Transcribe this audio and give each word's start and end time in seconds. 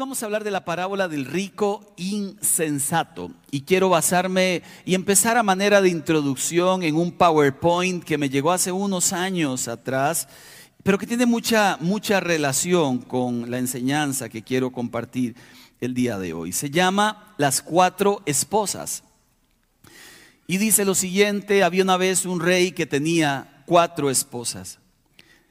vamos 0.00 0.22
a 0.22 0.26
hablar 0.26 0.44
de 0.44 0.50
la 0.50 0.64
parábola 0.64 1.08
del 1.08 1.26
rico 1.26 1.92
insensato 1.98 3.32
y 3.50 3.60
quiero 3.60 3.90
basarme 3.90 4.62
y 4.86 4.94
empezar 4.94 5.36
a 5.36 5.42
manera 5.42 5.82
de 5.82 5.90
introducción 5.90 6.82
en 6.82 6.96
un 6.96 7.12
PowerPoint 7.12 8.02
que 8.02 8.16
me 8.16 8.30
llegó 8.30 8.50
hace 8.50 8.72
unos 8.72 9.12
años 9.12 9.68
atrás, 9.68 10.26
pero 10.82 10.96
que 10.96 11.06
tiene 11.06 11.26
mucha, 11.26 11.76
mucha 11.82 12.18
relación 12.18 13.00
con 13.00 13.50
la 13.50 13.58
enseñanza 13.58 14.30
que 14.30 14.42
quiero 14.42 14.72
compartir 14.72 15.36
el 15.82 15.92
día 15.92 16.18
de 16.18 16.32
hoy. 16.32 16.52
Se 16.52 16.70
llama 16.70 17.34
Las 17.36 17.60
cuatro 17.60 18.22
esposas. 18.24 19.04
Y 20.46 20.56
dice 20.56 20.86
lo 20.86 20.94
siguiente, 20.94 21.62
había 21.62 21.82
una 21.82 21.98
vez 21.98 22.24
un 22.24 22.40
rey 22.40 22.72
que 22.72 22.86
tenía 22.86 23.62
cuatro 23.66 24.08
esposas. 24.08 24.78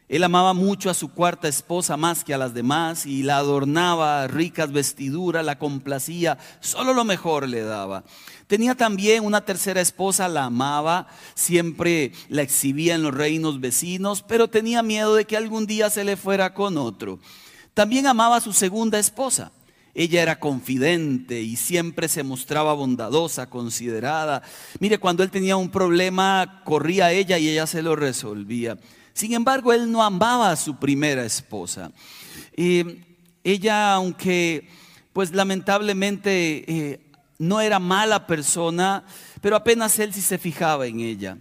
Él 0.09 0.23
amaba 0.23 0.55
mucho 0.55 0.90
a 0.90 0.95
su 0.95 1.09
cuarta 1.09 1.48
esposa 1.48 1.95
más 1.95 2.23
que 2.23 2.34
a 2.34 2.40
las 2.40 2.55
demás 2.55 3.05
y 3.05 3.22
la 3.22 3.38
adornaba, 3.38 4.26
ricas 4.27 4.72
vestiduras, 4.72 5.45
la 5.45 5.59
complacía, 5.59 6.40
solo 6.62 6.95
lo 6.95 7.05
mejor 7.05 7.48
le 7.48 7.62
daba. 7.62 8.04
Tenía 8.48 8.73
también 8.73 9.23
una 9.23 9.45
tercera 9.45 9.81
esposa, 9.81 10.27
la 10.27 10.45
amaba, 10.45 11.05
siempre 11.36 12.14
la 12.27 12.41
exhibía 12.41 12.95
en 12.95 13.03
los 13.03 13.14
reinos 13.14 13.59
vecinos, 13.59 14.23
pero 14.27 14.48
tenía 14.48 14.81
miedo 14.81 15.14
de 15.14 15.26
que 15.26 15.38
algún 15.38 15.67
día 15.67 15.91
se 15.91 16.03
le 16.03 16.17
fuera 16.17 16.55
con 16.55 16.80
otro. 16.80 17.20
También 17.76 18.08
amaba 18.08 18.38
a 18.38 18.41
su 18.41 18.52
segunda 18.52 18.98
esposa. 18.98 19.52
Ella 19.94 20.23
era 20.23 20.39
confidente 20.39 21.41
y 21.41 21.55
siempre 21.55 22.08
se 22.08 22.23
mostraba 22.23 22.73
bondadosa, 22.73 23.48
considerada. 23.48 24.41
Mire, 24.80 24.98
cuando 24.98 25.22
él 25.22 25.30
tenía 25.30 25.55
un 25.55 25.69
problema, 25.69 26.64
corría 26.66 27.08
a 27.08 27.12
ella 27.12 27.38
y 27.38 27.50
ella 27.50 27.67
se 27.67 27.84
lo 27.84 27.95
resolvía. 27.95 28.80
Sin 29.20 29.34
embargo, 29.34 29.73
él 29.73 29.92
no 29.92 30.02
amaba 30.02 30.50
a 30.50 30.56
su 30.56 30.78
primera 30.78 31.25
esposa. 31.25 31.92
ella, 32.56 33.94
aunque 33.94 34.70
pues 35.12 35.34
lamentablemente 35.34 36.64
eh, 36.72 37.02
no 37.38 37.59
era 37.59 37.80
mala 37.80 38.25
persona, 38.25 39.03
pero 39.42 39.58
apenas 39.58 40.00
él 40.00 40.14
sí 40.14 40.22
se 40.22 40.38
fijaba 40.38 40.88
en 40.88 41.02
ella. 41.02 41.38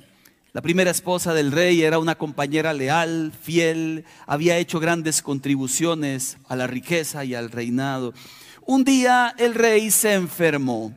La 0.52 0.60
primera 0.60 0.90
esposa 0.90 1.32
del 1.34 1.52
rey 1.52 1.82
era 1.82 2.00
una 2.00 2.16
compañera 2.16 2.72
leal, 2.72 3.32
fiel, 3.40 4.04
había 4.26 4.58
hecho 4.58 4.80
grandes 4.80 5.22
contribuciones 5.22 6.36
a 6.48 6.56
la 6.56 6.66
riqueza 6.66 7.24
y 7.24 7.36
al 7.36 7.48
reinado. 7.48 8.12
Un 8.66 8.82
día 8.82 9.36
el 9.38 9.54
rey 9.54 9.92
se 9.92 10.14
enfermó 10.14 10.92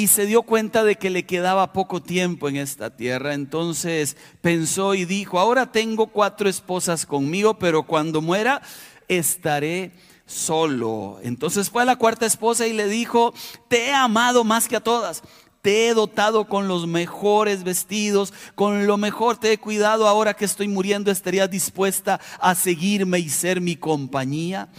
y 0.00 0.06
se 0.06 0.24
dio 0.24 0.44
cuenta 0.44 0.82
de 0.82 0.96
que 0.96 1.10
le 1.10 1.26
quedaba 1.26 1.74
poco 1.74 2.00
tiempo 2.02 2.48
en 2.48 2.56
esta 2.56 2.96
tierra. 2.96 3.34
Entonces 3.34 4.16
pensó 4.40 4.94
y 4.94 5.04
dijo, 5.04 5.38
ahora 5.38 5.72
tengo 5.72 6.06
cuatro 6.06 6.48
esposas 6.48 7.04
conmigo, 7.04 7.58
pero 7.58 7.82
cuando 7.82 8.22
muera 8.22 8.62
estaré 9.08 9.92
solo. 10.24 11.18
Entonces 11.22 11.68
fue 11.68 11.82
a 11.82 11.84
la 11.84 11.96
cuarta 11.96 12.24
esposa 12.24 12.66
y 12.66 12.72
le 12.72 12.88
dijo, 12.88 13.34
te 13.68 13.88
he 13.88 13.92
amado 13.92 14.42
más 14.42 14.68
que 14.68 14.76
a 14.76 14.80
todas. 14.80 15.22
Te 15.60 15.88
he 15.88 15.92
dotado 15.92 16.48
con 16.48 16.66
los 16.66 16.86
mejores 16.86 17.62
vestidos, 17.62 18.32
con 18.54 18.86
lo 18.86 18.96
mejor 18.96 19.36
te 19.36 19.52
he 19.52 19.58
cuidado. 19.58 20.08
Ahora 20.08 20.32
que 20.32 20.46
estoy 20.46 20.68
muriendo, 20.68 21.10
estarías 21.10 21.50
dispuesta 21.50 22.20
a 22.40 22.54
seguirme 22.54 23.18
y 23.18 23.28
ser 23.28 23.60
mi 23.60 23.76
compañía. 23.76 24.70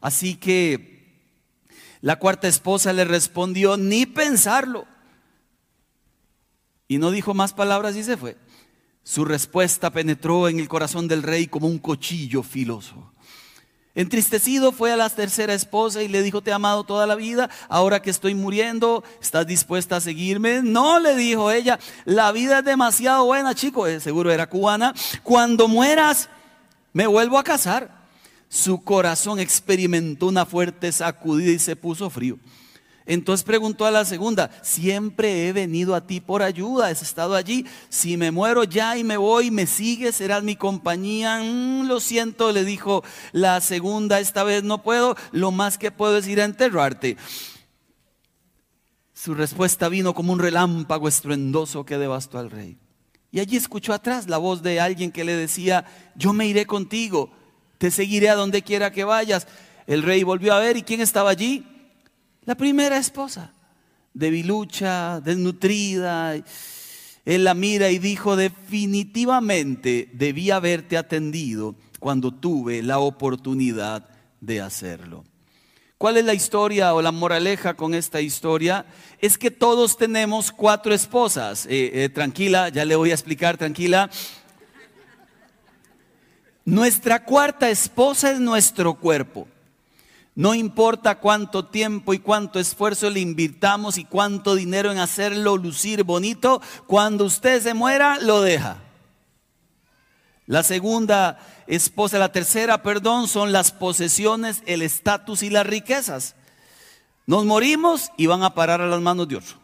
Así 0.00 0.36
que 0.36 0.93
la 2.04 2.18
cuarta 2.18 2.48
esposa 2.48 2.92
le 2.92 3.06
respondió, 3.06 3.78
ni 3.78 4.04
pensarlo. 4.04 4.84
Y 6.86 6.98
no 6.98 7.10
dijo 7.10 7.32
más 7.32 7.54
palabras 7.54 7.96
y 7.96 8.04
se 8.04 8.18
fue. 8.18 8.36
Su 9.02 9.24
respuesta 9.24 9.88
penetró 9.88 10.50
en 10.50 10.60
el 10.60 10.68
corazón 10.68 11.08
del 11.08 11.22
rey 11.22 11.46
como 11.46 11.66
un 11.66 11.78
cuchillo 11.78 12.42
filoso. 12.42 13.10
Entristecido 13.94 14.70
fue 14.70 14.92
a 14.92 14.98
la 14.98 15.08
tercera 15.08 15.54
esposa 15.54 16.02
y 16.02 16.08
le 16.08 16.20
dijo, 16.20 16.42
te 16.42 16.50
he 16.50 16.52
amado 16.52 16.84
toda 16.84 17.06
la 17.06 17.14
vida, 17.14 17.48
ahora 17.70 18.02
que 18.02 18.10
estoy 18.10 18.34
muriendo, 18.34 19.02
¿estás 19.22 19.46
dispuesta 19.46 19.96
a 19.96 20.02
seguirme? 20.02 20.60
No, 20.62 21.00
le 21.00 21.16
dijo 21.16 21.50
ella, 21.50 21.78
la 22.04 22.32
vida 22.32 22.58
es 22.58 22.66
demasiado 22.66 23.24
buena, 23.24 23.54
chico, 23.54 23.86
eh, 23.86 23.98
seguro 23.98 24.30
era 24.30 24.46
cubana, 24.46 24.92
cuando 25.22 25.68
mueras, 25.68 26.28
me 26.92 27.06
vuelvo 27.06 27.38
a 27.38 27.44
casar 27.44 28.03
su 28.48 28.82
corazón 28.82 29.40
experimentó 29.40 30.26
una 30.26 30.46
fuerte 30.46 30.92
sacudida 30.92 31.52
y 31.52 31.58
se 31.58 31.76
puso 31.76 32.10
frío. 32.10 32.38
Entonces 33.06 33.44
preguntó 33.44 33.84
a 33.84 33.90
la 33.90 34.06
segunda, 34.06 34.50
siempre 34.62 35.46
he 35.46 35.52
venido 35.52 35.94
a 35.94 36.06
ti 36.06 36.20
por 36.20 36.42
ayuda, 36.42 36.86
has 36.86 37.02
estado 37.02 37.34
allí, 37.34 37.66
si 37.90 38.16
me 38.16 38.30
muero 38.30 38.64
ya 38.64 38.96
y 38.96 39.04
me 39.04 39.18
voy, 39.18 39.50
me 39.50 39.66
sigues, 39.66 40.16
serás 40.16 40.42
mi 40.42 40.56
compañía. 40.56 41.40
Mm, 41.42 41.86
lo 41.86 42.00
siento, 42.00 42.50
le 42.50 42.64
dijo 42.64 43.04
la 43.32 43.60
segunda, 43.60 44.20
esta 44.20 44.42
vez 44.42 44.62
no 44.62 44.82
puedo, 44.82 45.16
lo 45.32 45.50
más 45.50 45.76
que 45.76 45.90
puedo 45.90 46.16
es 46.16 46.26
ir 46.26 46.40
a 46.40 46.44
enterrarte. 46.44 47.18
Su 49.12 49.34
respuesta 49.34 49.90
vino 49.90 50.14
como 50.14 50.32
un 50.32 50.38
relámpago 50.38 51.06
estruendoso 51.06 51.84
que 51.84 51.98
devastó 51.98 52.38
al 52.38 52.50
rey. 52.50 52.78
Y 53.30 53.40
allí 53.40 53.56
escuchó 53.56 53.92
atrás 53.92 54.28
la 54.28 54.38
voz 54.38 54.62
de 54.62 54.80
alguien 54.80 55.12
que 55.12 55.24
le 55.24 55.36
decía, 55.36 55.84
yo 56.14 56.32
me 56.32 56.46
iré 56.46 56.64
contigo 56.66 57.30
te 57.84 57.90
seguiré 57.90 58.30
a 58.30 58.34
donde 58.34 58.62
quiera 58.62 58.90
que 58.90 59.04
vayas. 59.04 59.46
El 59.86 60.02
rey 60.02 60.22
volvió 60.22 60.54
a 60.54 60.58
ver 60.58 60.78
y 60.78 60.82
¿quién 60.84 61.02
estaba 61.02 61.28
allí? 61.28 61.66
La 62.46 62.54
primera 62.54 62.96
esposa, 62.96 63.52
debilucha, 64.14 65.20
desnutrida. 65.20 66.34
Él 67.26 67.44
la 67.44 67.52
mira 67.52 67.90
y 67.90 67.98
dijo, 67.98 68.36
definitivamente 68.36 70.08
debí 70.14 70.50
haberte 70.50 70.96
atendido 70.96 71.74
cuando 72.00 72.32
tuve 72.32 72.82
la 72.82 73.00
oportunidad 73.00 74.08
de 74.40 74.62
hacerlo. 74.62 75.24
¿Cuál 75.98 76.16
es 76.16 76.24
la 76.24 76.32
historia 76.32 76.94
o 76.94 77.02
la 77.02 77.12
moraleja 77.12 77.74
con 77.74 77.92
esta 77.92 78.22
historia? 78.22 78.86
Es 79.18 79.36
que 79.36 79.50
todos 79.50 79.98
tenemos 79.98 80.52
cuatro 80.52 80.94
esposas. 80.94 81.66
Eh, 81.66 81.90
eh, 81.92 82.08
tranquila, 82.08 82.70
ya 82.70 82.86
le 82.86 82.96
voy 82.96 83.10
a 83.10 83.14
explicar, 83.14 83.58
tranquila. 83.58 84.08
Nuestra 86.64 87.24
cuarta 87.24 87.68
esposa 87.68 88.30
es 88.30 88.40
nuestro 88.40 88.94
cuerpo. 88.94 89.46
No 90.34 90.54
importa 90.54 91.20
cuánto 91.20 91.66
tiempo 91.66 92.12
y 92.14 92.18
cuánto 92.18 92.58
esfuerzo 92.58 93.08
le 93.10 93.20
invirtamos 93.20 93.98
y 93.98 94.04
cuánto 94.04 94.54
dinero 94.54 94.90
en 94.90 94.98
hacerlo 94.98 95.56
lucir 95.56 96.02
bonito, 96.02 96.60
cuando 96.86 97.24
usted 97.24 97.62
se 97.62 97.74
muera, 97.74 98.18
lo 98.18 98.40
deja. 98.40 98.78
La 100.46 100.62
segunda 100.62 101.38
esposa, 101.66 102.18
la 102.18 102.32
tercera, 102.32 102.82
perdón, 102.82 103.28
son 103.28 103.52
las 103.52 103.70
posesiones, 103.70 104.62
el 104.66 104.82
estatus 104.82 105.42
y 105.42 105.50
las 105.50 105.66
riquezas. 105.66 106.34
Nos 107.26 107.44
morimos 107.44 108.10
y 108.16 108.26
van 108.26 108.42
a 108.42 108.54
parar 108.54 108.80
a 108.80 108.88
las 108.88 109.00
manos 109.00 109.28
de 109.28 109.36
otro. 109.36 109.56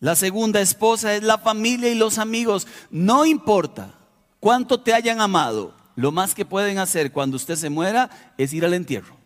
La 0.00 0.16
segunda 0.16 0.60
esposa 0.60 1.14
es 1.14 1.22
la 1.22 1.38
familia 1.38 1.90
y 1.90 1.94
los 1.94 2.18
amigos. 2.18 2.66
No 2.90 3.26
importa 3.26 3.94
cuánto 4.40 4.80
te 4.80 4.94
hayan 4.94 5.20
amado, 5.20 5.74
lo 5.94 6.12
más 6.12 6.34
que 6.34 6.44
pueden 6.44 6.78
hacer 6.78 7.12
cuando 7.12 7.36
usted 7.36 7.56
se 7.56 7.70
muera 7.70 8.10
es 8.36 8.52
ir 8.52 8.64
al 8.64 8.74
entierro. 8.74 9.16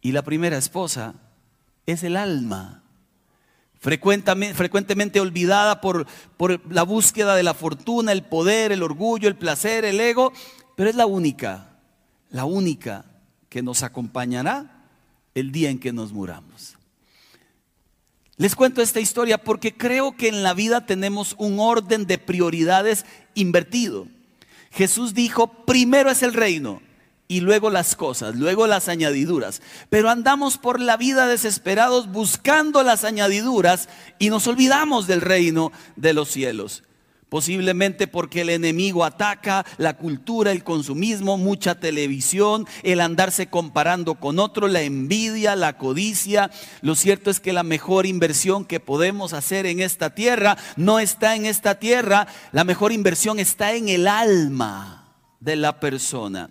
Y 0.00 0.12
la 0.12 0.22
primera 0.22 0.56
esposa 0.56 1.14
es 1.86 2.02
el 2.02 2.16
alma, 2.16 2.82
frecuentemente, 3.78 4.54
frecuentemente 4.54 5.20
olvidada 5.20 5.80
por, 5.80 6.06
por 6.36 6.72
la 6.72 6.82
búsqueda 6.82 7.36
de 7.36 7.42
la 7.42 7.54
fortuna, 7.54 8.12
el 8.12 8.22
poder, 8.22 8.72
el 8.72 8.82
orgullo, 8.82 9.28
el 9.28 9.36
placer, 9.36 9.84
el 9.84 10.00
ego, 10.00 10.32
pero 10.76 10.88
es 10.88 10.96
la 10.96 11.06
única, 11.06 11.78
la 12.30 12.44
única 12.44 13.04
que 13.48 13.62
nos 13.62 13.82
acompañará 13.82 14.86
el 15.34 15.52
día 15.52 15.70
en 15.70 15.78
que 15.78 15.92
nos 15.92 16.12
muramos. 16.12 16.77
Les 18.38 18.54
cuento 18.54 18.82
esta 18.82 19.00
historia 19.00 19.36
porque 19.36 19.76
creo 19.76 20.16
que 20.16 20.28
en 20.28 20.44
la 20.44 20.54
vida 20.54 20.86
tenemos 20.86 21.34
un 21.38 21.58
orden 21.58 22.06
de 22.06 22.18
prioridades 22.18 23.04
invertido. 23.34 24.06
Jesús 24.70 25.12
dijo, 25.12 25.64
primero 25.64 26.08
es 26.08 26.22
el 26.22 26.32
reino 26.32 26.80
y 27.26 27.40
luego 27.40 27.68
las 27.68 27.96
cosas, 27.96 28.36
luego 28.36 28.68
las 28.68 28.88
añadiduras. 28.88 29.60
Pero 29.90 30.08
andamos 30.08 30.56
por 30.56 30.80
la 30.80 30.96
vida 30.96 31.26
desesperados 31.26 32.12
buscando 32.12 32.84
las 32.84 33.02
añadiduras 33.02 33.88
y 34.20 34.30
nos 34.30 34.46
olvidamos 34.46 35.08
del 35.08 35.20
reino 35.20 35.72
de 35.96 36.12
los 36.12 36.30
cielos. 36.30 36.84
Posiblemente 37.28 38.06
porque 38.06 38.40
el 38.40 38.48
enemigo 38.48 39.04
ataca 39.04 39.66
la 39.76 39.98
cultura, 39.98 40.50
el 40.50 40.64
consumismo, 40.64 41.36
mucha 41.36 41.74
televisión, 41.74 42.66
el 42.82 43.00
andarse 43.00 43.48
comparando 43.48 44.14
con 44.14 44.38
otro, 44.38 44.66
la 44.66 44.80
envidia, 44.80 45.54
la 45.54 45.76
codicia. 45.76 46.50
Lo 46.80 46.94
cierto 46.94 47.30
es 47.30 47.38
que 47.38 47.52
la 47.52 47.62
mejor 47.62 48.06
inversión 48.06 48.64
que 48.64 48.80
podemos 48.80 49.34
hacer 49.34 49.66
en 49.66 49.80
esta 49.80 50.14
tierra 50.14 50.56
no 50.76 50.98
está 51.00 51.36
en 51.36 51.44
esta 51.44 51.78
tierra, 51.78 52.26
la 52.52 52.64
mejor 52.64 52.92
inversión 52.92 53.38
está 53.38 53.74
en 53.74 53.90
el 53.90 54.08
alma 54.08 55.12
de 55.40 55.56
la 55.56 55.80
persona. 55.80 56.48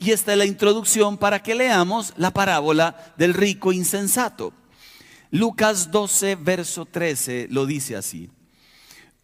Y 0.00 0.10
esta 0.10 0.32
es 0.32 0.38
la 0.38 0.46
introducción 0.46 1.16
para 1.16 1.42
que 1.42 1.54
leamos 1.54 2.12
la 2.16 2.32
parábola 2.32 3.14
del 3.16 3.34
rico 3.34 3.72
insensato. 3.72 4.52
Lucas 5.30 5.92
12, 5.92 6.36
verso 6.36 6.86
13 6.86 7.48
lo 7.50 7.66
dice 7.66 7.94
así. 7.94 8.30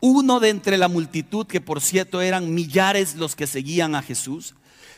Uno 0.01 0.41
de 0.41 0.51
entre 0.51 0.79
la 0.79 0.89
multitud, 0.89 1.47
que 1.47 1.61
por 1.61 1.81
cierto 1.81 2.21
eran 2.21 2.55
millares 2.55 3.15
los 3.15 3.37
que 3.37 3.47
seguían 3.47 3.95
a 3.95 4.03
Jesús, 4.03 4.55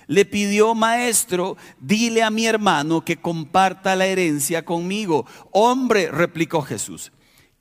Le 0.09 0.25
pidió, 0.25 0.75
maestro, 0.75 1.57
dile 1.81 2.23
a 2.23 2.31
mi 2.31 2.47
hermano 2.47 3.05
que 3.05 3.17
comparta 3.17 3.97
la 3.97 4.07
herencia 4.07 4.65
conmigo. 4.65 5.27
Hombre, 5.51 6.11
replicó 6.13 6.63
Jesús, 6.63 7.11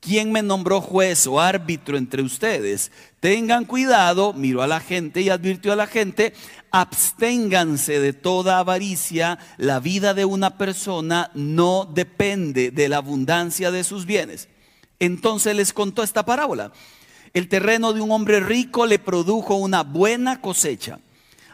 ¿quién 0.00 0.30
me 0.30 0.42
nombró 0.42 0.80
juez 0.80 1.26
o 1.26 1.40
árbitro 1.40 1.96
entre 1.96 2.22
ustedes? 2.22 2.92
Tengan 3.18 3.64
cuidado, 3.64 4.32
miró 4.32 4.62
a 4.62 4.68
la 4.68 4.78
gente 4.78 5.22
y 5.22 5.28
advirtió 5.28 5.72
a 5.72 5.76
la 5.76 5.88
gente, 5.88 6.34
absténganse 6.70 7.98
de 7.98 8.12
toda 8.12 8.60
avaricia, 8.60 9.38
la 9.56 9.80
vida 9.80 10.14
de 10.14 10.24
una 10.24 10.56
persona 10.56 11.32
no 11.34 11.90
depende 11.92 12.70
de 12.70 12.88
la 12.88 12.98
abundancia 12.98 13.72
de 13.72 13.82
sus 13.82 14.06
bienes. 14.06 14.48
Entonces 15.00 15.56
les 15.56 15.72
contó 15.72 16.04
esta 16.04 16.24
parábola. 16.24 16.72
El 17.36 17.48
terreno 17.48 17.92
de 17.92 18.00
un 18.00 18.12
hombre 18.12 18.40
rico 18.40 18.86
le 18.86 18.98
produjo 18.98 19.56
una 19.56 19.82
buena 19.82 20.40
cosecha. 20.40 21.00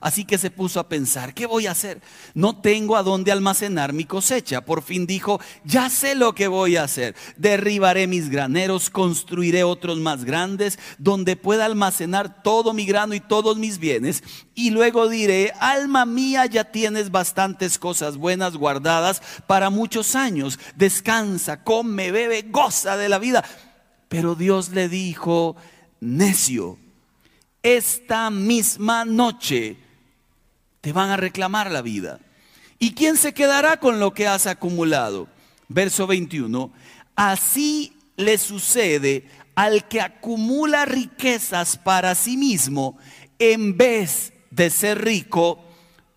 Así 0.00 0.24
que 0.24 0.38
se 0.38 0.52
puso 0.52 0.78
a 0.78 0.88
pensar, 0.88 1.34
¿qué 1.34 1.44
voy 1.44 1.66
a 1.66 1.72
hacer? 1.72 2.00
No 2.34 2.60
tengo 2.60 2.96
a 2.96 3.02
dónde 3.02 3.32
almacenar 3.32 3.92
mi 3.92 4.04
cosecha. 4.04 4.60
Por 4.60 4.82
fin 4.82 5.08
dijo, 5.08 5.40
ya 5.64 5.90
sé 5.90 6.14
lo 6.14 6.36
que 6.36 6.46
voy 6.46 6.76
a 6.76 6.84
hacer. 6.84 7.16
Derribaré 7.36 8.06
mis 8.06 8.30
graneros, 8.30 8.90
construiré 8.90 9.64
otros 9.64 9.98
más 9.98 10.24
grandes, 10.24 10.78
donde 10.98 11.34
pueda 11.34 11.64
almacenar 11.64 12.44
todo 12.44 12.72
mi 12.74 12.86
grano 12.86 13.14
y 13.14 13.20
todos 13.20 13.56
mis 13.56 13.78
bienes. 13.78 14.22
Y 14.54 14.70
luego 14.70 15.08
diré, 15.08 15.52
alma 15.58 16.06
mía, 16.06 16.46
ya 16.46 16.62
tienes 16.62 17.10
bastantes 17.10 17.76
cosas 17.76 18.18
buenas 18.18 18.56
guardadas 18.56 19.20
para 19.48 19.68
muchos 19.68 20.14
años. 20.14 20.60
Descansa, 20.76 21.64
come, 21.64 22.12
bebe, 22.12 22.42
goza 22.42 22.96
de 22.96 23.08
la 23.08 23.18
vida. 23.18 23.44
Pero 24.12 24.34
Dios 24.34 24.68
le 24.68 24.90
dijo, 24.90 25.56
necio, 26.02 26.78
esta 27.62 28.28
misma 28.28 29.04
noche 29.04 29.76
te 30.80 30.92
van 30.92 31.10
a 31.10 31.16
reclamar 31.16 31.70
la 31.70 31.80
vida. 31.80 32.18
¿Y 32.80 32.94
quién 32.94 33.16
se 33.16 33.32
quedará 33.32 33.78
con 33.78 34.00
lo 34.00 34.12
que 34.12 34.26
has 34.26 34.48
acumulado? 34.48 35.28
Verso 35.68 36.08
21. 36.08 36.72
Así 37.14 37.96
le 38.16 38.36
sucede 38.38 39.28
al 39.54 39.86
que 39.86 40.00
acumula 40.00 40.84
riquezas 40.86 41.76
para 41.76 42.16
sí 42.16 42.36
mismo 42.36 42.98
en 43.38 43.76
vez 43.76 44.32
de 44.50 44.70
ser 44.70 45.04
rico 45.04 45.64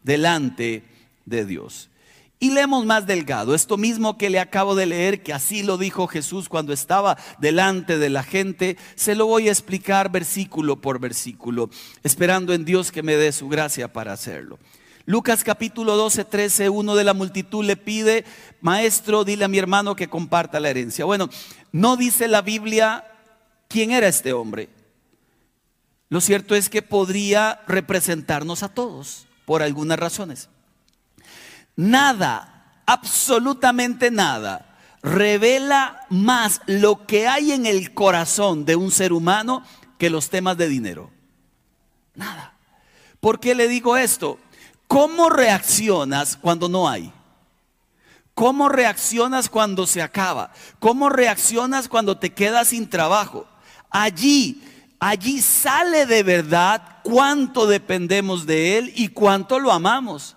delante 0.02 0.84
de 1.26 1.46
Dios. 1.46 1.90
Y 2.38 2.52
leemos 2.52 2.86
más 2.86 3.08
delgado, 3.08 3.56
esto 3.56 3.78
mismo 3.78 4.18
que 4.18 4.30
le 4.30 4.40
acabo 4.40 4.76
de 4.76 4.86
leer, 4.86 5.24
que 5.24 5.32
así 5.32 5.64
lo 5.64 5.78
dijo 5.78 6.08
Jesús 6.08 6.50
cuando 6.50 6.74
estaba 6.74 7.18
delante 7.40 7.98
de 7.98 8.10
la 8.10 8.24
gente, 8.24 8.78
se 8.96 9.16
lo 9.16 9.26
voy 9.26 9.48
a 9.48 9.52
explicar 9.52 10.12
versículo 10.12 10.82
por 10.82 11.00
versículo, 11.00 11.70
esperando 12.04 12.54
en 12.54 12.66
Dios 12.66 12.92
que 12.92 13.04
me 13.04 13.16
dé 13.16 13.32
su 13.32 13.48
gracia 13.48 13.94
para 13.94 14.12
hacerlo. 14.12 14.60
Lucas 15.06 15.44
capítulo 15.44 15.96
12, 15.96 16.26
13, 16.26 16.70
uno 16.70 16.96
de 16.96 17.04
la 17.04 17.14
multitud 17.14 17.64
le 17.64 17.78
pide, 17.78 18.26
maestro, 18.60 19.24
dile 19.24 19.46
a 19.46 19.50
mi 19.50 19.60
hermano 19.60 19.96
que 19.96 20.10
comparta 20.10 20.60
la 20.60 20.70
herencia. 20.70 21.06
Bueno, 21.06 21.30
no 21.72 21.96
dice 21.96 22.28
la 22.28 22.42
Biblia 22.42 23.06
quién 23.70 23.92
era 23.92 24.08
este 24.08 24.34
hombre. 24.34 24.68
Lo 26.10 26.22
cierto 26.22 26.56
es 26.56 26.70
que 26.70 26.82
podría 26.82 27.62
representarnos 27.68 28.64
a 28.64 28.70
todos 28.70 29.28
por 29.46 29.62
algunas 29.62 30.00
razones. 30.00 30.50
Nada, 31.76 32.82
absolutamente 32.86 34.12
nada, 34.12 34.78
revela 35.02 36.06
más 36.10 36.62
lo 36.68 37.06
que 37.06 37.28
hay 37.28 37.52
en 37.52 37.66
el 37.66 37.94
corazón 37.94 38.66
de 38.66 38.76
un 38.76 38.92
ser 38.92 39.14
humano 39.14 39.64
que 39.98 40.10
los 40.10 40.30
temas 40.30 40.58
de 40.58 40.68
dinero. 40.68 41.12
Nada. 42.16 42.54
¿Por 43.20 43.40
qué 43.40 43.56
le 43.56 43.68
digo 43.68 43.98
esto? 43.98 44.40
¿Cómo 44.88 45.30
reaccionas 45.30 46.38
cuando 46.38 46.70
no 46.70 46.88
hay? 46.88 47.12
¿Cómo 48.34 48.70
reaccionas 48.70 49.50
cuando 49.50 49.88
se 49.88 50.02
acaba? 50.02 50.52
¿Cómo 50.80 51.10
reaccionas 51.10 51.88
cuando 51.88 52.18
te 52.18 52.34
quedas 52.34 52.70
sin 52.70 52.90
trabajo? 52.90 53.48
Allí, 53.90 54.62
allí 55.00 55.42
sale 55.42 56.06
de 56.06 56.22
verdad 56.22 57.00
cuánto 57.04 57.66
dependemos 57.66 58.46
de 58.46 58.78
Él 58.78 58.94
y 58.96 59.08
cuánto 59.08 59.60
lo 59.60 59.72
amamos. 59.72 60.35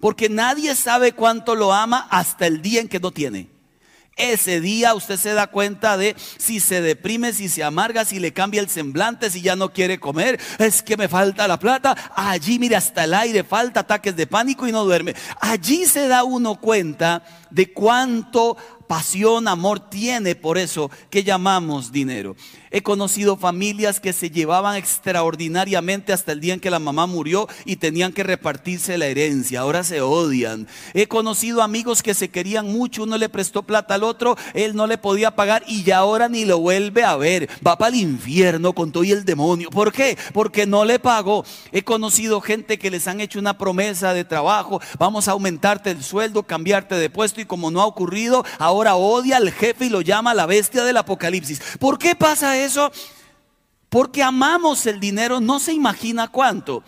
Porque 0.00 0.28
nadie 0.28 0.74
sabe 0.74 1.12
cuánto 1.12 1.54
lo 1.54 1.72
ama 1.72 2.06
hasta 2.10 2.46
el 2.46 2.62
día 2.62 2.80
en 2.80 2.88
que 2.88 3.00
no 3.00 3.10
tiene. 3.10 3.48
Ese 4.18 4.60
día 4.60 4.94
usted 4.94 5.16
se 5.16 5.32
da 5.32 5.46
cuenta 5.46 5.96
de 5.96 6.16
si 6.38 6.58
se 6.58 6.82
deprime, 6.82 7.32
si 7.32 7.48
se 7.48 7.62
amarga, 7.62 8.04
si 8.04 8.18
le 8.18 8.32
cambia 8.32 8.60
el 8.60 8.68
semblante, 8.68 9.30
si 9.30 9.42
ya 9.42 9.54
no 9.54 9.72
quiere 9.72 10.00
comer, 10.00 10.40
es 10.58 10.82
que 10.82 10.96
me 10.96 11.06
falta 11.06 11.46
la 11.46 11.60
plata. 11.60 11.96
Allí, 12.16 12.58
mire, 12.58 12.74
hasta 12.74 13.04
el 13.04 13.14
aire 13.14 13.44
falta, 13.44 13.80
ataques 13.80 14.16
de 14.16 14.26
pánico 14.26 14.66
y 14.66 14.72
no 14.72 14.84
duerme. 14.84 15.14
Allí 15.40 15.86
se 15.86 16.08
da 16.08 16.24
uno 16.24 16.60
cuenta 16.60 17.22
de 17.50 17.72
cuánto 17.72 18.56
pasión, 18.88 19.46
amor 19.46 19.88
tiene 19.88 20.34
por 20.34 20.58
eso 20.58 20.90
que 21.10 21.22
llamamos 21.22 21.92
dinero. 21.92 22.34
He 22.70 22.82
conocido 22.82 23.36
familias 23.36 24.00
que 24.00 24.12
se 24.12 24.30
llevaban 24.30 24.76
extraordinariamente 24.76 26.12
hasta 26.12 26.32
el 26.32 26.40
día 26.40 26.54
en 26.54 26.60
que 26.60 26.70
la 26.70 26.78
mamá 26.78 27.06
murió 27.06 27.48
y 27.64 27.76
tenían 27.76 28.12
que 28.12 28.22
repartirse 28.22 28.98
la 28.98 29.06
herencia. 29.06 29.60
Ahora 29.60 29.84
se 29.84 30.00
odian. 30.00 30.68
He 30.94 31.06
conocido 31.06 31.62
amigos 31.62 32.02
que 32.02 32.14
se 32.14 32.28
querían 32.30 32.66
mucho. 32.66 33.04
Uno 33.04 33.18
le 33.18 33.28
prestó 33.28 33.62
plata 33.62 33.94
al 33.94 34.04
otro, 34.04 34.36
él 34.54 34.74
no 34.74 34.86
le 34.86 34.98
podía 34.98 35.34
pagar 35.34 35.62
y 35.66 35.82
ya 35.82 35.98
ahora 35.98 36.28
ni 36.28 36.44
lo 36.44 36.58
vuelve 36.58 37.04
a 37.04 37.16
ver. 37.16 37.48
Va 37.66 37.78
para 37.78 37.94
el 37.94 38.00
infierno 38.00 38.72
con 38.72 38.92
todo 38.92 39.04
y 39.04 39.12
el 39.12 39.24
demonio. 39.24 39.70
¿Por 39.70 39.92
qué? 39.92 40.18
Porque 40.32 40.66
no 40.66 40.84
le 40.84 40.98
pagó. 40.98 41.44
He 41.72 41.82
conocido 41.82 42.40
gente 42.40 42.78
que 42.78 42.90
les 42.90 43.06
han 43.08 43.20
hecho 43.20 43.38
una 43.38 43.58
promesa 43.58 44.12
de 44.12 44.24
trabajo. 44.24 44.80
Vamos 44.98 45.28
a 45.28 45.32
aumentarte 45.32 45.90
el 45.90 46.02
sueldo, 46.02 46.42
cambiarte 46.42 46.94
de 46.94 47.10
puesto 47.10 47.40
y 47.40 47.46
como 47.46 47.70
no 47.70 47.80
ha 47.80 47.86
ocurrido, 47.86 48.44
ahora 48.58 48.96
odia 48.96 49.36
al 49.36 49.50
jefe 49.50 49.86
y 49.86 49.88
lo 49.90 50.00
llama 50.00 50.34
la 50.34 50.46
bestia 50.46 50.84
del 50.84 50.96
apocalipsis. 50.96 51.60
¿Por 51.78 51.98
qué 51.98 52.14
pasa 52.14 52.57
eso? 52.64 52.92
Porque 53.88 54.22
amamos 54.22 54.86
el 54.86 55.00
dinero, 55.00 55.40
no 55.40 55.60
se 55.60 55.72
imagina 55.72 56.28
cuánto. 56.28 56.82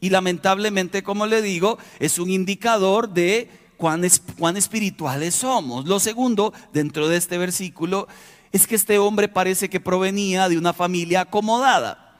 Y 0.00 0.10
lamentablemente, 0.10 1.02
como 1.02 1.26
le 1.26 1.42
digo, 1.42 1.78
es 1.98 2.18
un 2.18 2.30
indicador 2.30 3.08
de 3.10 3.50
cuán, 3.76 4.02
cuán 4.38 4.56
espirituales 4.56 5.34
somos. 5.34 5.86
Lo 5.86 6.00
segundo, 6.00 6.52
dentro 6.72 7.08
de 7.08 7.16
este 7.16 7.38
versículo, 7.38 8.08
es 8.52 8.66
que 8.66 8.74
este 8.74 8.98
hombre 8.98 9.28
parece 9.28 9.70
que 9.70 9.80
provenía 9.80 10.48
de 10.48 10.58
una 10.58 10.72
familia 10.72 11.22
acomodada. 11.22 12.18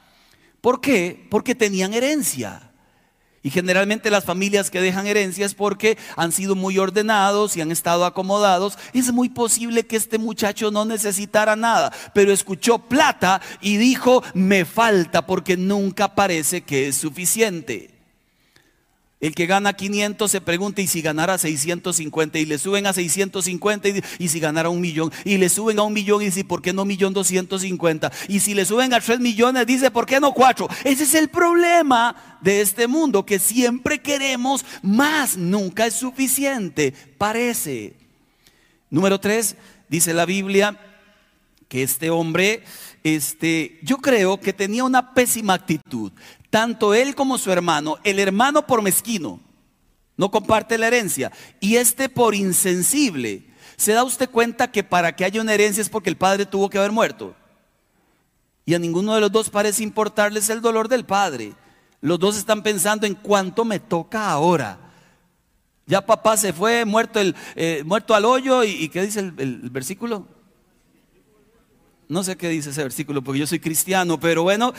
¿Por 0.61 0.79
qué? 0.79 1.27
Porque 1.29 1.55
tenían 1.55 1.93
herencia. 1.93 2.70
Y 3.43 3.49
generalmente 3.49 4.11
las 4.11 4.25
familias 4.25 4.69
que 4.69 4.81
dejan 4.81 5.07
herencias 5.07 5.55
porque 5.55 5.97
han 6.15 6.31
sido 6.31 6.55
muy 6.55 6.77
ordenados 6.77 7.57
y 7.57 7.61
han 7.61 7.71
estado 7.71 8.05
acomodados. 8.05 8.77
Es 8.93 9.11
muy 9.11 9.29
posible 9.29 9.85
que 9.85 9.95
este 9.95 10.19
muchacho 10.19 10.69
no 10.71 10.85
necesitara 10.85 11.55
nada, 11.55 11.91
pero 12.13 12.31
escuchó 12.31 12.79
plata 12.79 13.41
y 13.59 13.77
dijo, 13.77 14.23
me 14.33 14.65
falta 14.65 15.25
porque 15.25 15.57
nunca 15.57 16.13
parece 16.13 16.61
que 16.61 16.87
es 16.87 16.97
suficiente. 16.97 17.90
El 19.21 19.35
que 19.35 19.45
gana 19.45 19.73
500 19.73 20.31
se 20.31 20.41
pregunta, 20.41 20.81
¿y 20.81 20.87
si 20.87 21.03
ganara 21.03 21.37
650? 21.37 22.39
Y 22.39 22.45
le 22.45 22.57
suben 22.57 22.87
a 22.87 22.93
650 22.93 23.89
y, 24.17 24.27
si 24.27 24.39
ganara 24.39 24.69
un 24.69 24.81
millón. 24.81 25.11
Y 25.23 25.37
le 25.37 25.47
suben 25.47 25.77
a 25.77 25.83
un 25.83 25.93
millón 25.93 26.23
y 26.23 26.25
dice, 26.25 26.43
¿por 26.43 26.63
qué 26.63 26.73
no 26.73 26.85
millón 26.85 27.13
250? 27.13 28.11
Y 28.27 28.39
si 28.39 28.55
le 28.55 28.65
suben 28.65 28.95
a 28.95 28.99
3 28.99 29.19
millones, 29.19 29.67
dice, 29.67 29.91
¿por 29.91 30.07
qué 30.07 30.19
no 30.19 30.33
4? 30.33 30.67
Ese 30.85 31.03
es 31.03 31.13
el 31.13 31.29
problema 31.29 32.39
de 32.41 32.61
este 32.61 32.87
mundo, 32.87 33.23
que 33.23 33.37
siempre 33.37 34.01
queremos 34.01 34.65
más, 34.81 35.37
nunca 35.37 35.85
es 35.85 35.93
suficiente, 35.93 36.91
parece. 37.19 37.93
Número 38.89 39.19
3, 39.19 39.55
dice 39.87 40.15
la 40.15 40.25
Biblia 40.25 40.79
que 41.67 41.83
este 41.83 42.09
hombre, 42.09 42.63
este, 43.03 43.79
yo 43.83 43.97
creo 43.97 44.39
que 44.39 44.51
tenía 44.51 44.83
una 44.83 45.13
pésima 45.13 45.53
actitud 45.53 46.11
tanto 46.51 46.93
él 46.93 47.15
como 47.15 47.39
su 47.39 47.51
hermano, 47.51 47.97
el 48.03 48.19
hermano 48.19 48.67
por 48.67 48.83
mezquino, 48.83 49.39
no 50.17 50.29
comparte 50.29 50.77
la 50.77 50.87
herencia, 50.87 51.31
y 51.59 51.77
este 51.77 52.09
por 52.09 52.35
insensible. 52.35 53.47
¿Se 53.77 53.93
da 53.93 54.03
usted 54.03 54.29
cuenta 54.29 54.69
que 54.69 54.83
para 54.83 55.15
que 55.15 55.25
haya 55.25 55.41
una 55.41 55.53
herencia 55.55 55.81
es 55.81 55.89
porque 55.89 56.11
el 56.11 56.17
padre 56.17 56.45
tuvo 56.45 56.69
que 56.69 56.77
haber 56.77 56.91
muerto? 56.91 57.33
Y 58.65 58.75
a 58.75 58.79
ninguno 58.79 59.15
de 59.15 59.21
los 59.21 59.31
dos 59.31 59.49
parece 59.49 59.81
importarles 59.81 60.49
el 60.49 60.61
dolor 60.61 60.87
del 60.87 61.05
padre. 61.05 61.53
Los 62.01 62.19
dos 62.19 62.37
están 62.37 62.61
pensando 62.61 63.07
en 63.07 63.15
cuánto 63.15 63.65
me 63.65 63.79
toca 63.79 64.29
ahora. 64.29 64.77
Ya 65.87 66.05
papá 66.05 66.37
se 66.37 66.53
fue, 66.53 66.85
muerto, 66.85 67.19
el, 67.19 67.35
eh, 67.55 67.81
muerto 67.85 68.13
al 68.13 68.25
hoyo, 68.25 68.63
y, 68.63 68.89
¿qué 68.89 69.01
dice 69.01 69.21
el, 69.21 69.33
el 69.37 69.69
versículo? 69.71 70.27
No 72.07 72.23
sé 72.23 72.35
qué 72.35 72.49
dice 72.49 72.71
ese 72.71 72.83
versículo 72.83 73.21
porque 73.21 73.39
yo 73.39 73.47
soy 73.47 73.59
cristiano, 73.59 74.19
pero 74.19 74.43
bueno, 74.43 74.73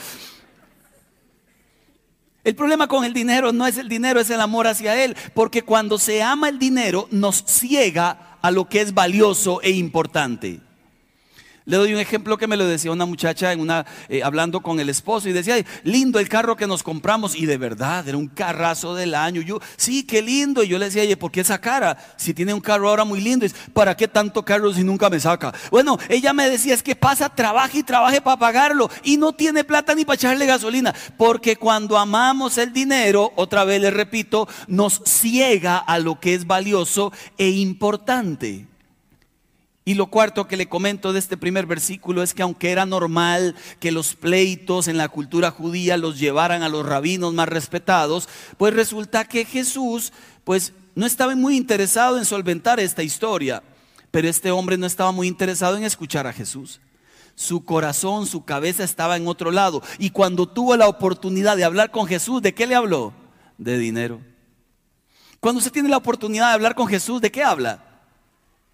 el 2.43 2.55
problema 2.55 2.87
con 2.87 3.05
el 3.05 3.13
dinero 3.13 3.53
no 3.53 3.65
es 3.67 3.77
el 3.77 3.87
dinero, 3.87 4.19
es 4.19 4.29
el 4.29 4.41
amor 4.41 4.67
hacia 4.67 5.01
él. 5.03 5.15
Porque 5.33 5.61
cuando 5.61 5.97
se 5.97 6.21
ama 6.21 6.49
el 6.49 6.59
dinero 6.59 7.07
nos 7.11 7.43
ciega 7.45 8.37
a 8.41 8.51
lo 8.51 8.67
que 8.67 8.81
es 8.81 8.93
valioso 8.93 9.61
e 9.61 9.71
importante. 9.71 10.59
Le 11.65 11.77
doy 11.77 11.93
un 11.93 11.99
ejemplo 11.99 12.37
que 12.37 12.47
me 12.47 12.57
lo 12.57 12.67
decía 12.67 12.91
una 12.91 13.05
muchacha 13.05 13.53
en 13.53 13.61
una, 13.61 13.85
eh, 14.09 14.21
hablando 14.21 14.61
con 14.61 14.81
el 14.81 14.89
esposo 14.89 15.29
y 15.29 15.33
decía, 15.33 15.55
lindo 15.83 16.19
el 16.19 16.27
carro 16.27 16.57
que 16.57 16.67
nos 16.67 16.83
compramos. 16.83 17.35
Y 17.35 17.45
de 17.45 17.57
verdad, 17.57 18.05
era 18.05 18.17
un 18.17 18.27
carrazo 18.27 18.95
del 18.95 19.15
año. 19.15 19.41
Yo, 19.41 19.61
sí, 19.77 20.03
qué 20.03 20.21
lindo. 20.21 20.63
Y 20.63 20.67
yo 20.67 20.77
le 20.77 20.85
decía, 20.85 21.03
oye, 21.03 21.15
¿por 21.15 21.31
qué 21.31 21.39
esa 21.39 21.59
cara? 21.59 21.97
Si 22.17 22.33
tiene 22.33 22.53
un 22.53 22.59
carro 22.59 22.89
ahora 22.89 23.05
muy 23.05 23.21
lindo, 23.21 23.45
¿para 23.71 23.95
qué 23.95 24.09
tanto 24.09 24.43
carro 24.43 24.73
si 24.73 24.83
nunca 24.83 25.09
me 25.09 25.21
saca? 25.21 25.53
Bueno, 25.71 25.97
ella 26.09 26.33
me 26.33 26.49
decía, 26.49 26.73
es 26.73 26.83
que 26.83 26.97
pasa, 26.97 27.29
trabaja 27.29 27.77
y 27.77 27.83
trabaje 27.83 28.19
para 28.19 28.37
pagarlo. 28.37 28.89
Y 29.03 29.15
no 29.15 29.31
tiene 29.31 29.63
plata 29.63 29.95
ni 29.95 30.03
para 30.03 30.15
echarle 30.15 30.45
gasolina. 30.45 30.93
Porque 31.15 31.55
cuando 31.55 31.97
amamos 31.97 32.57
el 32.57 32.73
dinero, 32.73 33.31
otra 33.37 33.63
vez 33.63 33.81
le 33.81 33.91
repito, 33.91 34.49
nos 34.67 35.01
ciega 35.05 35.77
a 35.77 35.97
lo 35.99 36.19
que 36.19 36.33
es 36.33 36.45
valioso 36.45 37.13
e 37.37 37.49
importante. 37.49 38.72
Y 39.85 39.95
lo 39.95 40.07
cuarto 40.07 40.47
que 40.47 40.55
le 40.55 40.69
comento 40.69 41.11
de 41.11 41.19
este 41.19 41.35
primer 41.35 41.65
versículo 41.65 42.23
es 42.23 42.33
que 42.33 42.41
aunque 42.41 42.71
era 42.71 42.85
normal 42.85 43.53
que 43.79 43.91
los 43.91 44.15
pleitos 44.15 44.87
en 44.87 44.97
la 44.97 45.09
cultura 45.09 45.51
judía 45.51 45.97
los 45.97 46.19
llevaran 46.19 46.63
a 46.63 46.69
los 46.69 46.85
rabinos 46.85 47.33
más 47.33 47.49
respetados, 47.49 48.29
pues 48.57 48.73
resulta 48.73 49.25
que 49.25 49.43
Jesús 49.43 50.13
pues 50.45 50.71
no 50.95 51.05
estaba 51.05 51.35
muy 51.35 51.57
interesado 51.57 52.17
en 52.17 52.23
solventar 52.23 52.79
esta 52.79 53.03
historia, 53.03 53.61
pero 54.09 54.29
este 54.29 54.51
hombre 54.51 54.77
no 54.77 54.85
estaba 54.85 55.11
muy 55.11 55.27
interesado 55.27 55.75
en 55.75 55.83
escuchar 55.83 56.27
a 56.27 56.33
Jesús. 56.33 56.79
Su 57.35 57.65
corazón, 57.65 58.25
su 58.25 58.45
cabeza 58.45 58.83
estaba 58.83 59.17
en 59.17 59.27
otro 59.27 59.51
lado. 59.51 59.81
Y 59.97 60.11
cuando 60.11 60.47
tuvo 60.47 60.77
la 60.77 60.87
oportunidad 60.87 61.57
de 61.57 61.63
hablar 61.63 61.89
con 61.89 62.05
Jesús, 62.05 62.41
¿de 62.41 62.53
qué 62.53 62.67
le 62.67 62.75
habló? 62.75 63.11
De 63.57 63.77
dinero. 63.77 64.21
Cuando 65.39 65.57
usted 65.57 65.71
tiene 65.71 65.89
la 65.89 65.97
oportunidad 65.97 66.49
de 66.49 66.53
hablar 66.53 66.75
con 66.75 66.87
Jesús, 66.87 67.19
¿de 67.21 67.31
qué 67.31 67.43
habla? 67.43 67.92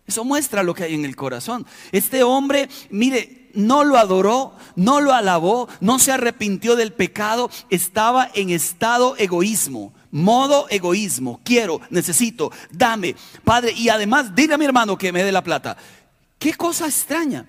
Eso 0.10 0.26
muestra 0.26 0.64
lo 0.64 0.74
que 0.74 0.86
hay 0.86 0.96
en 0.96 1.06
el 1.06 1.16
corazón. 1.16 1.68
Este 1.92 2.24
hombre, 2.24 2.68
mire, 2.90 3.52
no 3.54 3.84
lo 3.84 3.96
adoró, 3.96 4.56
no 4.76 5.02
lo 5.02 5.14
alabó, 5.14 5.70
no 5.82 6.00
se 6.00 6.12
arrepintió 6.12 6.76
del 6.76 6.94
pecado, 6.94 7.52
estaba 7.70 8.28
en 8.34 8.50
estado 8.50 9.16
egoísmo. 9.18 9.94
Modo 10.10 10.66
egoísmo, 10.72 11.42
quiero, 11.44 11.80
necesito, 11.92 12.52
dame, 12.72 13.16
Padre, 13.44 13.74
y 13.74 13.90
además 13.90 14.34
dile 14.34 14.56
a 14.56 14.58
mi 14.58 14.66
hermano 14.66 14.98
que 14.98 15.12
me 15.12 15.24
dé 15.24 15.32
la 15.32 15.44
plata. 15.44 15.78
Qué 16.40 16.56
cosa 16.56 16.88
extraña. 16.88 17.46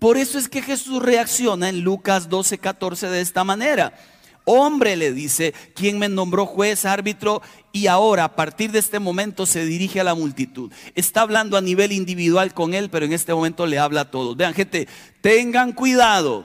Por 0.00 0.16
eso 0.16 0.36
es 0.36 0.48
que 0.48 0.62
Jesús 0.62 1.00
reacciona 1.00 1.68
en 1.68 1.82
Lucas 1.82 2.28
12, 2.28 2.58
14 2.58 3.08
de 3.08 3.20
esta 3.20 3.44
manera. 3.44 3.94
Hombre, 4.44 4.96
le 4.96 5.12
dice, 5.12 5.54
quien 5.74 5.98
me 5.98 6.08
nombró 6.08 6.46
juez, 6.46 6.84
árbitro, 6.84 7.42
y 7.72 7.86
ahora 7.86 8.24
a 8.24 8.36
partir 8.36 8.72
de 8.72 8.78
este 8.78 8.98
momento 8.98 9.46
se 9.46 9.64
dirige 9.64 10.00
a 10.00 10.04
la 10.04 10.14
multitud. 10.14 10.72
Está 10.94 11.20
hablando 11.22 11.56
a 11.56 11.60
nivel 11.60 11.92
individual 11.92 12.52
con 12.54 12.74
él, 12.74 12.90
pero 12.90 13.04
en 13.06 13.12
este 13.12 13.34
momento 13.34 13.66
le 13.66 13.78
habla 13.78 14.02
a 14.02 14.10
todos. 14.10 14.36
Vean, 14.36 14.54
gente, 14.54 14.88
tengan 15.20 15.72
cuidado. 15.72 16.44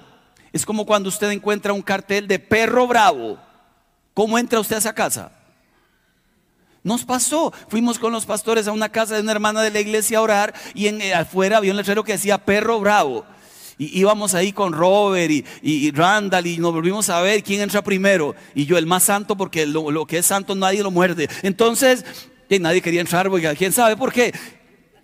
Es 0.54 0.66
como 0.66 0.86
cuando 0.86 1.10
usted 1.10 1.32
encuentra 1.32 1.74
un 1.74 1.82
cartel 1.82 2.28
de 2.28 2.40
perro 2.40 2.88
bravo. 2.88 3.40
¿Cómo 4.14 4.38
entra 4.38 4.60
usted 4.60 4.76
a 4.76 4.80
esa 4.80 4.94
casa? 4.94 5.32
Nos 6.84 7.04
pasó. 7.04 7.52
Fuimos 7.68 7.98
con 7.98 8.14
los 8.14 8.26
pastores 8.26 8.68
a 8.68 8.72
una 8.72 8.90
casa 8.90 9.16
de 9.16 9.22
una 9.22 9.32
hermana 9.32 9.64
de 9.64 9.72
la 9.72 9.80
iglesia 9.80 10.20
a 10.20 10.22
orar 10.22 10.54
y 10.74 10.88
en, 10.88 11.02
eh, 11.02 11.14
afuera 11.14 11.58
había 11.58 11.72
un 11.72 11.78
letrero 11.78 12.04
que 12.04 12.14
decía 12.14 12.38
perro 12.38 12.80
bravo. 12.80 13.26
Y 13.78 14.00
íbamos 14.00 14.34
ahí 14.34 14.54
con 14.54 14.74
Robert 14.74 15.32
y, 15.62 15.92
Randall 15.92 16.48
y 16.48 16.58
nos 16.58 16.74
volvimos 16.74 17.10
a 17.10 17.22
ver 17.22 17.44
quién 17.44 17.62
entra 17.62 17.84
primero. 17.84 18.36
Y 18.54 18.66
yo 18.66 18.78
el 18.78 18.86
más 18.86 19.04
santo 19.04 19.36
porque 19.36 19.66
lo, 19.66 20.06
que 20.06 20.20
es 20.20 20.26
santo 20.26 20.56
nadie 20.56 20.82
lo 20.82 20.92
muerde. 20.92 21.30
Entonces, 21.44 22.06
nadie 22.50 22.82
quería 22.82 23.02
entrar 23.02 23.30
porque 23.30 23.54
quién 23.58 23.74
sabe 23.74 23.98
por 23.98 24.14
qué. 24.14 24.34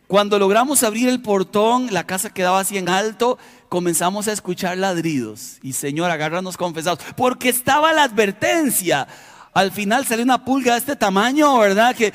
Cuando 0.08 0.38
logramos 0.40 0.84
abrir 0.84 1.08
el 1.08 1.22
portón, 1.22 1.88
la 1.92 2.06
casa 2.06 2.34
quedaba 2.34 2.60
así 2.60 2.78
en 2.78 2.90
alto, 2.90 3.38
comenzamos 3.70 4.28
a 4.28 4.34
escuchar 4.34 4.78
ladridos. 4.78 5.58
Y 5.62 5.74
Señor, 5.74 6.12
agárranos 6.12 6.58
confesados. 6.58 7.00
Porque 7.16 7.50
estaba 7.50 7.94
la 7.94 8.04
advertencia. 8.04 9.08
Al 9.54 9.72
final 9.72 10.06
salió 10.06 10.24
una 10.24 10.44
pulga 10.44 10.74
de 10.74 10.80
este 10.80 10.96
tamaño, 10.96 11.58
¿verdad? 11.58 11.96
Que 11.96 12.14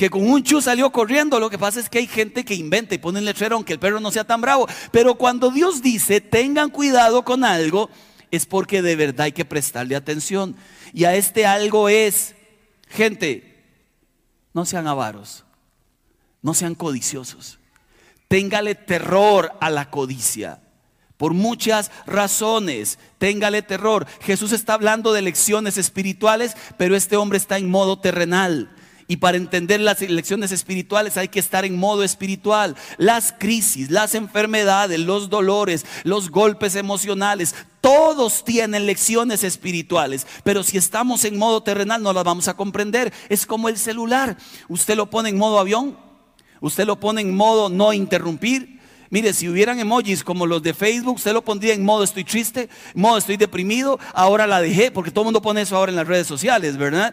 que 0.00 0.08
con 0.08 0.26
un 0.26 0.42
chu 0.42 0.62
salió 0.62 0.90
corriendo. 0.90 1.38
Lo 1.38 1.50
que 1.50 1.58
pasa 1.58 1.78
es 1.78 1.90
que 1.90 1.98
hay 1.98 2.06
gente 2.06 2.42
que 2.42 2.54
inventa 2.54 2.94
y 2.94 2.98
pone 2.98 3.18
un 3.18 3.26
letrero 3.26 3.56
aunque 3.56 3.74
el 3.74 3.78
perro 3.78 4.00
no 4.00 4.10
sea 4.10 4.24
tan 4.24 4.40
bravo. 4.40 4.66
Pero 4.92 5.16
cuando 5.16 5.50
Dios 5.50 5.82
dice, 5.82 6.22
tengan 6.22 6.70
cuidado 6.70 7.22
con 7.22 7.44
algo, 7.44 7.90
es 8.30 8.46
porque 8.46 8.80
de 8.80 8.96
verdad 8.96 9.26
hay 9.26 9.32
que 9.32 9.44
prestarle 9.44 9.94
atención. 9.94 10.56
Y 10.94 11.04
a 11.04 11.16
este 11.16 11.44
algo 11.44 11.90
es, 11.90 12.34
gente, 12.88 13.62
no 14.54 14.64
sean 14.64 14.86
avaros, 14.86 15.44
no 16.40 16.54
sean 16.54 16.74
codiciosos. 16.74 17.58
Téngale 18.26 18.76
terror 18.76 19.52
a 19.60 19.68
la 19.68 19.90
codicia. 19.90 20.62
Por 21.18 21.34
muchas 21.34 21.90
razones, 22.06 22.98
téngale 23.18 23.60
terror. 23.60 24.06
Jesús 24.22 24.52
está 24.52 24.72
hablando 24.72 25.12
de 25.12 25.20
lecciones 25.20 25.76
espirituales, 25.76 26.56
pero 26.78 26.96
este 26.96 27.18
hombre 27.18 27.36
está 27.36 27.58
en 27.58 27.68
modo 27.68 27.98
terrenal. 27.98 28.74
Y 29.10 29.16
para 29.16 29.36
entender 29.36 29.80
las 29.80 30.00
lecciones 30.02 30.52
espirituales 30.52 31.16
hay 31.16 31.26
que 31.26 31.40
estar 31.40 31.64
en 31.64 31.76
modo 31.76 32.04
espiritual. 32.04 32.76
Las 32.96 33.34
crisis, 33.36 33.90
las 33.90 34.14
enfermedades, 34.14 35.00
los 35.00 35.28
dolores, 35.28 35.84
los 36.04 36.30
golpes 36.30 36.76
emocionales, 36.76 37.56
todos 37.80 38.44
tienen 38.44 38.86
lecciones 38.86 39.42
espirituales. 39.42 40.28
Pero 40.44 40.62
si 40.62 40.78
estamos 40.78 41.24
en 41.24 41.38
modo 41.38 41.60
terrenal 41.64 42.00
no 42.04 42.12
las 42.12 42.22
vamos 42.22 42.46
a 42.46 42.54
comprender. 42.54 43.12
Es 43.28 43.46
como 43.46 43.68
el 43.68 43.78
celular. 43.78 44.36
Usted 44.68 44.94
lo 44.94 45.10
pone 45.10 45.30
en 45.30 45.38
modo 45.38 45.58
avión, 45.58 45.98
usted 46.60 46.86
lo 46.86 47.00
pone 47.00 47.22
en 47.22 47.34
modo 47.34 47.68
no 47.68 47.92
interrumpir. 47.92 48.78
Mire, 49.10 49.32
si 49.32 49.48
hubieran 49.48 49.80
emojis 49.80 50.22
como 50.22 50.46
los 50.46 50.62
de 50.62 50.72
Facebook, 50.72 51.16
usted 51.16 51.32
lo 51.32 51.42
pondría 51.42 51.74
en 51.74 51.84
modo 51.84 52.04
estoy 52.04 52.22
triste, 52.22 52.68
modo 52.94 53.18
estoy 53.18 53.36
deprimido, 53.36 53.98
ahora 54.14 54.46
la 54.46 54.60
dejé, 54.60 54.92
porque 54.92 55.10
todo 55.10 55.22
el 55.22 55.26
mundo 55.26 55.42
pone 55.42 55.62
eso 55.62 55.76
ahora 55.76 55.90
en 55.90 55.96
las 55.96 56.06
redes 56.06 56.28
sociales, 56.28 56.76
¿verdad? 56.76 57.12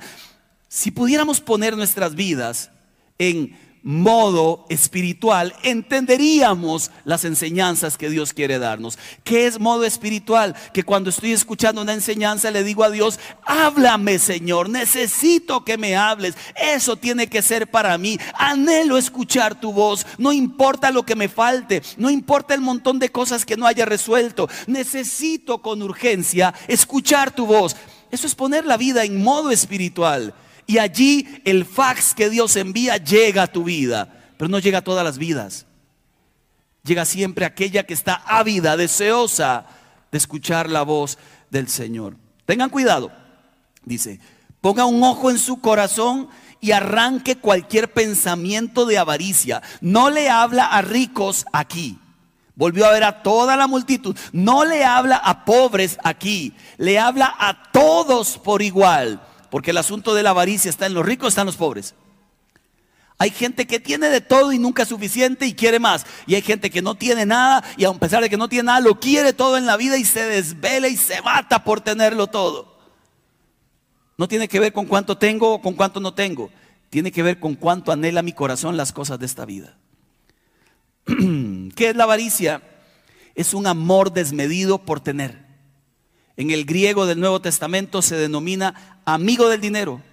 Si 0.70 0.92
pudiéramos 0.92 1.40
poner 1.40 1.78
nuestras 1.78 2.16
vidas 2.16 2.72
en 3.20 3.58
modo 3.84 4.66
espiritual, 4.68 5.56
entenderíamos 5.64 6.92
las 7.06 7.24
enseñanzas 7.24 7.98
que 7.98 8.10
Dios 8.10 8.34
quiere 8.34 8.60
darnos. 8.60 9.00
¿Qué 9.24 9.48
es 9.48 9.62
modo 9.62 9.86
espiritual? 9.86 10.56
Que 10.74 10.84
cuando 10.84 11.10
estoy 11.10 11.32
escuchando 11.32 11.82
una 11.82 11.94
enseñanza 11.94 12.52
le 12.52 12.66
digo 12.66 12.84
a 12.84 12.90
Dios, 12.90 13.18
háblame 13.46 14.20
Señor, 14.20 14.68
necesito 14.70 15.64
que 15.64 15.78
me 15.78 15.96
hables. 15.96 16.36
Eso 16.56 16.98
tiene 16.98 17.28
que 17.28 17.42
ser 17.42 17.72
para 17.72 17.98
mí. 17.98 18.20
Anhelo 18.34 18.98
escuchar 18.98 19.58
tu 19.58 19.72
voz. 19.72 20.06
No 20.18 20.34
importa 20.34 20.92
lo 20.92 21.04
que 21.04 21.16
me 21.16 21.30
falte, 21.30 21.82
no 21.96 22.10
importa 22.10 22.56
el 22.56 22.62
montón 22.62 23.00
de 23.00 23.08
cosas 23.08 23.46
que 23.46 23.56
no 23.56 23.68
haya 23.68 23.86
resuelto. 23.86 24.50
Necesito 24.68 25.62
con 25.62 25.82
urgencia 25.82 26.54
escuchar 26.68 27.34
tu 27.34 27.46
voz. 27.46 27.78
Eso 28.12 28.28
es 28.28 28.36
poner 28.36 28.66
la 28.66 28.76
vida 28.76 29.06
en 29.06 29.24
modo 29.24 29.50
espiritual. 29.50 30.34
Y 30.68 30.78
allí 30.78 31.42
el 31.46 31.66
fax 31.66 32.14
que 32.14 32.30
Dios 32.30 32.56
envía 32.58 32.98
llega 32.98 33.44
a 33.44 33.52
tu 33.52 33.64
vida, 33.64 34.14
pero 34.38 34.50
no 34.50 34.60
llega 34.60 34.80
a 34.80 34.84
todas 34.84 35.04
las 35.04 35.18
vidas. 35.18 35.66
Llega 36.84 37.06
siempre 37.06 37.46
aquella 37.46 37.84
que 37.84 37.94
está 37.94 38.22
ávida, 38.26 38.78
deseosa 38.78 39.66
de 40.12 40.18
escuchar 40.18 40.70
la 40.70 40.84
voz 40.84 41.18
del 41.50 41.70
Señor. 41.70 42.18
Tengan 42.46 42.70
cuidado, 42.70 43.12
dice, 43.84 44.20
ponga 44.62 44.86
un 44.86 45.02
ojo 45.04 45.32
en 45.32 45.40
su 45.40 45.62
corazón 45.62 46.30
y 46.60 46.72
arranque 46.72 47.38
cualquier 47.38 47.94
pensamiento 47.94 48.86
de 48.86 48.98
avaricia. 48.98 49.62
No 49.80 50.10
le 50.10 50.30
habla 50.30 50.66
a 50.66 50.82
ricos 50.82 51.46
aquí. 51.54 51.98
Volvió 52.56 52.88
a 52.88 52.92
ver 52.92 53.04
a 53.04 53.22
toda 53.22 53.56
la 53.56 53.68
multitud. 53.68 54.18
No 54.32 54.66
le 54.66 54.84
habla 54.84 55.18
a 55.18 55.46
pobres 55.46 55.98
aquí. 56.04 56.54
Le 56.78 56.98
habla 56.98 57.34
a 57.38 57.72
todos 57.72 58.38
por 58.38 58.62
igual. 58.62 59.22
Porque 59.50 59.72
el 59.72 59.77
asunto 59.77 60.13
de 60.13 60.24
la 60.24 60.32
avaricia 60.32 60.70
está 60.70 60.86
en 60.86 60.94
los 60.94 61.06
ricos, 61.06 61.30
están 61.30 61.46
los 61.46 61.58
pobres. 61.58 61.96
Hay 63.20 63.32
gente 63.32 63.66
que 63.66 63.80
tiene 63.80 64.10
de 64.10 64.22
todo 64.22 64.54
y 64.54 64.60
nunca 64.60 64.84
es 64.84 64.89
suficiente 64.89 65.48
y 65.48 65.54
quiere 65.54 65.80
más. 65.80 66.06
Y 66.27 66.36
hay 66.36 66.42
gente 66.42 66.70
que 66.70 66.84
no 66.84 66.96
tiene 66.96 67.25
nada 67.25 67.63
y 67.75 67.86
a 67.86 67.94
pesar 67.94 68.22
de 68.22 68.30
que 68.30 68.38
no 68.38 68.48
tiene 68.48 68.66
nada, 68.66 68.80
lo 68.80 69.00
quiere 69.00 69.34
todo 69.34 69.58
en 69.58 69.66
la 69.66 69.75
vida 69.75 69.98
y 69.98 70.06
se 70.06 70.25
desvela 70.25 70.88
y 70.88 70.98
se 70.98 71.22
mata 71.24 71.63
por 71.63 71.82
tenerlo 71.82 72.27
todo. 72.27 72.77
No 74.18 74.27
tiene 74.27 74.48
que 74.48 74.60
ver 74.60 74.72
con 74.72 74.86
cuánto 74.86 75.18
tengo 75.18 75.54
o 75.54 75.62
con 75.62 75.74
cuánto 75.74 76.00
no 76.00 76.13
tengo. 76.13 76.51
Tiene 76.89 77.12
que 77.12 77.24
ver 77.24 77.39
con 77.39 77.56
cuánto 77.56 77.92
anhela 77.92 78.22
mi 78.22 78.34
corazón 78.34 78.77
las 78.77 78.92
cosas 78.92 79.20
de 79.20 79.25
esta 79.25 79.46
vida. 79.46 79.77
¿Qué 81.06 81.89
es 81.89 81.96
la 81.96 82.04
avaricia? 82.04 82.62
Es 83.34 83.54
un 83.56 83.66
amor 83.66 84.13
desmedido 84.13 84.80
por 84.80 85.00
tener. 85.00 85.47
En 86.38 86.51
el 86.51 86.65
griego 86.65 87.08
del 87.08 87.20
Nuevo 87.20 87.41
Testamento 87.41 88.03
se 88.03 88.15
denomina 88.15 89.00
amigo 89.06 89.50
del 89.50 89.60
dinero, 89.60 90.03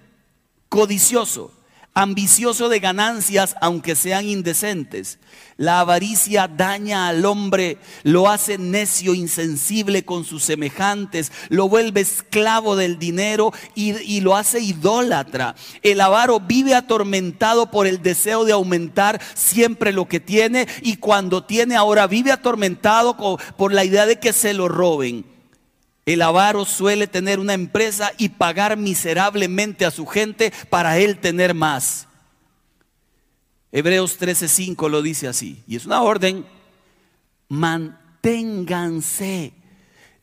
codicioso, 0.69 1.51
ambicioso 1.93 2.67
de 2.67 2.79
ganancias, 2.79 3.55
aunque 3.61 3.95
sean 3.95 4.27
indecentes. 4.27 5.19
La 5.57 5.81
avaricia 5.81 6.47
daña 6.47 7.07
al 7.09 7.25
hombre, 7.25 7.77
lo 8.01 8.27
hace 8.27 8.57
necio, 8.57 9.13
insensible 9.13 10.03
con 10.03 10.25
sus 10.25 10.43
semejantes, 10.43 11.31
lo 11.49 11.69
vuelve 11.69 12.01
esclavo 12.01 12.75
del 12.75 12.97
dinero 12.97 13.53
y, 13.75 13.95
y, 14.01 14.21
lo 14.21 14.35
hace 14.35 14.59
idólatra. 14.59 15.55
El 15.83 16.01
avaro 16.01 16.39
vive 16.39 16.73
atormentado 16.73 17.69
por 17.69 17.85
el 17.85 18.01
deseo 18.01 18.45
de 18.45 18.53
aumentar 18.53 19.21
siempre 19.35 19.93
lo 19.93 20.07
que 20.07 20.19
tiene 20.19 20.67
y 20.81 20.97
cuando 20.97 21.43
tiene 21.43 21.75
ahora 21.75 22.07
vive 22.07 22.31
atormentado 22.31 23.15
por 23.57 23.73
la 23.73 23.85
idea 23.85 24.07
de 24.07 24.19
que 24.19 24.33
se 24.33 24.55
lo 24.55 24.67
roben. 24.67 25.34
El 26.05 26.21
avaro 26.21 26.65
suele 26.65 27.07
tener 27.07 27.39
una 27.39 27.53
empresa 27.53 28.11
y 28.17 28.27
pagar 28.29 28.77
miserablemente 28.77 29.85
a 29.85 29.91
su 29.91 30.05
gente 30.05 30.53
para 30.69 30.99
él 30.99 31.17
tener 31.17 31.55
más. 31.55 32.07
Hebreos 33.71 34.19
13:5 34.19 34.87
lo 34.87 35.01
dice 35.01 35.27
así, 35.27 35.63
y 35.67 35.75
es 35.75 35.87
una 35.87 36.03
orden, 36.03 36.45
manténganse 37.49 39.53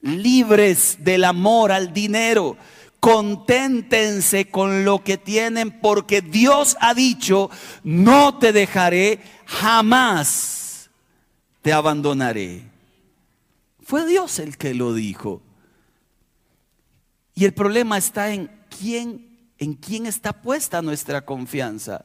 libres 0.01 0.99
del 1.01 1.25
amor 1.25 1.73
al 1.73 1.93
dinero, 1.93 2.57
conténtense 3.01 4.51
con 4.51 4.85
lo 4.85 5.03
que 5.03 5.19
tienen 5.19 5.81
porque 5.81 6.23
Dios 6.23 6.77
ha 6.81 6.95
dicho, 6.95 7.51
no 7.83 8.39
te 8.39 8.53
dejaré, 8.53 9.19
jamás 9.47 10.91
te 11.61 11.73
abandonaré. 11.73 12.71
Fue 13.83 14.07
Dios 14.07 14.39
el 14.39 14.57
que 14.57 14.75
lo 14.75 14.95
dijo. 14.95 15.43
Y 17.35 17.45
el 17.45 17.55
problema 17.55 17.99
está 17.99 18.33
en 18.33 18.51
quién, 18.79 19.51
en 19.59 19.75
quién 19.75 20.07
está 20.07 20.33
puesta 20.33 20.83
nuestra 20.83 21.25
confianza. 21.25 22.05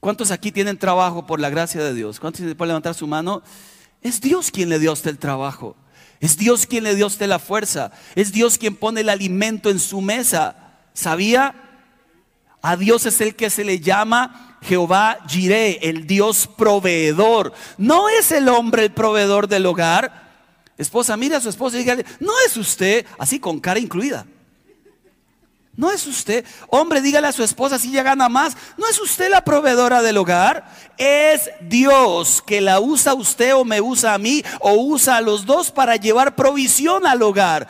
¿Cuántos 0.00 0.30
aquí 0.30 0.52
tienen 0.52 0.78
trabajo 0.78 1.26
por 1.26 1.40
la 1.40 1.50
gracia 1.50 1.82
de 1.82 1.94
Dios? 1.94 2.20
¿Cuántos 2.20 2.40
pueden 2.54 2.68
levantar 2.68 2.94
su 2.94 3.06
mano? 3.06 3.42
Es 4.02 4.20
Dios 4.20 4.50
quien 4.50 4.68
le 4.68 4.78
dio 4.78 4.90
a 4.90 4.94
usted 4.94 5.10
el 5.10 5.18
trabajo. 5.18 5.76
Es 6.20 6.36
Dios 6.36 6.66
quien 6.66 6.84
le 6.84 6.94
dio 6.94 7.04
a 7.04 7.08
usted 7.08 7.26
la 7.26 7.38
fuerza. 7.38 7.90
Es 8.14 8.32
Dios 8.32 8.58
quien 8.58 8.76
pone 8.76 9.00
el 9.00 9.08
alimento 9.08 9.70
en 9.70 9.78
su 9.78 10.00
mesa. 10.00 10.78
¿Sabía? 10.94 11.54
A 12.62 12.76
Dios 12.76 13.06
es 13.06 13.20
el 13.20 13.36
que 13.36 13.50
se 13.50 13.64
le 13.64 13.80
llama 13.80 14.58
Jehová 14.62 15.18
Jireh, 15.28 15.78
el 15.82 16.06
Dios 16.06 16.48
proveedor. 16.56 17.52
No 17.76 18.08
es 18.08 18.32
el 18.32 18.48
hombre 18.48 18.84
el 18.84 18.92
proveedor 18.92 19.48
del 19.48 19.66
hogar. 19.66 20.25
Esposa, 20.78 21.16
mire 21.16 21.36
a 21.36 21.40
su 21.40 21.48
esposa 21.48 21.76
y 21.76 21.80
dígale, 21.80 22.04
no 22.20 22.32
es 22.46 22.56
usted, 22.56 23.06
así 23.18 23.38
con 23.40 23.60
cara 23.60 23.80
incluida. 23.80 24.26
No 25.76 25.90
es 25.92 26.06
usted. 26.06 26.44
Hombre, 26.68 27.02
dígale 27.02 27.28
a 27.28 27.32
su 27.32 27.42
esposa 27.42 27.78
si 27.78 27.90
ella 27.90 28.02
gana 28.02 28.30
más. 28.30 28.56
No 28.78 28.88
es 28.88 28.98
usted 28.98 29.30
la 29.30 29.44
proveedora 29.44 30.00
del 30.00 30.16
hogar. 30.16 30.72
Es 30.96 31.50
Dios 31.60 32.42
que 32.46 32.62
la 32.62 32.80
usa 32.80 33.12
usted 33.12 33.54
o 33.54 33.64
me 33.64 33.82
usa 33.82 34.14
a 34.14 34.18
mí 34.18 34.42
o 34.60 34.72
usa 34.72 35.18
a 35.18 35.20
los 35.20 35.44
dos 35.44 35.70
para 35.70 35.96
llevar 35.96 36.34
provisión 36.34 37.06
al 37.06 37.22
hogar. 37.22 37.68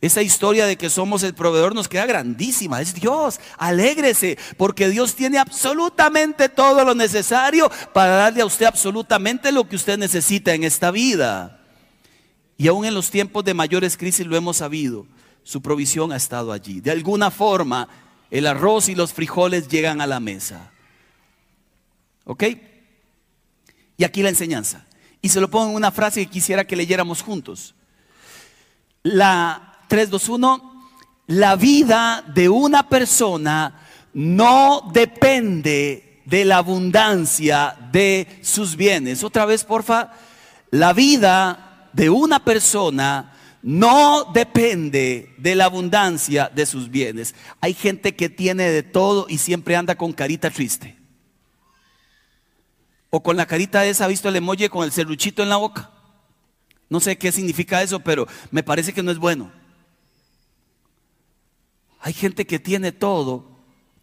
Esa 0.00 0.22
historia 0.22 0.66
de 0.66 0.78
que 0.78 0.88
somos 0.88 1.24
el 1.24 1.34
proveedor 1.34 1.74
nos 1.74 1.88
queda 1.88 2.06
grandísima. 2.06 2.80
Es 2.80 2.94
Dios. 2.94 3.40
Alégrese 3.58 4.38
porque 4.56 4.88
Dios 4.88 5.16
tiene 5.16 5.38
absolutamente 5.38 6.48
todo 6.48 6.84
lo 6.84 6.94
necesario 6.94 7.70
para 7.92 8.12
darle 8.12 8.42
a 8.42 8.46
usted 8.46 8.66
absolutamente 8.66 9.50
lo 9.50 9.68
que 9.68 9.76
usted 9.76 9.98
necesita 9.98 10.54
en 10.54 10.62
esta 10.62 10.92
vida. 10.92 11.59
Y 12.60 12.68
aún 12.68 12.84
en 12.84 12.92
los 12.92 13.10
tiempos 13.10 13.42
de 13.42 13.54
mayores 13.54 13.96
crisis 13.96 14.26
lo 14.26 14.36
hemos 14.36 14.58
sabido, 14.58 15.06
su 15.44 15.62
provisión 15.62 16.12
ha 16.12 16.16
estado 16.16 16.52
allí. 16.52 16.82
De 16.82 16.90
alguna 16.90 17.30
forma, 17.30 17.88
el 18.30 18.46
arroz 18.46 18.90
y 18.90 18.94
los 18.94 19.14
frijoles 19.14 19.66
llegan 19.66 20.02
a 20.02 20.06
la 20.06 20.20
mesa. 20.20 20.70
¿Ok? 22.24 22.44
Y 23.96 24.04
aquí 24.04 24.22
la 24.22 24.28
enseñanza. 24.28 24.84
Y 25.22 25.30
se 25.30 25.40
lo 25.40 25.48
pongo 25.48 25.70
en 25.70 25.76
una 25.76 25.90
frase 25.90 26.22
que 26.22 26.30
quisiera 26.30 26.66
que 26.66 26.76
leyéramos 26.76 27.22
juntos. 27.22 27.74
La 29.04 29.78
321, 29.88 30.90
la 31.28 31.56
vida 31.56 32.22
de 32.34 32.50
una 32.50 32.90
persona 32.90 33.86
no 34.12 34.90
depende 34.92 36.20
de 36.26 36.44
la 36.44 36.58
abundancia 36.58 37.74
de 37.90 38.38
sus 38.42 38.76
bienes. 38.76 39.24
Otra 39.24 39.46
vez, 39.46 39.64
porfa. 39.64 40.12
La 40.70 40.92
vida 40.92 41.69
de 41.92 42.10
una 42.10 42.44
persona 42.44 43.36
no 43.62 44.24
depende 44.32 45.34
de 45.36 45.54
la 45.54 45.66
abundancia 45.66 46.50
de 46.54 46.64
sus 46.66 46.90
bienes. 46.90 47.34
Hay 47.60 47.74
gente 47.74 48.16
que 48.16 48.28
tiene 48.28 48.70
de 48.70 48.82
todo 48.82 49.26
y 49.28 49.38
siempre 49.38 49.76
anda 49.76 49.96
con 49.96 50.12
carita 50.12 50.50
triste. 50.50 50.96
O 53.10 53.22
con 53.22 53.36
la 53.36 53.46
carita 53.46 53.84
esa, 53.84 54.04
¿ha 54.04 54.08
visto 54.08 54.28
el 54.28 54.36
emoji 54.36 54.68
con 54.68 54.84
el 54.84 54.92
serruchito 54.92 55.42
en 55.42 55.48
la 55.48 55.56
boca? 55.56 55.90
No 56.88 57.00
sé 57.00 57.18
qué 57.18 57.32
significa 57.32 57.82
eso, 57.82 58.00
pero 58.00 58.26
me 58.50 58.62
parece 58.62 58.92
que 58.92 59.02
no 59.02 59.10
es 59.10 59.18
bueno. 59.18 59.52
Hay 62.00 62.12
gente 62.12 62.46
que 62.46 62.58
tiene 62.58 62.92
todo, 62.92 63.58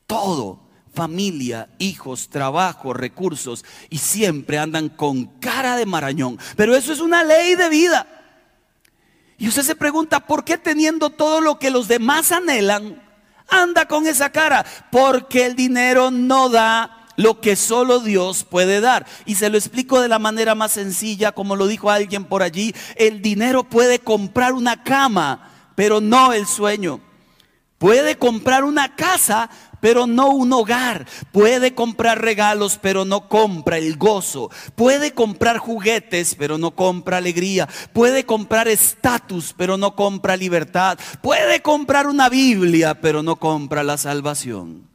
todo, 0.06 0.66
familia, 0.97 1.69
hijos, 1.77 2.27
trabajo, 2.27 2.91
recursos 2.91 3.63
y 3.88 3.99
siempre 3.99 4.57
andan 4.57 4.89
con 4.89 5.25
cara 5.39 5.77
de 5.77 5.86
marañón. 5.86 6.39
Pero 6.55 6.75
eso 6.75 6.91
es 6.91 6.99
una 6.99 7.23
ley 7.23 7.53
de 7.53 7.69
vida. 7.69 8.07
Y 9.38 9.47
usted 9.47 9.62
se 9.62 9.75
pregunta, 9.75 10.21
¿por 10.21 10.43
qué 10.43 10.57
teniendo 10.57 11.12
todo 11.12 11.39
lo 11.39 11.60
que 11.60 11.69
los 11.69 11.88
demás 11.88 12.31
anhelan, 12.31 12.99
anda 13.47 13.88
con 13.88 14.07
esa 14.07 14.31
cara? 14.31 14.65
Porque 14.91 15.45
el 15.45 15.55
dinero 15.55 16.10
no 16.10 16.49
da 16.49 17.05
lo 17.15 17.41
que 17.41 17.55
solo 17.55 17.99
Dios 17.99 18.43
puede 18.43 18.81
dar. 18.81 19.05
Y 19.27 19.36
se 19.36 19.51
lo 19.51 19.57
explico 19.60 20.01
de 20.01 20.07
la 20.07 20.17
manera 20.17 20.55
más 20.55 20.71
sencilla, 20.71 21.31
como 21.31 21.55
lo 21.55 21.67
dijo 21.67 21.91
alguien 21.91 22.25
por 22.25 22.41
allí, 22.41 22.73
el 22.95 23.21
dinero 23.21 23.65
puede 23.65 23.99
comprar 23.99 24.53
una 24.53 24.81
cama, 24.81 25.51
pero 25.75 26.01
no 26.01 26.33
el 26.33 26.47
sueño. 26.47 27.01
Puede 27.77 28.17
comprar 28.17 28.63
una 28.63 28.95
casa, 28.95 29.51
pero 29.80 30.08
no 30.08 30.30
un 30.30 30.54
hogar. 30.54 31.06
Puede 31.32 31.74
comprar 31.74 32.22
regalos, 32.22 32.80
pero 32.82 33.06
no 33.06 33.28
compra 33.30 33.78
el 33.78 33.98
gozo. 33.98 34.50
Puede 34.76 35.13
comprar 35.13 35.58
juguetes, 35.58 36.36
pero 36.36 36.58
no 36.58 36.72
compra 36.72 37.18
alegría. 37.18 37.68
Puede 37.94 38.26
comprar 38.26 38.68
estatus, 38.68 39.54
pero 39.58 39.78
no 39.78 39.96
compra 39.96 40.38
libertad. 40.38 40.98
Puede 41.22 41.62
comprar 41.62 42.08
una 42.08 42.30
Biblia, 42.30 43.00
pero 43.02 43.24
no 43.24 43.36
compra 43.36 43.84
la 43.84 43.98
salvación. 43.98 44.88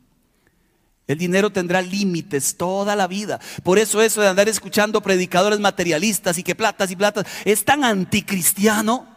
El 1.09 1.19
dinero 1.19 1.51
tendrá 1.51 1.83
límites 1.83 2.57
toda 2.57 2.95
la 2.97 3.07
vida. 3.07 3.41
Por 3.63 3.79
eso 3.79 4.01
eso 4.01 4.21
de 4.21 4.29
andar 4.29 4.49
escuchando 4.49 5.03
predicadores 5.03 5.59
materialistas 5.59 6.39
y 6.39 6.43
que 6.43 6.55
platas 6.55 6.91
y 6.91 6.97
platas 6.97 7.27
es 7.45 7.65
tan 7.65 7.85
anticristiano. 7.85 9.12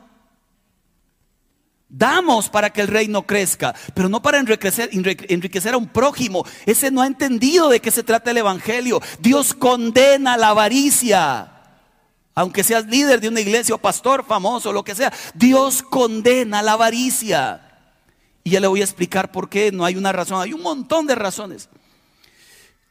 Damos 1.97 2.49
para 2.49 2.71
que 2.71 2.81
el 2.81 2.89
reino 2.89 3.25
crezca, 3.25 3.73
pero 3.93 4.09
no 4.09 4.21
para 4.21 4.37
enriquecer, 4.37 5.73
a 5.73 5.77
un 5.77 5.87
prójimo. 5.87 6.45
Ese 6.65 6.91
no 6.91 7.01
ha 7.01 7.07
entendido 7.07 7.69
de 7.69 7.79
qué 7.79 7.89
se 7.89 8.03
trata 8.03 8.31
el 8.31 8.37
Evangelio. 8.37 9.01
Dios 9.19 9.53
condena 9.53 10.35
la 10.35 10.49
avaricia. 10.49 11.53
Aunque 12.33 12.65
seas 12.65 12.85
líder 12.87 13.21
de 13.21 13.29
una 13.29 13.39
iglesia 13.39 13.75
o 13.75 13.77
pastor 13.77 14.25
famoso, 14.25 14.73
lo 14.73 14.83
que 14.83 14.93
sea, 14.93 15.13
Dios 15.35 15.81
condena 15.81 16.61
la 16.61 16.73
avaricia. 16.73 17.61
Y 18.43 18.49
ya 18.49 18.59
le 18.59 18.67
voy 18.67 18.81
a 18.81 18.85
explicar 18.85 19.31
por 19.31 19.47
qué. 19.47 19.71
No 19.71 19.85
hay 19.85 19.95
una 19.95 20.11
razón, 20.11 20.41
hay 20.41 20.51
un 20.51 20.61
montón 20.61 21.07
de 21.07 21.15
razones. 21.15 21.69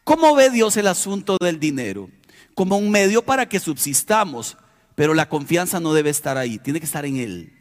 ¿Cómo 0.02 0.34
ve 0.34 0.48
Dios 0.48 0.78
el 0.78 0.86
asunto 0.86 1.36
del 1.38 1.60
dinero? 1.60 2.08
Como 2.54 2.78
un 2.78 2.90
medio 2.90 3.22
para 3.22 3.50
que 3.50 3.60
subsistamos, 3.60 4.56
pero 4.94 5.12
la 5.12 5.28
confianza 5.28 5.78
no 5.78 5.92
debe 5.92 6.08
estar 6.08 6.38
ahí, 6.38 6.58
tiene 6.58 6.80
que 6.80 6.86
estar 6.86 7.04
en 7.04 7.18
Él. 7.18 7.53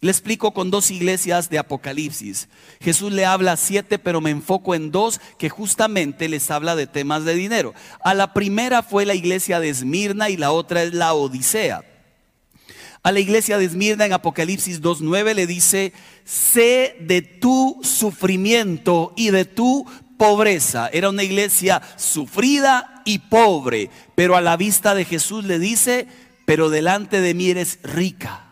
Le 0.00 0.10
explico 0.10 0.52
con 0.52 0.70
dos 0.70 0.90
iglesias 0.90 1.48
de 1.48 1.58
Apocalipsis. 1.58 2.48
Jesús 2.80 3.12
le 3.12 3.24
habla 3.24 3.56
siete, 3.56 3.98
pero 3.98 4.20
me 4.20 4.30
enfoco 4.30 4.74
en 4.74 4.90
dos 4.90 5.20
que 5.38 5.48
justamente 5.48 6.28
les 6.28 6.50
habla 6.50 6.76
de 6.76 6.86
temas 6.86 7.24
de 7.24 7.34
dinero. 7.34 7.72
A 8.04 8.12
la 8.12 8.34
primera 8.34 8.82
fue 8.82 9.06
la 9.06 9.14
iglesia 9.14 9.58
de 9.58 9.70
Esmirna 9.70 10.28
y 10.28 10.36
la 10.36 10.52
otra 10.52 10.82
es 10.82 10.92
la 10.92 11.14
Odisea. 11.14 11.82
A 13.02 13.12
la 13.12 13.20
iglesia 13.20 13.56
de 13.56 13.64
Esmirna 13.64 14.04
en 14.04 14.12
Apocalipsis 14.12 14.82
2.9 14.82 15.34
le 15.34 15.46
dice, 15.46 15.94
sé 16.24 16.96
de 17.00 17.22
tu 17.22 17.78
sufrimiento 17.82 19.14
y 19.16 19.30
de 19.30 19.44
tu 19.46 19.86
pobreza. 20.18 20.90
Era 20.92 21.08
una 21.08 21.22
iglesia 21.22 21.80
sufrida 21.96 23.02
y 23.06 23.20
pobre, 23.20 23.90
pero 24.14 24.36
a 24.36 24.40
la 24.42 24.56
vista 24.56 24.94
de 24.94 25.04
Jesús 25.04 25.44
le 25.44 25.58
dice, 25.58 26.06
pero 26.44 26.68
delante 26.68 27.20
de 27.20 27.32
mí 27.32 27.48
eres 27.48 27.78
rica. 27.82 28.45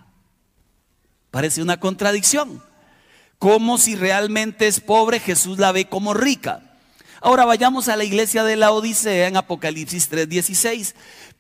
Parece 1.35 1.63
una 1.63 1.81
contradicción. 1.81 2.63
Como 3.41 3.77
si 3.77 3.97
realmente 3.97 4.69
es 4.69 4.79
pobre, 4.79 5.19
Jesús 5.19 5.59
la 5.59 5.73
ve 5.73 5.87
como 5.87 6.15
rica. 6.15 6.79
Ahora 7.21 7.45
vayamos 7.45 7.89
a 7.89 7.97
la 7.97 8.05
iglesia 8.05 8.45
de 8.45 8.55
la 8.55 8.71
Odisea 8.71 9.27
en 9.27 9.37
Apocalipsis 9.37 10.09
3:16. 10.09 10.95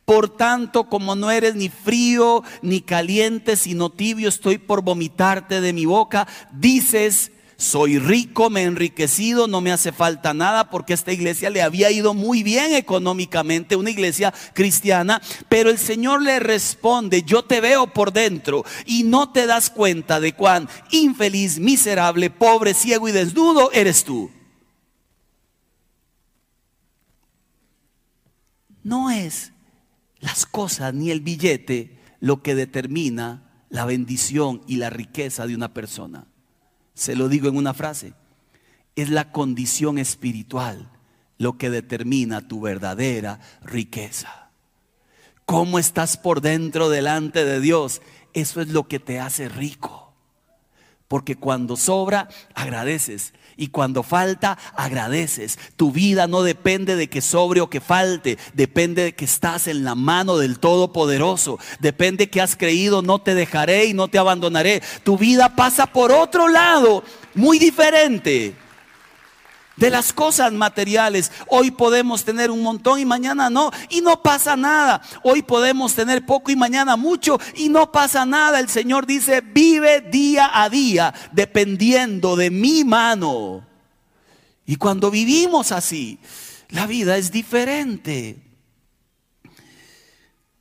Por 0.04 0.36
tanto, 0.36 0.88
como 0.88 1.14
no 1.14 1.30
eres 1.30 1.54
ni 1.54 1.68
frío 1.68 2.42
ni 2.60 2.80
caliente, 2.80 3.54
sino 3.54 3.88
tibio, 3.88 4.28
estoy 4.28 4.58
por 4.58 4.82
vomitarte 4.82 5.60
de 5.60 5.72
mi 5.72 5.86
boca. 5.86 6.26
Dices, 6.50 7.30
soy 7.64 7.98
rico, 7.98 8.50
me 8.50 8.60
he 8.60 8.64
enriquecido, 8.64 9.48
no 9.48 9.60
me 9.60 9.72
hace 9.72 9.90
falta 9.90 10.34
nada 10.34 10.70
porque 10.70 10.92
esta 10.92 11.12
iglesia 11.12 11.50
le 11.50 11.62
había 11.62 11.90
ido 11.90 12.14
muy 12.14 12.42
bien 12.42 12.74
económicamente, 12.74 13.74
una 13.74 13.90
iglesia 13.90 14.32
cristiana, 14.52 15.20
pero 15.48 15.70
el 15.70 15.78
Señor 15.78 16.22
le 16.22 16.38
responde, 16.38 17.22
yo 17.22 17.42
te 17.42 17.60
veo 17.60 17.86
por 17.88 18.12
dentro 18.12 18.64
y 18.86 19.02
no 19.02 19.32
te 19.32 19.46
das 19.46 19.70
cuenta 19.70 20.20
de 20.20 20.34
cuán 20.34 20.68
infeliz, 20.90 21.58
miserable, 21.58 22.30
pobre, 22.30 22.74
ciego 22.74 23.08
y 23.08 23.12
desnudo 23.12 23.72
eres 23.72 24.04
tú. 24.04 24.30
No 28.82 29.10
es 29.10 29.52
las 30.20 30.44
cosas 30.44 30.92
ni 30.92 31.10
el 31.10 31.20
billete 31.20 31.98
lo 32.20 32.42
que 32.42 32.54
determina 32.54 33.64
la 33.70 33.86
bendición 33.86 34.62
y 34.66 34.76
la 34.76 34.90
riqueza 34.90 35.46
de 35.46 35.54
una 35.54 35.72
persona. 35.72 36.26
Se 36.94 37.16
lo 37.16 37.28
digo 37.28 37.48
en 37.48 37.56
una 37.56 37.74
frase. 37.74 38.14
Es 38.96 39.10
la 39.10 39.32
condición 39.32 39.98
espiritual 39.98 40.88
lo 41.38 41.58
que 41.58 41.70
determina 41.70 42.46
tu 42.46 42.60
verdadera 42.60 43.40
riqueza. 43.62 44.50
¿Cómo 45.44 45.78
estás 45.78 46.16
por 46.16 46.40
dentro 46.40 46.88
delante 46.88 47.44
de 47.44 47.60
Dios? 47.60 48.00
Eso 48.32 48.60
es 48.60 48.68
lo 48.68 48.88
que 48.88 48.98
te 48.98 49.20
hace 49.20 49.48
rico. 49.48 50.12
Porque 51.08 51.36
cuando 51.36 51.76
sobra, 51.76 52.28
agradeces. 52.54 53.34
Y 53.56 53.68
cuando 53.68 54.02
falta, 54.02 54.58
agradeces. 54.76 55.58
Tu 55.76 55.92
vida 55.92 56.26
no 56.26 56.42
depende 56.42 56.96
de 56.96 57.08
que 57.08 57.20
sobre 57.20 57.60
o 57.60 57.70
que 57.70 57.80
falte. 57.80 58.38
Depende 58.52 59.04
de 59.04 59.14
que 59.14 59.24
estás 59.24 59.68
en 59.68 59.84
la 59.84 59.94
mano 59.94 60.38
del 60.38 60.58
Todopoderoso. 60.58 61.58
Depende 61.80 62.30
que 62.30 62.40
has 62.40 62.56
creído, 62.56 63.02
no 63.02 63.20
te 63.20 63.34
dejaré 63.34 63.86
y 63.86 63.94
no 63.94 64.08
te 64.08 64.18
abandonaré. 64.18 64.82
Tu 65.02 65.16
vida 65.16 65.54
pasa 65.54 65.86
por 65.86 66.12
otro 66.12 66.48
lado, 66.48 67.04
muy 67.34 67.58
diferente 67.58 68.63
de 69.76 69.90
las 69.90 70.12
cosas 70.12 70.52
materiales. 70.52 71.32
Hoy 71.48 71.70
podemos 71.70 72.24
tener 72.24 72.50
un 72.50 72.62
montón 72.62 72.98
y 73.00 73.04
mañana 73.04 73.50
no, 73.50 73.70
y 73.88 74.00
no 74.00 74.22
pasa 74.22 74.56
nada. 74.56 75.02
Hoy 75.22 75.42
podemos 75.42 75.94
tener 75.94 76.24
poco 76.24 76.50
y 76.50 76.56
mañana 76.56 76.96
mucho 76.96 77.38
y 77.56 77.68
no 77.68 77.90
pasa 77.90 78.24
nada. 78.24 78.60
El 78.60 78.68
Señor 78.68 79.06
dice, 79.06 79.40
vive 79.40 80.00
día 80.00 80.50
a 80.52 80.68
día 80.68 81.14
dependiendo 81.32 82.36
de 82.36 82.50
mi 82.50 82.84
mano. 82.84 83.66
Y 84.66 84.76
cuando 84.76 85.10
vivimos 85.10 85.72
así, 85.72 86.18
la 86.70 86.86
vida 86.86 87.16
es 87.16 87.30
diferente. 87.30 88.42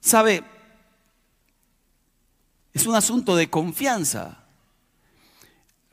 ¿Sabe? 0.01 0.43
Es 2.73 2.85
un 2.85 2.95
asunto 2.95 3.35
de 3.35 3.49
confianza. 3.49 4.42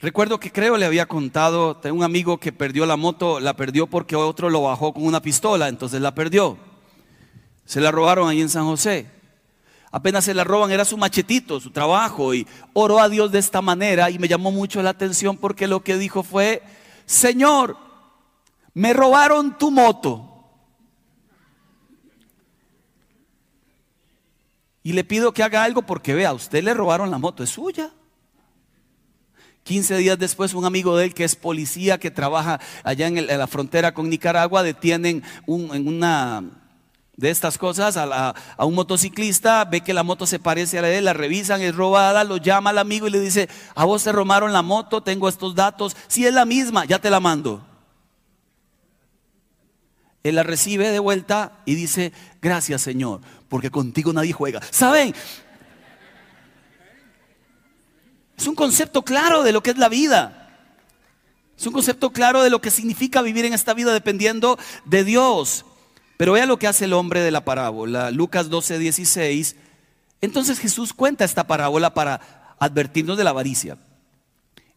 Recuerdo 0.02 0.40
que 0.40 0.50
creo 0.50 0.78
le 0.78 0.86
había 0.86 1.04
contado, 1.04 1.76
tengo 1.76 1.96
un 1.98 2.04
amigo 2.04 2.38
que 2.38 2.52
perdió 2.52 2.86
la 2.86 2.96
moto, 2.96 3.38
la 3.38 3.54
perdió 3.54 3.86
porque 3.86 4.16
otro 4.16 4.48
lo 4.48 4.62
bajó 4.62 4.94
con 4.94 5.04
una 5.04 5.20
pistola, 5.20 5.68
entonces 5.68 6.00
la 6.00 6.14
perdió. 6.14 6.56
Se 7.66 7.82
la 7.82 7.90
robaron 7.90 8.26
ahí 8.26 8.40
en 8.40 8.48
San 8.48 8.64
José. 8.64 9.10
Apenas 9.92 10.24
se 10.24 10.32
la 10.32 10.42
roban, 10.42 10.70
era 10.70 10.86
su 10.86 10.96
machetito, 10.96 11.60
su 11.60 11.70
trabajo, 11.70 12.32
y 12.32 12.46
oró 12.72 12.98
a 12.98 13.10
Dios 13.10 13.30
de 13.30 13.40
esta 13.40 13.60
manera 13.60 14.10
y 14.10 14.18
me 14.18 14.28
llamó 14.28 14.50
mucho 14.52 14.82
la 14.82 14.90
atención 14.90 15.36
porque 15.36 15.66
lo 15.66 15.82
que 15.82 15.98
dijo 15.98 16.22
fue, 16.22 16.62
Señor, 17.04 17.76
me 18.72 18.94
robaron 18.94 19.58
tu 19.58 19.70
moto. 19.70 20.26
Y 24.82 24.94
le 24.94 25.04
pido 25.04 25.32
que 25.32 25.42
haga 25.42 25.62
algo 25.62 25.82
porque 25.82 26.14
vea, 26.14 26.32
usted 26.32 26.64
le 26.64 26.72
robaron 26.72 27.10
la 27.10 27.18
moto, 27.18 27.42
es 27.42 27.50
suya. 27.50 27.90
15 29.70 29.98
días 29.98 30.18
después, 30.18 30.52
un 30.52 30.64
amigo 30.64 30.96
de 30.96 31.04
él 31.04 31.14
que 31.14 31.22
es 31.22 31.36
policía, 31.36 31.98
que 31.98 32.10
trabaja 32.10 32.58
allá 32.82 33.06
en, 33.06 33.24
la 33.24 33.46
frontera 33.46 33.94
con 33.94 34.10
Nicaragua, 34.10 34.64
detienen 34.64 35.22
en 35.46 35.86
una 35.86 36.42
de 37.16 37.30
estas 37.30 37.56
cosas 37.56 37.96
a, 37.96 38.34
un 38.58 38.74
motociclista, 38.74 39.64
ve 39.64 39.80
que 39.80 39.94
la 39.94 40.02
moto 40.02 40.26
se 40.26 40.40
parece 40.40 40.80
a 40.80 40.82
la 40.82 40.88
de 40.88 40.98
él, 40.98 41.04
la 41.04 41.12
revisan, 41.12 41.62
es 41.62 41.72
robada, 41.72 42.24
lo 42.24 42.38
llama 42.38 42.70
al 42.70 42.78
amigo 42.78 43.06
y 43.06 43.12
le 43.12 43.20
dice, 43.20 43.48
a 43.76 43.84
vos 43.84 44.02
te 44.02 44.10
robaron 44.10 44.52
la 44.52 44.62
moto, 44.62 45.04
tengo 45.04 45.28
estos 45.28 45.54
datos, 45.54 45.96
si 46.08 46.26
es 46.26 46.34
la 46.34 46.44
misma, 46.44 46.84
ya 46.84 46.98
te 46.98 47.08
la 47.08 47.20
mando. 47.20 47.64
Él 50.24 50.34
la 50.34 50.42
recibe 50.42 50.90
de 50.90 50.98
vuelta 50.98 51.60
y 51.64 51.76
dice, 51.76 52.12
gracias 52.42 52.82
Señor, 52.82 53.20
porque 53.48 53.70
contigo 53.70 54.12
nadie 54.12 54.32
juega. 54.32 54.60
¿Saben? 54.72 55.14
Es 58.40 58.46
un 58.46 58.54
concepto 58.54 59.02
claro 59.02 59.42
de 59.42 59.52
lo 59.52 59.62
que 59.62 59.68
es 59.68 59.76
la 59.76 59.90
vida. 59.90 60.48
Es 61.58 61.66
un 61.66 61.74
concepto 61.74 62.10
claro 62.10 62.42
de 62.42 62.48
lo 62.48 62.62
que 62.62 62.70
significa 62.70 63.20
vivir 63.20 63.44
en 63.44 63.52
esta 63.52 63.74
vida 63.74 63.92
dependiendo 63.92 64.58
de 64.86 65.04
Dios. 65.04 65.66
Pero 66.16 66.32
vea 66.32 66.46
lo 66.46 66.58
que 66.58 66.66
hace 66.66 66.86
el 66.86 66.94
hombre 66.94 67.20
de 67.20 67.30
la 67.30 67.44
parábola, 67.44 68.10
Lucas 68.10 68.48
12, 68.48 68.78
16. 68.78 69.56
Entonces 70.22 70.58
Jesús 70.58 70.94
cuenta 70.94 71.26
esta 71.26 71.46
parábola 71.46 71.92
para 71.92 72.54
advertirnos 72.58 73.18
de 73.18 73.24
la 73.24 73.30
avaricia. 73.30 73.76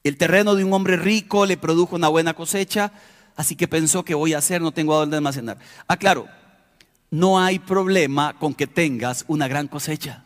El 0.04 0.18
terreno 0.18 0.56
de 0.56 0.66
un 0.66 0.74
hombre 0.74 0.98
rico 0.98 1.46
le 1.46 1.56
produjo 1.56 1.96
una 1.96 2.10
buena 2.10 2.34
cosecha, 2.34 2.92
así 3.38 3.56
que 3.56 3.70
pensó 3.70 4.04
que 4.04 4.14
voy 4.14 4.34
a 4.34 4.40
hacer, 4.40 4.62
no 4.62 4.74
tengo 4.74 4.94
a 4.94 5.00
dónde 5.00 5.16
almacenar. 5.16 5.58
Ah, 5.88 5.96
claro, 5.96 6.28
no 7.12 7.40
hay 7.40 7.60
problema 7.60 8.38
con 8.38 8.54
que 8.54 8.68
tengas 8.68 9.24
una 9.30 9.48
gran 9.48 9.70
cosecha. 9.70 10.23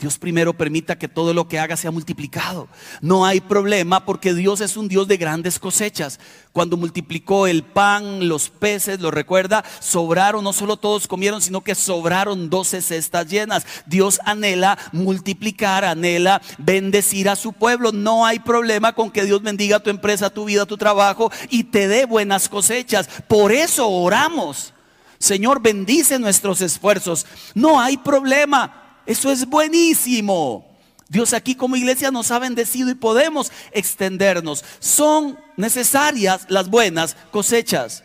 Dios 0.00 0.16
primero 0.16 0.54
permita 0.54 0.98
que 0.98 1.08
todo 1.08 1.34
lo 1.34 1.46
que 1.46 1.58
haga 1.58 1.76
sea 1.76 1.90
multiplicado. 1.90 2.68
No 3.02 3.26
hay 3.26 3.42
problema 3.42 4.06
porque 4.06 4.32
Dios 4.32 4.62
es 4.62 4.78
un 4.78 4.88
Dios 4.88 5.06
de 5.06 5.18
grandes 5.18 5.58
cosechas. 5.58 6.18
Cuando 6.52 6.78
multiplicó 6.78 7.46
el 7.46 7.62
pan, 7.62 8.26
los 8.26 8.48
peces, 8.48 9.00
lo 9.00 9.10
recuerda, 9.10 9.62
sobraron, 9.78 10.42
no 10.42 10.54
solo 10.54 10.78
todos 10.78 11.06
comieron, 11.06 11.42
sino 11.42 11.60
que 11.60 11.74
sobraron 11.74 12.48
doce 12.48 12.80
cestas 12.80 13.28
llenas. 13.28 13.66
Dios 13.84 14.20
anhela 14.24 14.78
multiplicar, 14.92 15.84
anhela 15.84 16.40
bendecir 16.56 17.28
a 17.28 17.36
su 17.36 17.52
pueblo. 17.52 17.92
No 17.92 18.24
hay 18.24 18.38
problema 18.38 18.94
con 18.94 19.10
que 19.10 19.24
Dios 19.24 19.42
bendiga 19.42 19.80
tu 19.80 19.90
empresa, 19.90 20.30
tu 20.30 20.46
vida, 20.46 20.64
tu 20.64 20.78
trabajo 20.78 21.30
y 21.50 21.64
te 21.64 21.88
dé 21.88 22.06
buenas 22.06 22.48
cosechas. 22.48 23.06
Por 23.28 23.52
eso 23.52 23.86
oramos. 23.86 24.72
Señor, 25.18 25.60
bendice 25.60 26.18
nuestros 26.18 26.62
esfuerzos. 26.62 27.26
No 27.54 27.78
hay 27.78 27.98
problema. 27.98 28.89
Eso 29.10 29.32
es 29.32 29.44
buenísimo. 29.44 30.64
Dios 31.08 31.32
aquí 31.32 31.56
como 31.56 31.74
iglesia 31.74 32.12
nos 32.12 32.30
ha 32.30 32.38
bendecido 32.38 32.90
y 32.90 32.94
podemos 32.94 33.50
extendernos. 33.72 34.64
Son 34.78 35.36
necesarias 35.56 36.46
las 36.48 36.70
buenas 36.70 37.16
cosechas. 37.32 38.04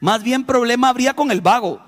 Más 0.00 0.22
bien 0.22 0.46
problema 0.46 0.88
habría 0.88 1.12
con 1.12 1.30
el 1.30 1.42
vago, 1.42 1.82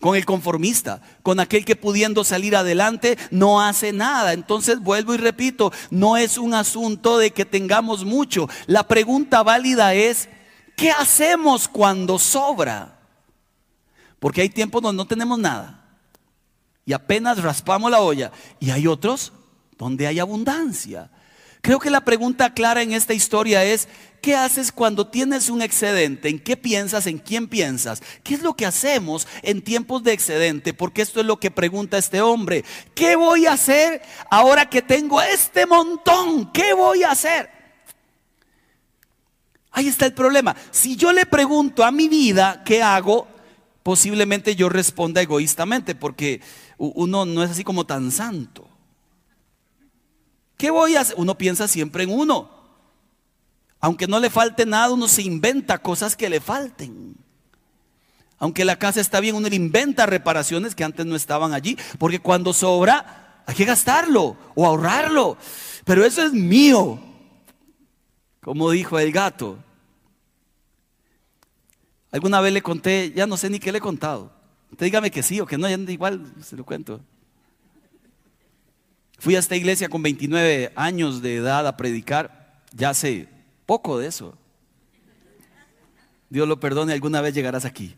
con 0.00 0.16
el 0.16 0.26
conformista, 0.26 1.00
con 1.22 1.38
aquel 1.38 1.64
que 1.64 1.76
pudiendo 1.76 2.24
salir 2.24 2.56
adelante 2.56 3.16
no 3.30 3.60
hace 3.60 3.92
nada. 3.92 4.32
Entonces 4.32 4.80
vuelvo 4.80 5.14
y 5.14 5.18
repito, 5.18 5.72
no 5.92 6.16
es 6.16 6.36
un 6.36 6.54
asunto 6.54 7.16
de 7.16 7.30
que 7.30 7.44
tengamos 7.44 8.04
mucho. 8.04 8.48
La 8.66 8.88
pregunta 8.88 9.44
válida 9.44 9.94
es, 9.94 10.28
¿qué 10.74 10.90
hacemos 10.90 11.68
cuando 11.68 12.18
sobra? 12.18 12.98
Porque 14.18 14.40
hay 14.40 14.48
tiempos 14.48 14.82
donde 14.82 14.96
no 14.96 15.06
tenemos 15.06 15.38
nada 15.38 15.77
y 16.88 16.94
apenas 16.94 17.42
raspamos 17.42 17.90
la 17.90 18.00
olla. 18.00 18.32
Y 18.58 18.70
hay 18.70 18.86
otros 18.86 19.34
donde 19.76 20.06
hay 20.06 20.20
abundancia. 20.20 21.10
Creo 21.60 21.78
que 21.80 21.90
la 21.90 22.00
pregunta 22.00 22.54
clara 22.54 22.80
en 22.80 22.94
esta 22.94 23.12
historia 23.12 23.62
es, 23.62 23.88
¿qué 24.22 24.34
haces 24.34 24.72
cuando 24.72 25.06
tienes 25.06 25.50
un 25.50 25.60
excedente? 25.60 26.30
¿En 26.30 26.38
qué 26.38 26.56
piensas? 26.56 27.06
¿En 27.06 27.18
quién 27.18 27.46
piensas? 27.46 28.02
¿Qué 28.22 28.32
es 28.32 28.42
lo 28.42 28.54
que 28.54 28.64
hacemos 28.64 29.28
en 29.42 29.60
tiempos 29.60 30.02
de 30.02 30.14
excedente? 30.14 30.72
Porque 30.72 31.02
esto 31.02 31.20
es 31.20 31.26
lo 31.26 31.38
que 31.38 31.50
pregunta 31.50 31.98
este 31.98 32.22
hombre. 32.22 32.64
¿Qué 32.94 33.16
voy 33.16 33.44
a 33.44 33.52
hacer 33.52 34.00
ahora 34.30 34.70
que 34.70 34.80
tengo 34.80 35.20
este 35.20 35.66
montón? 35.66 36.50
¿Qué 36.52 36.72
voy 36.72 37.02
a 37.02 37.10
hacer? 37.10 37.50
Ahí 39.72 39.88
está 39.88 40.06
el 40.06 40.14
problema. 40.14 40.56
Si 40.70 40.96
yo 40.96 41.12
le 41.12 41.26
pregunto 41.26 41.84
a 41.84 41.92
mi 41.92 42.08
vida, 42.08 42.62
¿qué 42.64 42.82
hago? 42.82 43.28
Posiblemente 43.82 44.56
yo 44.56 44.68
responda 44.70 45.20
egoístamente 45.20 45.94
porque 45.94 46.40
uno 46.78 47.24
no 47.24 47.42
es 47.42 47.50
así 47.50 47.64
como 47.64 47.84
tan 47.84 48.10
santo. 48.10 48.68
¿Qué 50.56 50.70
voy 50.70 50.96
a 50.96 51.02
hacer? 51.02 51.16
Uno 51.18 51.36
piensa 51.36 51.68
siempre 51.68 52.04
en 52.04 52.10
uno. 52.10 52.50
Aunque 53.80 54.06
no 54.06 54.18
le 54.18 54.30
falte 54.30 54.66
nada, 54.66 54.90
uno 54.90 55.06
se 55.06 55.22
inventa 55.22 55.78
cosas 55.78 56.16
que 56.16 56.28
le 56.28 56.40
falten. 56.40 57.14
Aunque 58.38 58.64
la 58.64 58.78
casa 58.78 59.00
está 59.00 59.20
bien, 59.20 59.36
uno 59.36 59.48
le 59.48 59.56
inventa 59.56 60.06
reparaciones 60.06 60.74
que 60.74 60.84
antes 60.84 61.06
no 61.06 61.16
estaban 61.16 61.52
allí. 61.52 61.76
Porque 61.98 62.20
cuando 62.20 62.52
sobra, 62.52 63.42
hay 63.46 63.54
que 63.54 63.64
gastarlo 63.64 64.36
o 64.54 64.66
ahorrarlo. 64.66 65.36
Pero 65.84 66.04
eso 66.04 66.22
es 66.22 66.32
mío. 66.32 67.00
Como 68.40 68.70
dijo 68.70 68.98
el 68.98 69.12
gato. 69.12 69.58
Alguna 72.10 72.40
vez 72.40 72.52
le 72.52 72.62
conté, 72.62 73.12
ya 73.14 73.26
no 73.26 73.36
sé 73.36 73.50
ni 73.50 73.58
qué 73.58 73.70
le 73.70 73.78
he 73.78 73.82
contado. 73.82 74.37
Usted 74.70 74.86
dígame 74.86 75.10
que 75.10 75.22
sí 75.22 75.40
o 75.40 75.46
que 75.46 75.58
no, 75.58 75.68
ya 75.68 75.76
igual 75.90 76.32
se 76.42 76.56
lo 76.56 76.64
cuento. 76.64 77.00
Fui 79.18 79.34
a 79.34 79.40
esta 79.40 79.56
iglesia 79.56 79.88
con 79.88 80.02
29 80.02 80.72
años 80.76 81.22
de 81.22 81.36
edad 81.36 81.66
a 81.66 81.76
predicar 81.76 82.62
ya 82.72 82.94
sé 82.94 83.28
poco 83.66 83.98
de 83.98 84.06
eso. 84.06 84.36
Dios 86.30 86.46
lo 86.46 86.60
perdone, 86.60 86.92
alguna 86.92 87.20
vez 87.20 87.34
llegarás 87.34 87.64
aquí. 87.64 87.94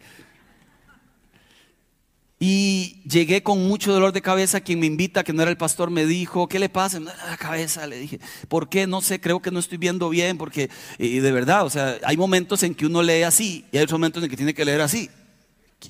Y 2.42 3.02
llegué 3.04 3.42
con 3.42 3.68
mucho 3.68 3.92
dolor 3.92 4.12
de 4.12 4.22
cabeza. 4.22 4.62
Quien 4.62 4.80
me 4.80 4.86
invita, 4.86 5.22
que 5.24 5.34
no 5.34 5.42
era 5.42 5.50
el 5.50 5.58
pastor, 5.58 5.90
me 5.90 6.06
dijo, 6.06 6.48
¿qué 6.48 6.58
le 6.58 6.70
pasa? 6.70 6.98
Me 6.98 7.06
la 7.06 7.36
cabeza. 7.36 7.86
Le 7.86 7.98
dije, 7.98 8.18
¿por 8.48 8.70
qué? 8.70 8.86
No 8.86 9.02
sé, 9.02 9.20
creo 9.20 9.42
que 9.42 9.50
no 9.50 9.58
estoy 9.58 9.76
viendo 9.76 10.08
bien. 10.08 10.38
Porque, 10.38 10.70
y 10.98 11.18
de 11.18 11.32
verdad, 11.32 11.66
o 11.66 11.70
sea, 11.70 11.98
hay 12.02 12.16
momentos 12.16 12.62
en 12.62 12.74
que 12.74 12.86
uno 12.86 13.02
lee 13.02 13.24
así 13.24 13.66
y 13.70 13.76
hay 13.76 13.82
otros 13.84 13.98
momentos 13.98 14.22
en 14.22 14.30
que 14.30 14.38
tiene 14.38 14.54
que 14.54 14.64
leer 14.64 14.80
así. 14.80 15.10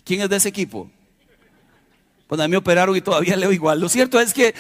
¿Quién 0.04 0.22
es 0.22 0.28
de 0.28 0.36
ese 0.36 0.48
equipo? 0.48 0.90
Pues 2.26 2.40
a 2.40 2.44
mí 2.44 2.52
me 2.52 2.56
operaron 2.56 2.96
y 2.96 3.00
todavía 3.00 3.36
leo 3.38 3.52
igual. 3.52 3.80
Lo 3.80 3.88
cierto 3.88 4.20
es 4.20 4.32
que 4.32 4.54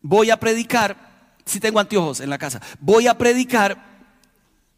voy 0.00 0.30
a 0.30 0.38
predicar, 0.38 1.34
si 1.44 1.60
tengo 1.60 1.78
anteojos 1.78 2.20
en 2.20 2.30
la 2.30 2.38
casa, 2.38 2.60
voy 2.80 3.06
a 3.06 3.18
predicar, 3.18 4.06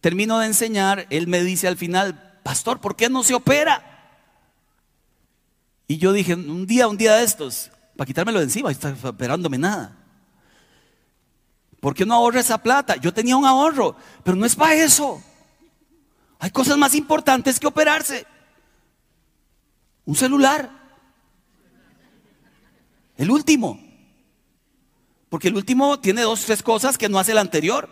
termino 0.01 0.39
de 0.39 0.47
enseñar, 0.47 1.07
él 1.11 1.29
me 1.29 1.43
dice 1.43 1.69
al 1.69 1.77
final, 1.77 2.41
pastor, 2.43 2.81
¿por 2.81 2.97
qué 2.97 3.09
no 3.09 3.23
se 3.23 3.35
opera? 3.35 3.91
Y 5.87 5.99
yo 5.99 6.13
dije, 6.13 6.35
un 6.35 6.67
día, 6.67 6.89
un 6.89 6.97
día 6.97 7.15
de 7.17 7.25
estos, 7.25 7.71
para 7.97 8.07
quitármelo 8.07 8.39
de 8.39 8.45
encima, 8.45 8.71
está 8.71 8.95
operándome 9.05 9.59
nada. 9.59 9.97
¿Por 11.81 11.95
qué 11.95 12.07
no 12.07 12.15
ahorra 12.15 12.41
esa 12.41 12.59
plata? 12.59 12.97
Yo 12.97 13.13
tenía 13.13 13.37
un 13.37 13.45
ahorro, 13.45 13.95
pero 14.23 14.37
no 14.37 14.47
es 14.47 14.57
para 14.57 14.75
eso. 14.75 15.23
Hay 16.39 16.51
cosas 16.51 16.79
más 16.79 16.95
importantes 16.95 17.61
que 17.61 17.67
operarse. 17.67 18.27
Un 20.05 20.17
celular. 20.17 20.71
El 23.17 23.31
último. 23.31 23.81
Porque 25.29 25.49
el 25.49 25.57
último 25.57 25.99
tiene 26.01 26.23
dos, 26.23 26.45
tres 26.45 26.63
cosas 26.63 26.99
que 26.99 27.09
no 27.09 27.19
hace 27.19 27.33
el 27.33 27.39
anterior. 27.39 27.89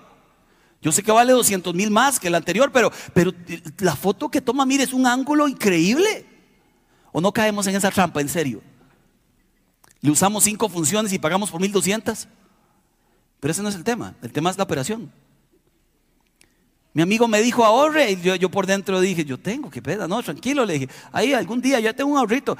Yo 0.80 0.90
sé 0.90 1.02
que 1.02 1.12
vale 1.12 1.32
200 1.32 1.74
mil 1.74 1.90
más 1.90 2.18
que 2.18 2.28
el 2.28 2.34
anterior, 2.34 2.70
pero, 2.72 2.90
pero 3.14 3.32
la 3.78 3.94
foto 3.94 4.28
que 4.28 4.40
toma, 4.40 4.66
mire, 4.66 4.84
es 4.84 4.92
un 4.92 5.06
ángulo 5.06 5.46
increíble. 5.46 6.26
¿O 7.12 7.20
no 7.20 7.32
caemos 7.32 7.66
en 7.66 7.76
esa 7.76 7.90
trampa, 7.90 8.20
en 8.20 8.28
serio? 8.28 8.62
Le 10.00 10.10
usamos 10.10 10.44
cinco 10.44 10.68
funciones 10.68 11.12
y 11.12 11.18
pagamos 11.18 11.50
por 11.50 11.60
1200. 11.60 12.26
Pero 13.38 13.50
ese 13.50 13.62
no 13.62 13.68
es 13.68 13.74
el 13.76 13.84
tema. 13.84 14.14
El 14.22 14.32
tema 14.32 14.50
es 14.50 14.56
la 14.56 14.64
operación. 14.64 15.12
Mi 16.94 17.02
amigo 17.02 17.26
me 17.26 17.40
dijo 17.40 17.64
ahorre 17.64 18.10
y 18.10 18.20
yo, 18.20 18.50
por 18.50 18.66
dentro 18.66 19.00
dije, 19.00 19.24
yo 19.24 19.38
tengo, 19.38 19.70
qué 19.70 19.80
peda, 19.80 20.06
no, 20.06 20.22
tranquilo, 20.22 20.64
le 20.66 20.74
dije, 20.74 20.88
ahí 21.10 21.32
algún 21.32 21.60
día 21.62 21.80
ya 21.80 21.94
tengo 21.94 22.10
un 22.10 22.18
ahorrito. 22.18 22.56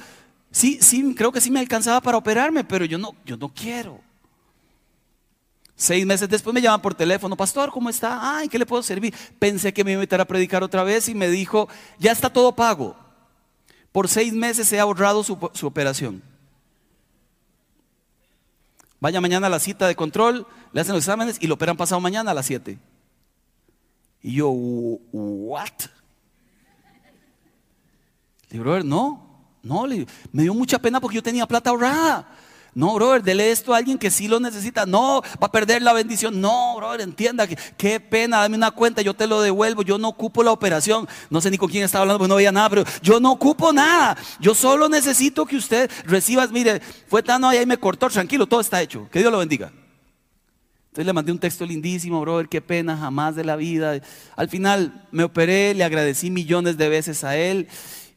Sí, 0.51 0.79
sí, 0.81 1.15
creo 1.15 1.33
que 1.33 1.41
sí 1.41 1.51
me 1.51 1.61
alcanzaba 1.61 2.01
para 2.01 2.17
operarme, 2.17 2.65
pero 2.65 2.85
yo 2.85 2.99
no, 2.99 3.15
yo 3.25 3.37
no 3.37 3.49
quiero. 3.51 4.01
Seis 5.75 6.07
meses 6.07 6.29
después 6.29 6.55
me 6.55 6.61
llaman 6.61 6.81
por 6.81 6.95
teléfono, 6.95 7.37
pastor, 7.37 7.71
¿cómo 7.71 7.91
está? 7.91 8.37
Ay, 8.39 8.49
¿qué 8.49 8.59
le 8.59 8.67
puedo 8.67 8.83
servir? 8.83 9.15
Pensé 9.39 9.73
que 9.73 9.83
me 9.83 9.93
iba 9.93 10.03
a 10.03 10.23
a 10.23 10.25
predicar 10.25 10.63
otra 10.63 10.85
vez 10.85 11.09
y 11.09 11.15
me 11.15 11.29
dijo, 11.29 11.69
ya 11.99 12.13
está 12.13 12.31
todo 12.31 12.55
pago. 12.55 12.97
Por 13.91 14.09
seis 14.09 14.33
meses 14.33 14.69
se 14.69 14.79
ha 14.79 14.83
ahorrado 14.83 15.23
su, 15.25 15.37
operación. 15.67 16.23
Vaya 19.01 19.21
mañana 19.21 19.49
a 19.49 19.51
la 19.51 19.59
cita 19.59 19.87
de 19.89 19.97
control, 19.97 20.47
le 20.73 20.81
hacen 20.81 20.95
los 20.95 21.03
exámenes 21.05 21.37
y 21.41 21.49
lo 21.49 21.55
operan 21.55 21.77
pasado 21.77 22.01
mañana 22.01 22.31
a 22.31 22.35
las 22.35 22.47
7. 22.47 22.79
Y 24.23 24.35
yo, 24.35 24.51
¿what? 24.51 25.69
Le 28.49 28.59
digo, 28.59 28.65
brother, 28.65 28.85
no, 28.85 29.33
no, 29.63 29.87
me 30.33 30.43
dio 30.43 30.55
mucha 30.55 30.79
pena 30.79 31.01
porque 31.01 31.17
yo 31.17 31.23
tenía 31.23 31.47
plata 31.47 31.71
ahorrada. 31.71 32.29
No, 32.75 32.95
brother, 32.95 33.23
dele 33.23 33.51
esto 33.51 33.75
a 33.75 33.77
alguien 33.77 33.99
que 33.99 34.11
sí 34.11 34.29
lo 34.29 34.41
necesita. 34.41 34.87
No, 34.87 35.21
va 35.43 35.47
a 35.47 35.53
perder 35.53 35.83
la 35.83 35.93
bendición. 35.93 36.41
No, 36.41 36.77
brother, 36.77 37.03
entienda 37.03 37.47
que 37.47 37.57
qué 37.77 38.01
pena, 38.01 38.39
dame 38.39 38.57
una 38.57 38.71
cuenta, 38.71 39.03
yo 39.03 39.13
te 39.13 39.27
lo 39.27 39.43
devuelvo. 39.43 39.83
Yo 39.83 39.99
no 39.99 40.09
ocupo 40.09 40.43
la 40.43 40.53
operación. 40.53 41.07
No 41.29 41.41
sé 41.43 41.51
ni 41.51 41.59
con 41.59 41.69
quién 41.69 41.85
estaba 41.85 42.03
hablando, 42.03 42.19
porque 42.19 42.31
no 42.31 42.37
veía 42.37 42.53
nada, 42.53 42.71
pero 42.71 42.85
yo 43.03 43.21
no 43.21 43.33
ocupo 43.33 43.73
nada. 43.75 44.17
Yo 44.41 44.55
solo 44.55 44.89
necesito 44.89 45.45
que 45.45 45.57
usted 45.57 45.91
reciba, 46.07 46.47
mire, 46.47 46.81
fue 47.09 47.23
tan 47.23 47.45
ahí 47.45 47.67
me 47.67 47.77
cortó, 47.77 48.09
tranquilo, 48.09 48.47
todo 48.47 48.61
está 48.61 48.81
hecho. 48.81 49.07
Que 49.11 49.19
Dios 49.19 49.31
lo 49.31 49.39
bendiga. 49.39 49.71
Entonces 50.93 51.07
le 51.07 51.15
mandé 51.15 51.33
un 51.33 51.39
texto 51.39 51.65
lindísimo, 51.65 52.21
brother, 52.21 52.51
qué 52.51 52.61
pena, 52.61 52.99
jamás 52.99 53.35
de 53.35 53.45
la 53.45 53.57
vida. 53.57 53.99
Al 54.37 54.51
final 54.51 55.07
me 55.11 55.25
operé, 55.25 55.73
le 55.73 55.85
agradecí 55.85 56.31
millones 56.31 56.77
de 56.77 56.91
veces 56.91 57.25
a 57.25 57.35
él 57.35 57.67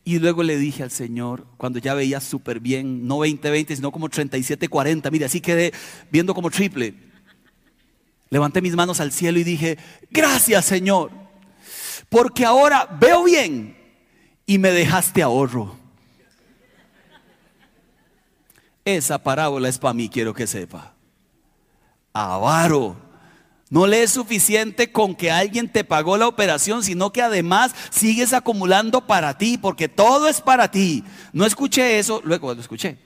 y 0.04 0.20
luego 0.20 0.44
le 0.44 0.58
dije 0.58 0.84
al 0.84 0.92
Señor, 0.92 1.48
cuando 1.56 1.80
ya 1.80 1.94
veía 1.94 2.20
súper 2.20 2.60
bien, 2.60 3.08
no 3.08 3.20
20-20, 3.20 3.78
sino 3.78 3.94
como 3.94 4.10
37-40, 4.10 5.10
mire, 5.10 5.24
así 5.24 5.40
quedé 5.40 5.72
viendo 6.12 6.34
como 6.34 6.52
triple. 6.52 6.96
Levanté 8.30 8.62
mis 8.62 8.76
manos 8.76 9.00
al 9.00 9.14
cielo 9.14 9.40
y 9.40 9.46
dije, 9.46 9.78
gracias 10.12 10.66
Señor, 10.66 11.12
porque 12.10 12.44
ahora 12.44 12.90
veo 13.00 13.24
bien 13.24 13.78
y 14.46 14.58
me 14.58 14.72
dejaste 14.72 15.24
ahorro. 15.24 15.78
Esa 18.84 19.18
parábola 19.24 19.70
es 19.70 19.78
para 19.78 19.94
mí, 19.94 20.10
quiero 20.10 20.34
que 20.34 20.46
sepa. 20.46 20.95
Avaro 22.16 23.06
no 23.70 23.88
le 23.88 24.04
es 24.04 24.12
suficiente 24.12 24.92
con 24.92 25.16
que 25.16 25.32
alguien 25.32 25.68
te 25.68 25.84
pagó 25.84 26.18
la 26.18 26.28
operación, 26.28 26.84
sino 26.84 27.12
que 27.12 27.22
además 27.22 27.74
sigues 27.90 28.32
acumulando 28.32 29.06
para 29.06 29.38
ti, 29.38 29.58
porque 29.58 29.90
todo 29.90 30.28
es 30.28 30.40
para 30.40 30.70
ti. 30.70 31.04
No 31.34 31.46
escuché 31.46 31.98
eso, 31.98 32.22
luego 32.24 32.54
lo 32.54 32.62
escuché. 32.62 32.98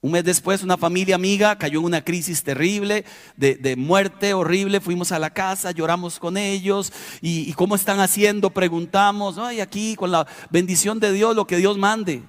Un 0.00 0.12
mes 0.12 0.22
después 0.22 0.62
una 0.62 0.76
familia 0.76 1.16
amiga 1.16 1.58
cayó 1.58 1.80
en 1.80 1.86
una 1.86 2.04
crisis 2.04 2.44
terrible, 2.44 3.04
de, 3.36 3.74
muerte 3.76 4.32
horrible. 4.32 4.80
Fuimos 4.80 5.12
a 5.12 5.18
la 5.18 5.30
casa, 5.30 5.72
lloramos 5.72 6.18
con 6.18 6.36
ellos 6.36 6.92
y, 7.20 7.52
cómo 7.54 7.74
están 7.74 7.98
haciendo, 8.00 8.50
preguntamos, 8.50 9.38
ay, 9.38 9.60
aquí 9.60 9.96
con 9.96 10.12
la 10.12 10.26
bendición 10.50 11.00
de 11.00 11.12
Dios, 11.12 11.34
lo 11.34 11.46
que 11.46 11.56
Dios 11.56 11.78
mande. 11.78 12.22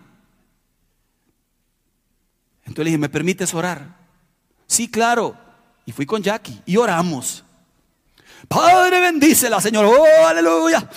Entonces 2.66 2.84
le 2.84 2.86
dije, 2.86 2.98
¿me 2.98 3.10
permites 3.10 3.54
orar? 3.54 3.98
Sí, 4.68 4.90
claro. 4.90 5.45
Y 5.86 5.92
fui 5.92 6.06
con 6.06 6.22
Jackie 6.22 6.62
y 6.66 6.78
oramos. 6.78 7.44
Padre, 8.48 9.00
bendícela, 9.00 9.62
Señor. 9.62 9.86
Oh, 9.86 10.28
aleluya. 10.28 10.90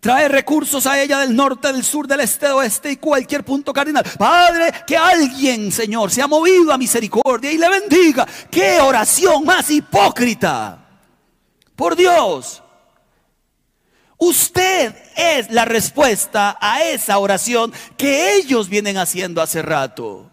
Trae 0.00 0.28
recursos 0.28 0.86
a 0.86 1.00
ella 1.00 1.18
del 1.18 1.34
norte, 1.34 1.72
del 1.72 1.82
sur, 1.82 2.06
del 2.06 2.20
este, 2.20 2.46
oeste 2.48 2.92
y 2.92 2.96
cualquier 2.96 3.44
punto 3.44 3.72
cardinal. 3.72 4.04
Padre, 4.16 4.72
que 4.86 4.96
alguien, 4.96 5.72
Señor, 5.72 6.12
se 6.12 6.22
ha 6.22 6.28
movido 6.28 6.72
a 6.72 6.78
misericordia 6.78 7.50
y 7.50 7.58
le 7.58 7.68
bendiga. 7.68 8.26
Qué 8.48 8.80
oración 8.80 9.44
más 9.44 9.68
hipócrita. 9.68 10.78
Por 11.74 11.96
Dios. 11.96 12.62
Usted 14.18 14.94
es 15.16 15.50
la 15.50 15.64
respuesta 15.64 16.56
a 16.60 16.82
esa 16.84 17.18
oración 17.18 17.72
que 17.96 18.36
ellos 18.36 18.68
vienen 18.68 18.96
haciendo 18.96 19.42
hace 19.42 19.60
rato. 19.60 20.30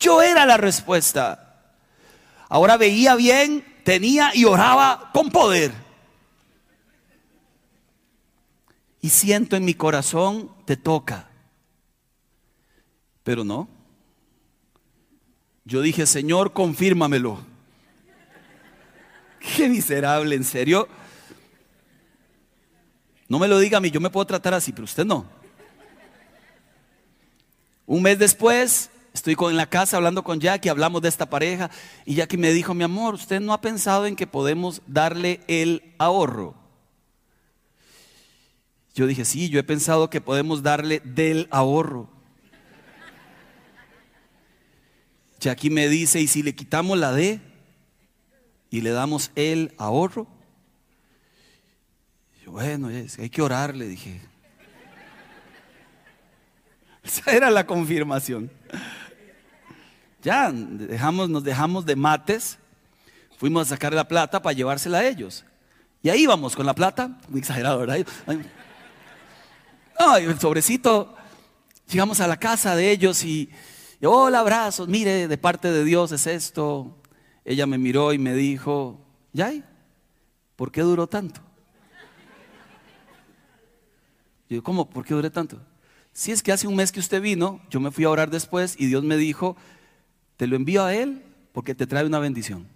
Yo 0.00 0.20
era 0.20 0.44
la 0.44 0.56
respuesta. 0.56 1.41
Ahora 2.52 2.76
veía 2.76 3.14
bien, 3.14 3.64
tenía 3.82 4.32
y 4.34 4.44
oraba 4.44 5.10
con 5.14 5.30
poder. 5.30 5.72
Y 9.00 9.08
siento 9.08 9.56
en 9.56 9.64
mi 9.64 9.72
corazón, 9.72 10.54
te 10.66 10.76
toca. 10.76 11.30
Pero 13.22 13.42
no. 13.42 13.70
Yo 15.64 15.80
dije, 15.80 16.04
Señor, 16.04 16.52
confírmamelo. 16.52 17.38
Qué 19.56 19.70
miserable, 19.70 20.36
en 20.36 20.44
serio. 20.44 20.88
No 23.28 23.38
me 23.38 23.48
lo 23.48 23.58
diga 23.60 23.78
a 23.78 23.80
mí, 23.80 23.90
yo 23.90 23.98
me 23.98 24.10
puedo 24.10 24.26
tratar 24.26 24.52
así, 24.52 24.72
pero 24.72 24.84
usted 24.84 25.06
no. 25.06 25.24
Un 27.86 28.02
mes 28.02 28.18
después, 28.18 28.90
Estoy 29.14 29.36
en 29.38 29.56
la 29.56 29.68
casa 29.68 29.98
hablando 29.98 30.24
con 30.24 30.40
Jackie, 30.40 30.70
hablamos 30.70 31.02
de 31.02 31.08
esta 31.08 31.28
pareja 31.28 31.70
y 32.06 32.14
Jackie 32.14 32.38
me 32.38 32.52
dijo, 32.52 32.72
mi 32.72 32.84
amor, 32.84 33.14
¿usted 33.14 33.40
no 33.40 33.52
ha 33.52 33.60
pensado 33.60 34.06
en 34.06 34.16
que 34.16 34.26
podemos 34.26 34.80
darle 34.86 35.40
el 35.48 35.94
ahorro? 35.98 36.54
Yo 38.94 39.06
dije, 39.06 39.24
sí, 39.24 39.48
yo 39.48 39.58
he 39.58 39.64
pensado 39.64 40.08
que 40.10 40.20
podemos 40.20 40.62
darle 40.62 41.00
del 41.04 41.48
ahorro. 41.50 42.08
Jackie 45.40 45.70
me 45.70 45.88
dice, 45.88 46.20
¿y 46.20 46.28
si 46.28 46.42
le 46.42 46.54
quitamos 46.54 46.98
la 46.98 47.12
D 47.12 47.40
y 48.70 48.80
le 48.80 48.90
damos 48.90 49.30
el 49.34 49.74
ahorro? 49.76 50.26
Yo, 52.44 52.52
bueno, 52.52 52.88
hay 52.88 53.30
que 53.30 53.42
orar, 53.42 53.74
le 53.74 53.88
dije. 53.88 54.20
Esa 57.02 57.32
era 57.32 57.50
la 57.50 57.66
confirmación. 57.66 58.50
Ya 60.22 60.50
dejamos, 60.52 61.28
nos 61.28 61.44
dejamos 61.44 61.84
de 61.84 61.96
mates, 61.96 62.58
fuimos 63.38 63.66
a 63.66 63.70
sacar 63.70 63.92
la 63.92 64.06
plata 64.06 64.40
para 64.40 64.52
llevársela 64.54 64.98
a 64.98 65.06
ellos. 65.06 65.44
Y 66.02 66.08
ahí 66.08 66.26
vamos 66.26 66.56
con 66.56 66.64
la 66.64 66.74
plata, 66.74 67.18
muy 67.28 67.40
exagerado, 67.40 67.80
¿verdad? 67.80 68.04
El 70.18 70.40
sobrecito, 70.40 71.14
llegamos 71.88 72.20
a 72.20 72.26
la 72.26 72.38
casa 72.38 72.74
de 72.74 72.90
ellos 72.90 73.24
y, 73.24 73.50
hola, 74.02 74.40
abrazos, 74.40 74.88
mire, 74.88 75.28
de 75.28 75.38
parte 75.38 75.70
de 75.70 75.84
Dios 75.84 76.12
es 76.12 76.26
esto. 76.26 76.96
Ella 77.44 77.66
me 77.66 77.78
miró 77.78 78.12
y 78.12 78.18
me 78.18 78.34
dijo, 78.34 79.02
¿Ya? 79.32 79.52
¿Por 80.56 80.70
qué 80.70 80.82
duró 80.82 81.06
tanto? 81.06 81.40
Yo, 84.48 84.62
¿cómo? 84.62 84.88
¿Por 84.88 85.04
qué 85.04 85.14
duré 85.14 85.30
tanto? 85.30 85.58
Si 86.12 86.30
es 86.30 86.42
que 86.42 86.52
hace 86.52 86.66
un 86.66 86.76
mes 86.76 86.92
que 86.92 87.00
usted 87.00 87.22
vino, 87.22 87.60
yo 87.70 87.80
me 87.80 87.90
fui 87.90 88.04
a 88.04 88.10
orar 88.10 88.30
después 88.30 88.76
y 88.78 88.86
Dios 88.86 89.02
me 89.02 89.16
dijo, 89.16 89.56
te 90.42 90.48
lo 90.48 90.56
envío 90.56 90.82
a 90.82 90.92
Él 90.92 91.22
porque 91.52 91.72
te 91.72 91.86
trae 91.86 92.04
una 92.04 92.18
bendición. 92.18 92.66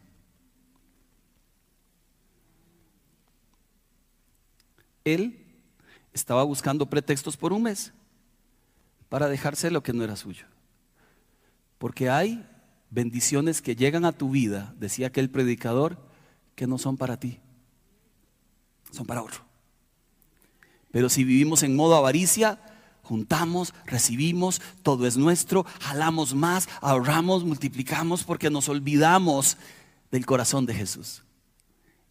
Él 5.05 5.45
estaba 6.13 6.45
buscando 6.45 6.89
pretextos 6.89 7.37
por 7.37 7.53
un 7.53 7.65
mes 7.65 7.93
para 9.09 9.27
dejarse 9.27 9.73
lo 9.73 9.83
que 9.83 9.93
no 9.93 10.05
era 10.05 10.15
suyo. 10.15 10.47
Porque 11.79 12.09
hay 12.09 12.49
bendiciones 12.91 13.61
que 13.61 13.75
llegan 13.75 14.05
a 14.05 14.13
tu 14.13 14.31
vida, 14.31 14.73
decía 14.79 15.09
aquel 15.09 15.29
predicador, 15.29 15.99
que 16.55 16.69
no 16.69 16.79
son 16.79 16.97
para 16.97 17.19
ti, 17.19 17.41
son 18.93 19.07
para 19.07 19.25
otro. 19.25 19.41
Pero 20.93 21.09
si 21.09 21.25
vivimos 21.25 21.65
en 21.65 21.75
modo 21.75 21.97
avaricia, 21.97 22.61
juntamos, 23.07 23.73
recibimos, 23.85 24.61
todo 24.83 25.07
es 25.07 25.17
nuestro, 25.17 25.65
jalamos 25.81 26.35
más, 26.35 26.69
ahorramos, 26.81 27.45
multiplicamos 27.45 28.25
porque 28.25 28.51
nos 28.51 28.69
olvidamos 28.69 29.57
del 30.11 30.27
corazón 30.27 30.67
de 30.67 30.75
Jesús. 30.75 31.23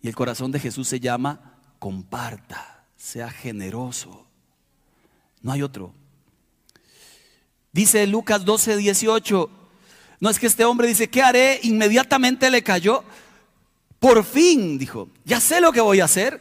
Y 0.02 0.08
el 0.08 0.16
corazón 0.16 0.52
de 0.52 0.60
Jesús 0.60 0.88
se 0.88 1.02
llama 1.02 1.60
comparta, 1.80 2.86
sea 2.96 3.30
generoso. 3.30 4.26
No 5.42 5.52
hay 5.52 5.62
otro. 5.62 5.94
Dice 7.74 8.08
Lucas 8.08 8.46
12, 8.46 8.78
18. 8.78 9.50
No 10.22 10.30
es 10.30 10.40
que 10.40 10.48
este 10.48 10.64
hombre 10.64 10.88
dice, 10.88 11.10
¿qué 11.10 11.22
haré? 11.22 11.60
Inmediatamente 11.64 12.50
le 12.50 12.64
cayó. 12.64 13.04
Por 14.00 14.24
fin, 14.24 14.78
dijo, 14.78 15.10
ya 15.26 15.42
sé 15.42 15.60
lo 15.60 15.74
que 15.74 15.82
voy 15.82 16.00
a 16.00 16.06
hacer. 16.06 16.40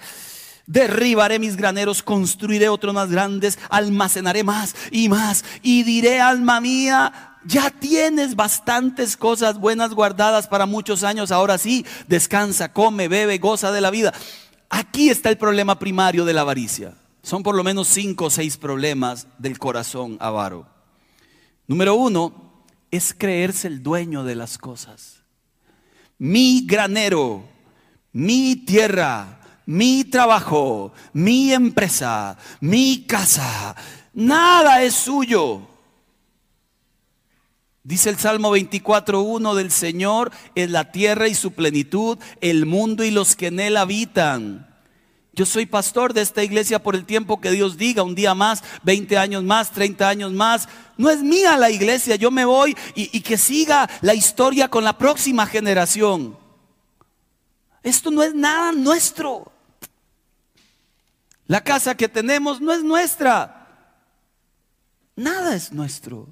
Derribaré 0.67 1.39
mis 1.39 1.57
graneros, 1.57 2.03
construiré 2.03 2.69
otros 2.69 2.95
más 2.95 3.11
grandes, 3.11 3.59
almacenaré 3.69 4.45
más 4.45 4.75
y 4.91 5.09
más. 5.09 5.45
Y 5.63 5.83
diré, 5.83 6.21
alma 6.21 6.61
mía, 6.61 7.39
ya 7.45 7.71
tienes 7.71 8.35
bastantes 8.35 9.17
cosas 9.17 9.59
buenas 9.59 9.93
guardadas 9.93 10.49
para 10.49 10.67
muchos 10.67 11.05
años. 11.05 11.31
Ahora 11.31 11.59
sí, 11.59 11.85
descansa, 12.09 12.73
come, 12.73 13.09
bebe, 13.09 13.39
goza 13.39 13.73
de 13.73 13.81
la 13.81 13.91
vida. 13.91 14.15
Aquí 14.71 15.11
está 15.11 15.29
el 15.29 15.39
problema 15.39 15.79
primario 15.79 16.25
de 16.25 16.33
la 16.33 16.41
avaricia. 16.41 16.95
Son 17.23 17.43
por 17.43 17.55
lo 17.55 17.65
menos 17.65 17.89
cinco 17.89 18.27
o 18.27 18.31
seis 18.31 18.57
problemas 18.57 19.27
del 19.39 19.59
corazón 19.59 20.17
avaro. 20.21 20.67
Número 21.67 21.95
uno 21.95 22.65
es 22.91 23.15
creerse 23.15 23.69
el 23.69 23.83
dueño 23.83 24.25
de 24.25 24.35
las 24.35 24.59
cosas. 24.59 25.23
Mi 26.19 26.67
granero, 26.67 27.45
mi 28.13 28.57
tierra, 28.57 29.41
mi 29.67 30.05
trabajo, 30.05 30.93
mi 31.13 31.53
empresa, 31.53 32.37
mi 32.61 33.05
casa, 33.07 33.75
nada 34.13 34.83
es 34.83 34.95
suyo. 34.95 35.69
Dice 37.83 38.09
el 38.09 38.19
Salmo 38.19 38.57
24.1 38.57 39.55
del 39.55 39.71
Señor, 39.71 40.33
es 40.55 40.71
la 40.71 40.91
tierra 40.91 41.29
y 41.29 41.35
su 41.35 41.53
plenitud, 41.53 42.19
el 42.41 42.65
mundo 42.65 43.05
y 43.05 43.11
los 43.11 43.37
que 43.37 43.49
en 43.49 43.61
él 43.61 43.77
habitan. 43.77 44.75
Yo 45.35 45.45
soy 45.45 45.67
pastor 45.67 46.15
de 46.15 46.23
esta 46.23 46.43
iglesia 46.43 46.83
por 46.83 46.95
el 46.95 47.05
tiempo 47.05 47.41
que 47.41 47.51
Dios 47.51 47.77
diga, 47.77 48.03
un 48.03 48.15
día 48.15 48.35
más, 48.35 48.63
20 48.85 49.19
años 49.19 49.43
más, 49.43 49.73
30 49.73 50.09
años 50.09 50.33
más. 50.33 50.69
No 50.97 51.11
es 51.11 51.23
mía 51.23 51.59
la 51.59 51.71
iglesia, 51.71 52.17
yo 52.17 52.31
me 52.31 52.45
voy 52.45 52.77
y, 52.95 53.15
y, 53.17 53.21
que 53.21 53.37
siga 53.37 53.91
la 54.01 54.15
historia 54.15 54.69
con 54.69 54.85
la 54.85 54.97
próxima 54.97 55.45
generación. 55.45 56.39
Esto 57.83 58.11
no 58.11 58.23
es 58.23 58.33
nada 58.33 58.73
nuestro. 58.73 59.53
La 61.47 61.63
casa 61.63 61.95
que 61.95 62.09
tenemos 62.09 62.61
no 62.61 62.73
es 62.73 62.83
nuestra. 62.83 63.61
Nada 65.17 65.55
es 65.55 65.73
nuestro. 65.73 66.29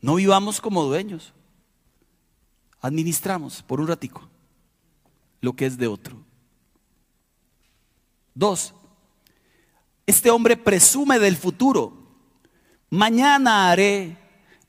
No 0.00 0.16
vivamos 0.16 0.60
como 0.60 0.84
dueños. 0.84 1.32
Administramos 2.80 3.62
por 3.62 3.80
un 3.80 3.88
ratico 3.88 4.28
lo 5.44 5.54
que 5.54 5.66
es 5.66 5.76
de 5.76 5.86
otro. 5.86 6.16
Dos, 8.34 8.74
este 10.06 10.30
hombre 10.30 10.56
presume 10.56 11.18
del 11.18 11.36
futuro. 11.36 11.92
Mañana 12.90 13.70
haré, 13.70 14.16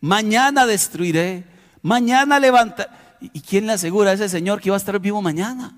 mañana 0.01 0.65
destruiré, 0.65 1.45
mañana 1.81 2.39
levantaré. 2.39 2.89
¿Y 3.21 3.41
quién 3.41 3.65
le 3.65 3.73
asegura 3.73 4.11
a 4.11 4.13
ese 4.13 4.29
Señor 4.29 4.59
que 4.59 4.69
iba 4.69 4.75
a 4.75 4.77
estar 4.77 4.99
vivo 4.99 5.21
mañana? 5.21 5.75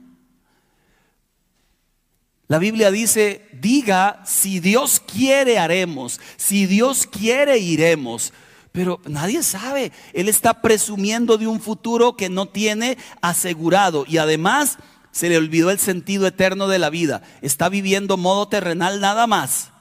La 2.48 2.60
Biblia 2.60 2.92
dice, 2.92 3.46
diga, 3.52 4.22
si 4.26 4.60
Dios 4.60 5.02
quiere 5.02 5.60
haremos, 5.60 6.22
si 6.38 6.66
Dios 6.66 7.06
quiere 7.06 7.58
iremos. 7.58 8.32
Pero 8.72 9.02
nadie 9.06 9.44
sabe, 9.44 9.92
Él 10.14 10.30
está 10.30 10.62
presumiendo 10.62 11.38
de 11.38 11.48
un 11.48 11.60
futuro 11.60 12.16
que 12.16 12.30
no 12.30 12.48
tiene 12.48 12.98
asegurado 13.22 14.06
y 14.08 14.18
además 14.18 14.78
se 15.12 15.30
le 15.30 15.38
olvidó 15.38 15.72
el 15.72 15.80
sentido 15.80 16.28
eterno 16.28 16.68
de 16.68 16.80
la 16.80 16.90
vida. 16.90 17.22
Está 17.42 17.70
viviendo 17.70 18.18
modo 18.18 18.48
terrenal 18.48 19.02
nada 19.02 19.28
más. 19.28 19.72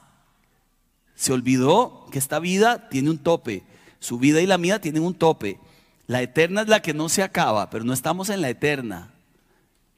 Se 1.15 1.31
olvidó 1.31 2.07
que 2.11 2.19
esta 2.19 2.39
vida 2.39 2.89
tiene 2.89 3.11
un 3.11 3.19
tope. 3.19 3.63
Su 3.99 4.17
vida 4.17 4.41
y 4.41 4.45
la 4.45 4.57
mía 4.57 4.81
tienen 4.81 5.03
un 5.03 5.13
tope. 5.13 5.59
La 6.05 6.21
eterna 6.21 6.61
es 6.61 6.67
la 6.67 6.81
que 6.81 6.93
no 6.93 7.07
se 7.07 7.23
acaba, 7.23 7.69
pero 7.69 7.85
no 7.85 7.93
estamos 7.93 8.29
en 8.29 8.41
la 8.41 8.49
eterna. 8.49 9.11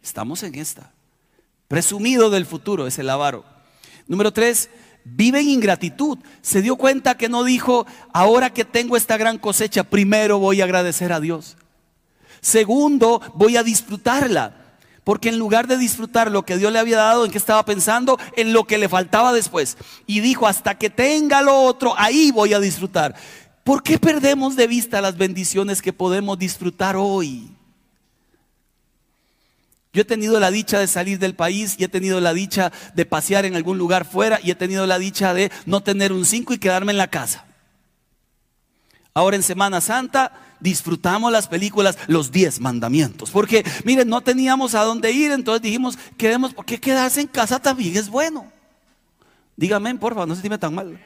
Estamos 0.03 0.43
en 0.43 0.55
esta. 0.55 0.91
Presumido 1.69 2.31
del 2.31 2.47
futuro 2.47 2.87
es 2.87 2.97
el 2.97 3.11
avaro. 3.11 3.45
Número 4.07 4.33
tres, 4.33 4.71
vive 5.05 5.39
en 5.39 5.49
ingratitud. 5.49 6.17
Se 6.41 6.63
dio 6.63 6.77
cuenta 6.77 7.15
que 7.15 7.29
no 7.29 7.43
dijo, 7.43 7.85
ahora 8.11 8.49
que 8.49 8.65
tengo 8.65 8.97
esta 8.97 9.17
gran 9.17 9.37
cosecha, 9.37 9.83
primero 9.83 10.39
voy 10.39 10.61
a 10.61 10.63
agradecer 10.63 11.13
a 11.13 11.19
Dios. 11.19 11.57
Segundo, 12.41 13.21
voy 13.35 13.55
a 13.55 13.61
disfrutarla. 13.61 14.55
Porque 15.03 15.29
en 15.29 15.37
lugar 15.37 15.67
de 15.67 15.77
disfrutar 15.77 16.31
lo 16.31 16.43
que 16.43 16.57
Dios 16.57 16.73
le 16.73 16.79
había 16.79 16.97
dado, 16.97 17.23
¿en 17.23 17.31
qué 17.31 17.37
estaba 17.37 17.63
pensando? 17.65 18.17
En 18.35 18.51
lo 18.51 18.63
que 18.63 18.79
le 18.79 18.89
faltaba 18.89 19.31
después. 19.31 19.77
Y 20.07 20.21
dijo, 20.21 20.47
hasta 20.47 20.75
que 20.75 20.89
tenga 20.89 21.43
lo 21.43 21.55
otro, 21.61 21.93
ahí 21.97 22.31
voy 22.31 22.55
a 22.55 22.59
disfrutar. 22.59 23.13
¿Por 23.63 23.83
qué 23.83 23.99
perdemos 23.99 24.55
de 24.55 24.65
vista 24.65 25.01
las 25.01 25.17
bendiciones 25.17 25.83
que 25.83 25.93
podemos 25.93 26.39
disfrutar 26.39 26.95
hoy? 26.95 27.58
Yo 29.91 30.03
he 30.03 30.05
tenido 30.05 30.39
la 30.39 30.51
dicha 30.51 30.79
de 30.79 30.87
salir 30.87 31.17
del 31.17 31.35
país 31.35 31.75
y 31.79 31.83
he 31.83 31.87
tenido 31.87 32.21
la 32.21 32.33
dicha 32.33 32.71
de 32.93 33.05
pasear 33.05 33.45
en 33.45 33.55
algún 33.55 33.77
lugar 33.77 34.05
fuera 34.05 34.39
y 34.43 34.51
he 34.51 34.55
tenido 34.55 34.85
la 34.85 34.99
dicha 34.99 35.33
de 35.33 35.51
no 35.65 35.81
tener 35.81 36.13
un 36.13 36.25
5 36.25 36.53
y 36.53 36.59
quedarme 36.59 36.91
en 36.91 36.97
la 36.97 37.07
casa. 37.07 37.45
Ahora 39.15 39.35
en 39.35 39.43
Semana 39.43 39.81
Santa 39.81 40.31
disfrutamos 40.59 41.31
las 41.31 41.47
películas 41.47 41.97
Los 42.07 42.31
Diez 42.31 42.59
Mandamientos. 42.59 43.31
Porque, 43.31 43.65
miren, 43.83 44.07
no 44.07 44.21
teníamos 44.21 44.75
a 44.75 44.83
dónde 44.83 45.11
ir, 45.11 45.31
entonces 45.31 45.63
dijimos, 45.63 45.97
quedemos, 46.17 46.53
¿por 46.53 46.65
qué 46.65 46.79
quedarse 46.79 47.21
en 47.21 47.27
casa 47.27 47.59
también 47.59 47.97
es 47.97 48.09
bueno? 48.09 48.51
Dígame, 49.55 49.95
por 49.95 50.13
favor, 50.13 50.27
no 50.27 50.35
se 50.35 50.41
dime 50.41 50.57
tan 50.57 50.75
mal. 50.75 50.99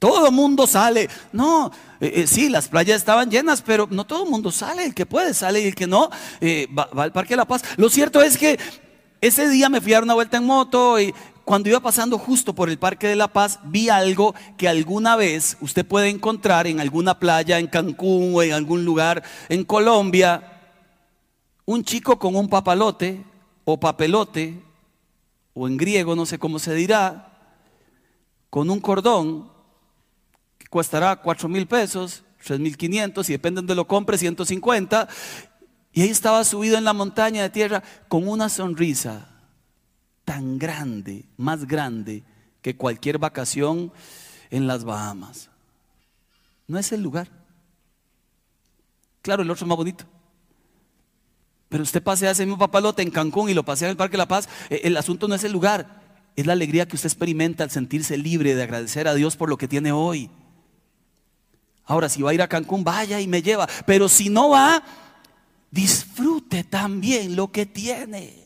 Todo 0.00 0.32
mundo 0.32 0.66
sale. 0.66 1.10
No, 1.30 1.70
eh, 2.00 2.12
eh, 2.16 2.26
sí, 2.26 2.48
las 2.48 2.68
playas 2.68 2.96
estaban 2.96 3.30
llenas, 3.30 3.60
pero 3.60 3.86
no 3.90 4.06
todo 4.06 4.24
el 4.24 4.30
mundo 4.30 4.50
sale. 4.50 4.86
El 4.86 4.94
que 4.94 5.04
puede 5.04 5.34
sale 5.34 5.60
y 5.60 5.66
el 5.66 5.74
que 5.74 5.86
no 5.86 6.08
eh, 6.40 6.66
va, 6.76 6.88
al 6.96 7.12
Parque 7.12 7.34
de 7.34 7.36
la 7.36 7.44
Paz. 7.44 7.62
Lo 7.76 7.90
cierto 7.90 8.22
es 8.22 8.38
que 8.38 8.58
ese 9.20 9.46
día 9.50 9.68
me 9.68 9.82
fui 9.82 9.92
a 9.92 9.96
dar 9.96 10.04
una 10.04 10.14
vuelta 10.14 10.38
en 10.38 10.46
moto 10.46 10.98
y 10.98 11.14
cuando 11.44 11.68
iba 11.68 11.80
pasando 11.80 12.16
justo 12.16 12.54
por 12.54 12.70
el 12.70 12.78
Parque 12.78 13.08
de 13.08 13.16
la 13.16 13.28
Paz, 13.28 13.60
vi 13.64 13.90
algo 13.90 14.34
que 14.56 14.68
alguna 14.68 15.16
vez 15.16 15.58
usted 15.60 15.84
puede 15.84 16.08
encontrar 16.08 16.66
en 16.66 16.80
alguna 16.80 17.18
playa 17.18 17.58
en 17.58 17.66
Cancún 17.66 18.32
o 18.34 18.42
en 18.42 18.54
algún 18.54 18.86
lugar 18.86 19.22
en 19.50 19.64
Colombia. 19.64 20.62
Un 21.66 21.84
chico 21.84 22.18
con 22.18 22.36
un 22.36 22.48
papalote 22.48 23.22
o 23.66 23.78
papelote, 23.78 24.62
o 25.52 25.68
en 25.68 25.76
griego 25.76 26.16
no 26.16 26.24
sé 26.24 26.38
cómo 26.38 26.58
se 26.58 26.74
dirá, 26.74 27.38
con 28.48 28.70
un 28.70 28.80
cordón 28.80 29.49
costará 30.70 31.16
cuatro 31.16 31.48
mil 31.48 31.66
pesos, 31.66 32.22
tres 32.42 32.58
mil 32.58 32.76
quinientos, 32.76 33.28
y 33.28 33.32
depende 33.32 33.60
de 33.60 33.74
lo 33.74 33.86
compre, 33.86 34.16
150. 34.16 35.08
Y 35.92 36.02
ahí 36.02 36.08
estaba 36.08 36.42
subido 36.44 36.78
en 36.78 36.84
la 36.84 36.92
montaña 36.92 37.42
de 37.42 37.50
tierra 37.50 37.82
con 38.08 38.26
una 38.26 38.48
sonrisa 38.48 39.28
tan 40.24 40.58
grande, 40.58 41.24
más 41.36 41.66
grande 41.66 42.22
que 42.62 42.76
cualquier 42.76 43.18
vacación 43.18 43.92
en 44.50 44.66
las 44.66 44.84
Bahamas. 44.84 45.50
No 46.68 46.78
es 46.78 46.92
el 46.92 47.02
lugar. 47.02 47.28
Claro, 49.22 49.42
el 49.42 49.50
otro 49.50 49.64
es 49.64 49.68
más 49.68 49.76
bonito. 49.76 50.04
Pero 51.68 51.82
usted 51.82 52.02
pasea 52.02 52.30
ese 52.30 52.46
mismo 52.46 52.58
papalote 52.58 53.02
en 53.02 53.10
Cancún 53.10 53.48
y 53.48 53.54
lo 53.54 53.64
pasea 53.64 53.88
en 53.88 53.92
el 53.92 53.96
Parque 53.96 54.16
la 54.16 54.28
Paz. 54.28 54.48
Eh, 54.70 54.82
el 54.84 54.96
asunto 54.96 55.26
no 55.26 55.34
es 55.34 55.44
el 55.44 55.52
lugar, 55.52 56.00
es 56.36 56.46
la 56.46 56.52
alegría 56.52 56.86
que 56.86 56.96
usted 56.96 57.08
experimenta 57.08 57.64
al 57.64 57.70
sentirse 57.70 58.16
libre 58.16 58.54
de 58.54 58.62
agradecer 58.62 59.08
a 59.08 59.14
Dios 59.14 59.36
por 59.36 59.48
lo 59.48 59.56
que 59.56 59.68
tiene 59.68 59.92
hoy. 59.92 60.30
Ahora, 61.90 62.08
si 62.08 62.22
va 62.22 62.30
a 62.30 62.34
ir 62.34 62.40
a 62.40 62.46
Cancún, 62.46 62.84
vaya 62.84 63.20
y 63.20 63.26
me 63.26 63.42
lleva. 63.42 63.68
Pero 63.84 64.08
si 64.08 64.28
no 64.28 64.50
va, 64.50 64.80
disfrute 65.72 66.62
también 66.62 67.34
lo 67.34 67.50
que 67.50 67.66
tiene. 67.66 68.39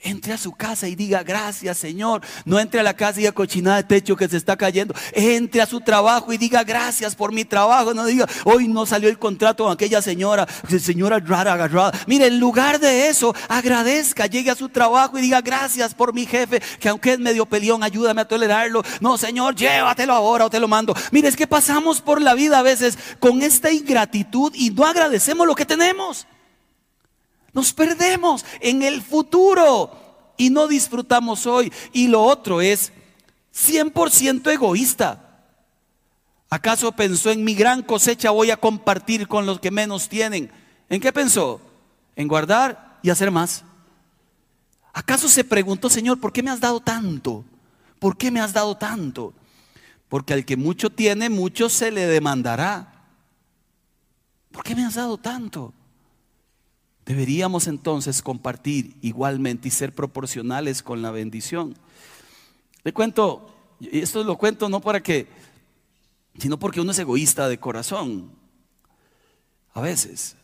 Entre 0.00 0.32
a 0.32 0.38
su 0.38 0.52
casa 0.52 0.86
y 0.86 0.94
diga 0.94 1.24
gracias 1.24 1.76
Señor. 1.76 2.22
No 2.44 2.60
entre 2.60 2.78
a 2.78 2.82
la 2.84 2.94
casa 2.94 3.18
y 3.18 3.22
diga 3.22 3.32
cochinada 3.32 3.78
de 3.78 3.82
techo 3.82 4.16
que 4.16 4.28
se 4.28 4.36
está 4.36 4.56
cayendo. 4.56 4.94
Entre 5.12 5.60
a 5.60 5.66
su 5.66 5.80
trabajo 5.80 6.32
y 6.32 6.38
diga 6.38 6.62
gracias 6.62 7.16
por 7.16 7.32
mi 7.32 7.44
trabajo. 7.44 7.92
No 7.94 8.04
diga 8.04 8.26
hoy 8.44 8.68
no 8.68 8.86
salió 8.86 9.08
el 9.08 9.18
contrato 9.18 9.64
con 9.64 9.72
aquella 9.72 10.00
señora. 10.00 10.46
Señora 10.78 11.18
rara 11.18 11.54
agarrada. 11.54 11.92
Mire, 12.06 12.28
en 12.28 12.38
lugar 12.38 12.78
de 12.78 13.08
eso, 13.08 13.34
agradezca. 13.48 14.26
Llegue 14.26 14.50
a 14.50 14.54
su 14.54 14.68
trabajo 14.68 15.18
y 15.18 15.22
diga 15.22 15.40
gracias 15.40 15.94
por 15.94 16.14
mi 16.14 16.26
jefe. 16.26 16.62
Que 16.78 16.88
aunque 16.88 17.14
es 17.14 17.18
medio 17.18 17.46
peleón, 17.46 17.82
ayúdame 17.82 18.20
a 18.20 18.28
tolerarlo. 18.28 18.84
No, 19.00 19.18
Señor, 19.18 19.56
llévatelo 19.56 20.14
ahora 20.14 20.46
o 20.46 20.50
te 20.50 20.60
lo 20.60 20.68
mando. 20.68 20.94
Mire, 21.10 21.26
es 21.26 21.36
que 21.36 21.48
pasamos 21.48 22.00
por 22.00 22.22
la 22.22 22.34
vida 22.34 22.60
a 22.60 22.62
veces 22.62 22.96
con 23.18 23.42
esta 23.42 23.72
ingratitud 23.72 24.52
y 24.54 24.70
no 24.70 24.86
agradecemos 24.86 25.44
lo 25.44 25.56
que 25.56 25.66
tenemos. 25.66 26.26
Nos 27.58 27.72
perdemos 27.72 28.44
en 28.60 28.84
el 28.84 29.02
futuro 29.02 29.90
y 30.36 30.48
no 30.48 30.68
disfrutamos 30.68 31.44
hoy. 31.44 31.72
Y 31.92 32.06
lo 32.06 32.22
otro 32.22 32.60
es 32.60 32.92
100% 33.52 34.52
egoísta. 34.52 35.42
¿Acaso 36.50 36.92
pensó 36.92 37.32
en 37.32 37.42
mi 37.42 37.56
gran 37.56 37.82
cosecha 37.82 38.30
voy 38.30 38.52
a 38.52 38.58
compartir 38.58 39.26
con 39.26 39.44
los 39.44 39.58
que 39.58 39.72
menos 39.72 40.08
tienen? 40.08 40.52
¿En 40.88 41.00
qué 41.00 41.12
pensó? 41.12 41.60
En 42.14 42.28
guardar 42.28 43.00
y 43.02 43.10
hacer 43.10 43.32
más. 43.32 43.64
¿Acaso 44.92 45.28
se 45.28 45.42
preguntó, 45.42 45.90
Señor, 45.90 46.20
¿por 46.20 46.32
qué 46.32 46.44
me 46.44 46.52
has 46.52 46.60
dado 46.60 46.78
tanto? 46.78 47.44
¿Por 47.98 48.16
qué 48.16 48.30
me 48.30 48.40
has 48.40 48.52
dado 48.52 48.76
tanto? 48.76 49.34
Porque 50.08 50.32
al 50.32 50.44
que 50.44 50.56
mucho 50.56 50.90
tiene, 50.90 51.28
mucho 51.28 51.68
se 51.68 51.90
le 51.90 52.06
demandará. 52.06 53.02
¿Por 54.52 54.62
qué 54.62 54.76
me 54.76 54.84
has 54.84 54.94
dado 54.94 55.18
tanto? 55.18 55.74
Deberíamos 57.08 57.68
entonces 57.68 58.20
compartir 58.20 58.94
igualmente 59.00 59.68
y 59.68 59.70
ser 59.70 59.94
proporcionales 59.94 60.82
con 60.82 61.00
la 61.00 61.10
bendición. 61.10 61.74
Le 62.84 62.92
cuento, 62.92 63.48
esto 63.80 64.22
lo 64.24 64.36
cuento 64.36 64.68
no 64.68 64.80
para 64.80 65.02
que, 65.02 65.26
sino 66.38 66.58
porque 66.58 66.82
uno 66.82 66.90
es 66.90 66.98
egoísta 66.98 67.48
de 67.48 67.58
corazón. 67.58 68.30
A 69.72 69.80
veces. 69.80 70.36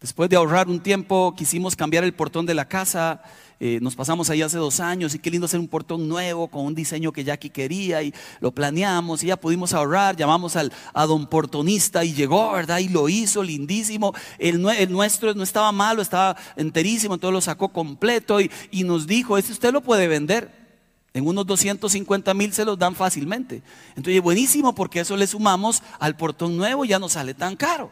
Después 0.00 0.30
de 0.30 0.36
ahorrar 0.36 0.66
un 0.66 0.80
tiempo, 0.80 1.34
quisimos 1.36 1.76
cambiar 1.76 2.04
el 2.04 2.14
portón 2.14 2.46
de 2.46 2.54
la 2.54 2.66
casa 2.66 3.22
eh, 3.60 3.80
nos 3.82 3.96
pasamos 3.96 4.30
ahí 4.30 4.40
hace 4.42 4.56
dos 4.56 4.78
años 4.78 5.14
y 5.14 5.18
qué 5.18 5.30
lindo 5.30 5.46
hacer 5.46 5.58
un 5.58 5.66
portón 5.66 6.06
nuevo 6.06 6.46
con 6.46 6.64
un 6.64 6.76
diseño 6.76 7.10
que 7.10 7.24
Jackie 7.24 7.50
quería 7.50 8.02
y 8.04 8.14
lo 8.40 8.52
planeamos 8.52 9.24
y 9.24 9.28
ya 9.28 9.36
pudimos 9.36 9.72
ahorrar, 9.72 10.16
llamamos 10.16 10.54
al, 10.54 10.72
a 10.94 11.06
don 11.06 11.26
portonista 11.26 12.04
y 12.04 12.14
llegó, 12.14 12.52
¿verdad? 12.52 12.78
Y 12.78 12.88
lo 12.88 13.08
hizo 13.08 13.42
lindísimo. 13.42 14.14
El, 14.38 14.62
nuestro 14.62 15.34
no 15.34 15.42
estaba 15.42 15.72
malo, 15.72 16.02
estaba 16.02 16.36
enterísimo, 16.54 17.14
entonces 17.14 17.34
lo 17.34 17.40
sacó 17.40 17.70
completo 17.70 18.40
y, 18.40 18.50
y 18.70 18.84
nos 18.84 19.08
dijo, 19.08 19.36
este 19.36 19.52
usted 19.52 19.72
lo 19.72 19.80
puede 19.80 20.06
vender. 20.06 20.56
En 21.14 21.26
unos 21.26 21.46
250 21.46 22.32
mil 22.34 22.52
se 22.52 22.64
los 22.64 22.78
dan 22.78 22.94
fácilmente. 22.94 23.62
Entonces, 23.96 24.22
buenísimo 24.22 24.74
porque 24.74 25.00
eso 25.00 25.16
le 25.16 25.26
sumamos 25.26 25.82
al 25.98 26.16
portón 26.16 26.56
nuevo 26.56 26.84
ya 26.84 27.00
no 27.00 27.08
sale 27.08 27.34
tan 27.34 27.56
caro. 27.56 27.90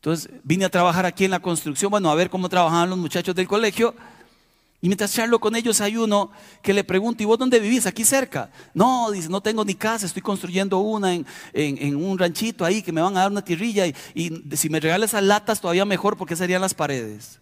Entonces 0.00 0.30
vine 0.44 0.64
a 0.64 0.70
trabajar 0.70 1.04
aquí 1.04 1.26
en 1.26 1.30
la 1.30 1.40
construcción, 1.40 1.90
bueno, 1.90 2.10
a 2.10 2.14
ver 2.14 2.30
cómo 2.30 2.48
trabajaban 2.48 2.88
los 2.88 2.98
muchachos 2.98 3.34
del 3.34 3.46
colegio. 3.46 3.94
Y 4.80 4.88
mientras 4.88 5.12
charlo 5.12 5.38
con 5.38 5.54
ellos 5.54 5.78
hay 5.82 5.98
uno 5.98 6.30
que 6.62 6.72
le 6.72 6.84
pregunto, 6.84 7.22
¿y 7.22 7.26
vos 7.26 7.38
dónde 7.38 7.60
vivís? 7.60 7.84
Aquí 7.84 8.02
cerca. 8.02 8.50
No, 8.72 9.10
dice, 9.10 9.28
no 9.28 9.42
tengo 9.42 9.62
ni 9.62 9.74
casa, 9.74 10.06
estoy 10.06 10.22
construyendo 10.22 10.78
una 10.78 11.12
en, 11.12 11.96
un 11.96 12.18
ranchito 12.18 12.64
ahí 12.64 12.80
que 12.80 12.92
me 12.92 13.02
van 13.02 13.14
a 13.18 13.20
dar 13.20 13.30
una 13.30 13.44
tierrilla 13.44 13.86
y, 13.86 13.94
y 14.14 14.56
si 14.56 14.70
me 14.70 14.80
regalas 14.80 15.10
esas 15.10 15.22
latas 15.22 15.60
todavía 15.60 15.84
mejor 15.84 16.16
porque 16.16 16.34
serían 16.34 16.62
las 16.62 16.72
paredes. 16.72 17.38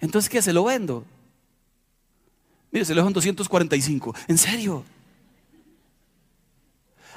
Entonces, 0.00 0.30
¿qué? 0.30 0.40
Se 0.40 0.54
lo 0.54 0.64
vendo. 0.64 1.04
Mire, 2.72 2.86
se 2.86 2.94
lo 2.94 3.02
dejo 3.02 3.08
en 3.08 3.14
245. 3.14 4.14
¿En 4.26 4.38
serio? 4.38 4.84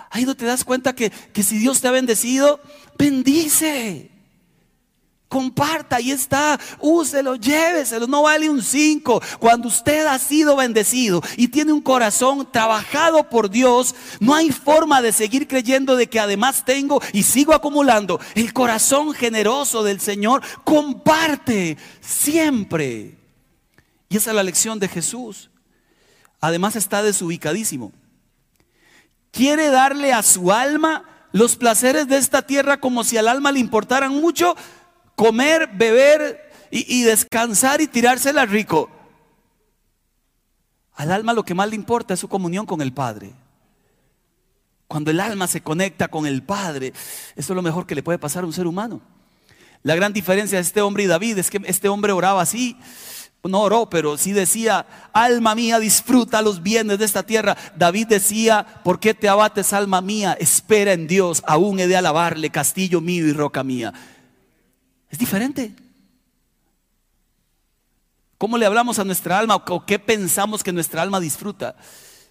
Ahí 0.09 0.25
no 0.25 0.35
te 0.35 0.45
das 0.45 0.63
cuenta 0.63 0.93
que, 0.93 1.09
que 1.09 1.43
si 1.43 1.57
Dios 1.57 1.81
te 1.81 1.87
ha 1.87 1.91
bendecido, 1.91 2.59
bendice. 2.97 4.11
Comparta, 5.27 5.97
ahí 5.97 6.11
está, 6.11 6.57
úselo, 6.79 7.35
lléveselo, 7.35 8.07
no 8.07 8.21
vale 8.21 8.49
un 8.49 8.63
5. 8.63 9.21
Cuando 9.39 9.67
usted 9.67 10.05
ha 10.05 10.17
sido 10.19 10.55
bendecido 10.55 11.21
y 11.35 11.49
tiene 11.49 11.73
un 11.73 11.81
corazón 11.81 12.47
trabajado 12.49 13.27
por 13.29 13.49
Dios, 13.49 13.93
no 14.21 14.33
hay 14.33 14.51
forma 14.51 15.01
de 15.01 15.11
seguir 15.11 15.45
creyendo 15.45 15.97
de 15.97 16.07
que 16.07 16.21
además 16.21 16.63
tengo 16.63 17.01
y 17.11 17.23
sigo 17.23 17.53
acumulando. 17.53 18.21
El 18.35 18.53
corazón 18.53 19.13
generoso 19.13 19.83
del 19.83 19.99
Señor 19.99 20.41
comparte 20.63 21.77
siempre. 21.99 23.17
Y 24.07 24.15
esa 24.15 24.29
es 24.29 24.35
la 24.35 24.43
lección 24.43 24.79
de 24.79 24.87
Jesús. 24.87 25.49
Además 26.39 26.77
está 26.77 27.03
desubicadísimo 27.03 27.91
quiere 29.37 29.69
darle 29.69 30.13
a 30.13 30.23
su 30.23 30.51
alma 30.51 31.03
los 31.31 31.55
placeres 31.55 32.07
de 32.07 32.17
esta 32.17 32.41
tierra 32.41 32.79
como 32.79 33.03
si 33.03 33.17
al 33.17 33.27
alma 33.27 33.51
le 33.51 33.59
importaran 33.59 34.11
mucho, 34.11 34.55
comer, 35.15 35.69
beber 35.75 36.51
y, 36.71 37.03
descansar 37.03 37.79
y 37.79 37.87
tirársela 37.87 38.47
rico. 38.47 38.89
Al 40.95 41.11
alma 41.11 41.33
lo 41.33 41.45
que 41.45 41.53
más 41.53 41.69
le 41.69 41.75
importa 41.75 42.15
es 42.15 42.19
su 42.19 42.27
comunión 42.27 42.65
con 42.65 42.81
el 42.81 42.91
Padre. 42.91 43.31
Cuando 44.87 45.11
el 45.11 45.19
alma 45.19 45.45
se 45.45 45.61
conecta 45.61 46.07
con 46.07 46.25
el 46.25 46.41
Padre, 46.41 46.87
eso 47.35 47.53
es 47.53 47.55
lo 47.55 47.61
mejor 47.61 47.85
que 47.85 47.93
le 47.93 48.01
puede 48.01 48.17
pasar 48.17 48.43
a 48.43 48.47
un 48.47 48.53
ser 48.53 48.65
humano. 48.65 49.01
La 49.83 49.95
gran 49.95 50.13
diferencia 50.13 50.57
de 50.57 50.63
este 50.63 50.81
hombre 50.81 51.03
y 51.03 51.07
David 51.07 51.37
es 51.37 51.51
que 51.51 51.61
este 51.65 51.89
hombre 51.89 52.11
oraba 52.11 52.41
así, 52.41 52.75
no 53.47 53.61
oró, 53.61 53.89
pero 53.89 54.17
sí 54.17 54.33
decía, 54.33 54.85
alma 55.13 55.55
mía, 55.55 55.79
disfruta 55.79 56.41
los 56.41 56.63
bienes 56.63 56.99
de 56.99 57.05
esta 57.05 57.23
tierra. 57.23 57.57
David 57.75 58.07
decía, 58.07 58.65
¿por 58.83 58.99
qué 58.99 59.13
te 59.13 59.29
abates, 59.29 59.73
alma 59.73 60.01
mía? 60.01 60.37
Espera 60.39 60.93
en 60.93 61.07
Dios, 61.07 61.43
aún 61.47 61.79
he 61.79 61.87
de 61.87 61.97
alabarle, 61.97 62.49
castillo 62.49 63.01
mío 63.01 63.27
y 63.27 63.33
roca 63.33 63.63
mía. 63.63 63.93
Es 65.09 65.19
diferente. 65.19 65.75
¿Cómo 68.37 68.57
le 68.57 68.65
hablamos 68.65 68.99
a 68.99 69.03
nuestra 69.03 69.39
alma 69.39 69.55
o 69.55 69.85
qué 69.85 69.97
pensamos 69.97 70.63
que 70.63 70.71
nuestra 70.71 71.01
alma 71.01 71.19
disfruta? 71.19 71.75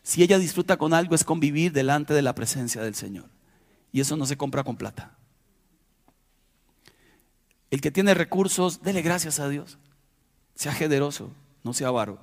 Si 0.02 0.22
ella 0.22 0.38
disfruta 0.38 0.76
con 0.76 0.94
algo 0.94 1.14
es 1.14 1.24
convivir 1.24 1.72
delante 1.72 2.14
de 2.14 2.22
la 2.22 2.34
presencia 2.34 2.82
del 2.82 2.94
Señor. 2.94 3.28
Y 3.90 4.00
eso 4.00 4.16
no 4.16 4.26
se 4.26 4.36
compra 4.36 4.62
con 4.62 4.76
plata. 4.76 5.16
El 7.70 7.80
que 7.80 7.90
tiene 7.90 8.14
recursos, 8.14 8.82
dele 8.82 9.02
gracias 9.02 9.40
a 9.40 9.48
Dios. 9.48 9.78
Sea 10.56 10.72
generoso, 10.72 11.30
no 11.62 11.72
sea 11.72 11.88
avaro. 11.88 12.18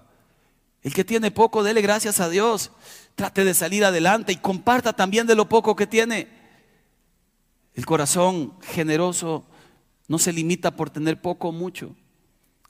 El 0.82 0.94
que 0.94 1.06
tiene 1.06 1.32
poco, 1.32 1.64
dele 1.64 1.82
gracias 1.82 2.20
a 2.20 2.28
Dios. 2.28 2.72
Trate 3.16 3.46
de 3.46 3.54
salir 3.54 3.86
adelante 3.86 4.34
y 4.34 4.38
comparta 4.38 4.92
también 4.92 5.26
de 5.28 5.36
lo 5.36 5.48
poco 5.48 5.76
que 5.76 5.88
tiene. 5.88 6.28
El 7.74 7.86
corazón 7.86 8.54
generoso 8.62 9.46
no 10.08 10.20
se 10.20 10.34
limita 10.34 10.76
por 10.76 10.90
tener 10.90 11.22
poco 11.22 11.50
o 11.50 11.52
mucho. 11.54 11.96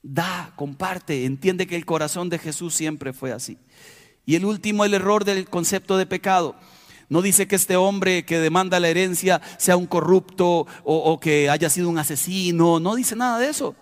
Da, 0.03 0.53
comparte, 0.55 1.25
entiende 1.25 1.65
que 1.65 1.75
el 1.75 1.85
corazón 1.85 2.29
de 2.29 2.37
Jesús 2.37 2.75
siempre 2.75 3.13
fue 3.13 3.31
así. 3.31 3.57
Y 4.25 4.35
el 4.35 4.45
último, 4.45 4.85
el 4.85 4.93
error 4.93 5.25
del 5.25 5.49
concepto 5.49 5.97
de 5.97 6.05
pecado. 6.05 6.55
No 7.09 7.21
dice 7.21 7.47
que 7.47 7.55
este 7.55 7.75
hombre 7.77 8.25
que 8.25 8.39
demanda 8.39 8.79
la 8.79 8.89
herencia 8.89 9.41
sea 9.57 9.77
un 9.77 9.87
corrupto 9.87 10.45
o, 10.47 10.67
o, 10.83 11.19
que 11.19 11.49
haya 11.49 11.69
sido 11.69 11.89
un 11.89 11.97
asesino. 11.97 12.79
No 12.79 12.95
dice 12.95 13.15
nada 13.15 13.39
de 13.39 13.49
eso. 13.49 13.75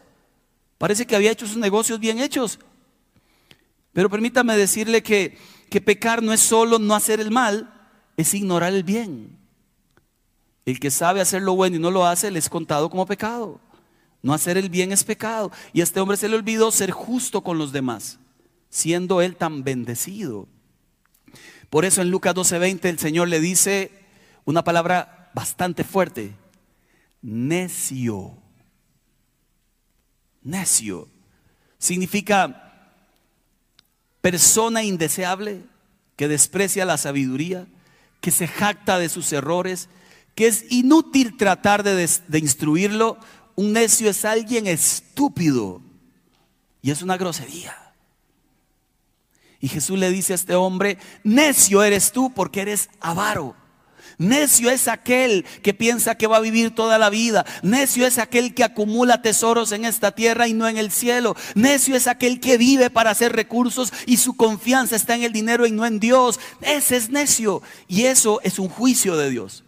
Parece 0.81 1.05
que 1.05 1.15
había 1.15 1.29
hecho 1.29 1.45
sus 1.45 1.57
negocios 1.57 1.99
bien 1.99 2.17
hechos. 2.17 2.57
Pero 3.93 4.09
permítame 4.09 4.57
decirle 4.57 5.03
que, 5.03 5.37
que 5.69 5.79
pecar 5.79 6.23
no 6.23 6.33
es 6.33 6.39
solo 6.39 6.79
no 6.79 6.95
hacer 6.95 7.19
el 7.19 7.29
mal, 7.29 7.71
es 8.17 8.33
ignorar 8.33 8.73
el 8.73 8.83
bien. 8.83 9.37
El 10.65 10.79
que 10.79 10.89
sabe 10.89 11.21
hacer 11.21 11.43
lo 11.43 11.53
bueno 11.53 11.75
y 11.75 11.79
no 11.79 11.91
lo 11.91 12.07
hace, 12.07 12.31
le 12.31 12.39
es 12.39 12.49
contado 12.49 12.89
como 12.89 13.05
pecado. 13.05 13.61
No 14.23 14.33
hacer 14.33 14.57
el 14.57 14.71
bien 14.71 14.91
es 14.91 15.03
pecado. 15.03 15.51
Y 15.71 15.81
a 15.81 15.83
este 15.83 15.99
hombre 15.99 16.17
se 16.17 16.27
le 16.27 16.35
olvidó 16.35 16.71
ser 16.71 16.89
justo 16.89 17.41
con 17.41 17.59
los 17.59 17.71
demás, 17.71 18.17
siendo 18.71 19.21
él 19.21 19.35
tan 19.35 19.63
bendecido. 19.63 20.47
Por 21.69 21.85
eso 21.85 22.01
en 22.01 22.09
Lucas 22.09 22.33
12:20 22.33 22.89
el 22.89 22.97
Señor 22.97 23.27
le 23.27 23.39
dice 23.39 23.91
una 24.45 24.63
palabra 24.63 25.29
bastante 25.35 25.83
fuerte, 25.83 26.33
necio 27.21 28.40
necio. 30.43 31.07
Significa 31.77 32.71
persona 34.21 34.83
indeseable 34.83 35.63
que 36.15 36.27
desprecia 36.27 36.85
la 36.85 36.97
sabiduría, 36.97 37.67
que 38.19 38.31
se 38.31 38.47
jacta 38.47 38.99
de 38.99 39.09
sus 39.09 39.33
errores, 39.33 39.89
que 40.35 40.47
es 40.47 40.65
inútil 40.69 41.37
tratar 41.37 41.83
de, 41.83 42.07
instruirlo. 42.39 43.17
Un 43.55 43.73
necio 43.73 44.09
es 44.09 44.23
alguien 44.25 44.67
estúpido 44.67 45.81
y 46.81 46.91
es 46.91 47.01
una 47.01 47.17
grosería. 47.17 47.75
Y 49.59 49.67
Jesús 49.67 49.97
le 49.99 50.09
dice 50.09 50.33
a 50.33 50.35
este 50.35 50.55
hombre, 50.55 50.97
necio 51.23 51.83
eres 51.83 52.11
tú 52.11 52.33
porque 52.33 52.61
eres 52.61 52.89
avaro. 52.99 53.55
Necio 54.17 54.69
es 54.69 54.87
aquel 54.87 55.45
que 55.63 55.73
piensa 55.73 56.15
que 56.15 56.27
va 56.27 56.37
a 56.37 56.41
vivir 56.41 56.75
toda 56.75 56.97
la 56.97 57.09
vida. 57.09 57.45
Necio 57.63 58.05
es 58.05 58.17
aquel 58.17 58.53
que 58.53 58.63
acumula 58.63 59.21
tesoros 59.21 59.71
en 59.71 59.85
esta 59.85 60.11
tierra 60.11 60.47
y 60.47 60.53
no 60.53 60.67
en 60.67 60.77
el 60.77 60.91
cielo. 60.91 61.35
Necio 61.55 61.95
es 61.95 62.07
aquel 62.07 62.39
que 62.39 62.57
vive 62.57 62.89
para 62.89 63.11
hacer 63.11 63.33
recursos 63.33 63.91
y 64.05 64.17
su 64.17 64.35
confianza 64.35 64.95
está 64.95 65.15
en 65.15 65.23
el 65.23 65.33
dinero 65.33 65.65
y 65.65 65.71
no 65.71 65.85
en 65.85 65.99
Dios. 65.99 66.39
Ese 66.61 66.97
es 66.97 67.09
necio. 67.09 67.61
Y 67.87 68.03
eso 68.03 68.39
es 68.43 68.59
un 68.59 68.69
juicio 68.69 69.17
de 69.17 69.29
Dios. 69.29 69.63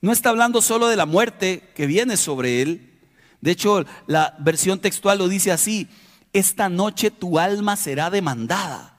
No 0.00 0.12
está 0.12 0.30
hablando 0.30 0.62
solo 0.62 0.88
de 0.88 0.96
la 0.96 1.06
muerte 1.06 1.72
que 1.74 1.86
viene 1.86 2.16
sobre 2.16 2.62
él. 2.62 3.00
De 3.40 3.50
hecho, 3.50 3.84
la 4.06 4.36
versión 4.38 4.78
textual 4.80 5.18
lo 5.18 5.28
dice 5.28 5.52
así. 5.52 5.88
Esta 6.32 6.68
noche 6.68 7.10
tu 7.10 7.38
alma 7.38 7.76
será 7.76 8.10
demandada. 8.10 8.98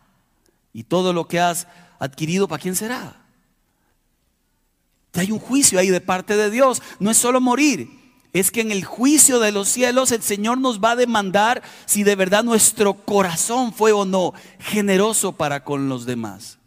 Y 0.73 0.83
todo 0.83 1.13
lo 1.13 1.27
que 1.27 1.39
has 1.39 1.67
adquirido, 1.99 2.47
¿para 2.47 2.61
quién 2.61 2.75
será? 2.75 3.26
Hay 5.13 5.31
un 5.31 5.39
juicio 5.39 5.79
ahí 5.79 5.89
de 5.89 6.01
parte 6.01 6.35
de 6.35 6.49
Dios. 6.49 6.81
No 6.99 7.11
es 7.11 7.17
solo 7.17 7.41
morir. 7.41 7.89
Es 8.33 8.51
que 8.51 8.61
en 8.61 8.71
el 8.71 8.83
juicio 8.83 9.39
de 9.39 9.51
los 9.51 9.67
cielos 9.67 10.11
el 10.11 10.21
Señor 10.21 10.59
nos 10.59 10.79
va 10.79 10.91
a 10.91 10.95
demandar 10.95 11.63
si 11.85 12.03
de 12.03 12.15
verdad 12.15 12.43
nuestro 12.43 12.93
corazón 12.93 13.73
fue 13.73 13.93
o 13.93 14.05
no 14.05 14.33
generoso 14.59 15.31
para 15.31 15.63
con 15.63 15.89
los 15.89 16.05
demás. 16.05 16.59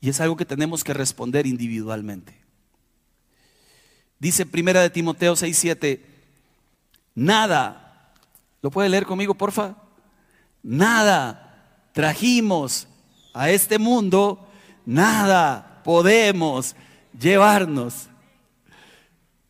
Y 0.00 0.10
es 0.10 0.20
algo 0.20 0.36
que 0.36 0.44
tenemos 0.44 0.84
que 0.84 0.92
responder 0.92 1.46
individualmente. 1.46 2.38
Dice 4.18 4.46
Primera 4.46 4.82
de 4.82 4.90
Timoteo 4.90 5.34
6:7, 5.36 6.04
nada, 7.14 8.12
¿lo 8.62 8.70
puede 8.70 8.88
leer 8.88 9.06
conmigo, 9.06 9.34
porfa? 9.34 9.76
Nada 10.62 11.90
trajimos 11.92 12.88
a 13.32 13.50
este 13.50 13.78
mundo, 13.78 14.48
nada 14.84 15.80
podemos 15.84 16.74
llevarnos. 17.18 18.08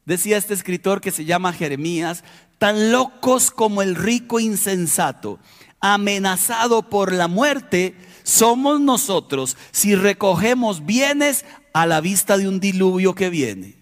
Decía 0.05 0.37
este 0.37 0.55
escritor 0.55 1.01
que 1.01 1.11
se 1.11 1.25
llama 1.25 1.53
Jeremías, 1.53 2.25
tan 2.59 2.93
locos 2.93 3.51
como 3.51 3.83
el 3.83 3.95
rico 3.95 4.41
insensato, 4.41 5.39
amenazado 5.81 6.89
por 6.89 7.13
la 7.13 7.29
muerte, 7.29 7.95
somos 8.23 8.81
nosotros 8.81 9.57
si 9.73 9.95
recogemos 9.95 10.85
bienes 10.85 11.45
a 11.73 11.87
la 11.87 12.01
vista 12.01 12.39
de 12.39 12.49
un 12.49 12.61
diluvio 12.61 13.15
que 13.15 13.31
viene. 13.31 13.77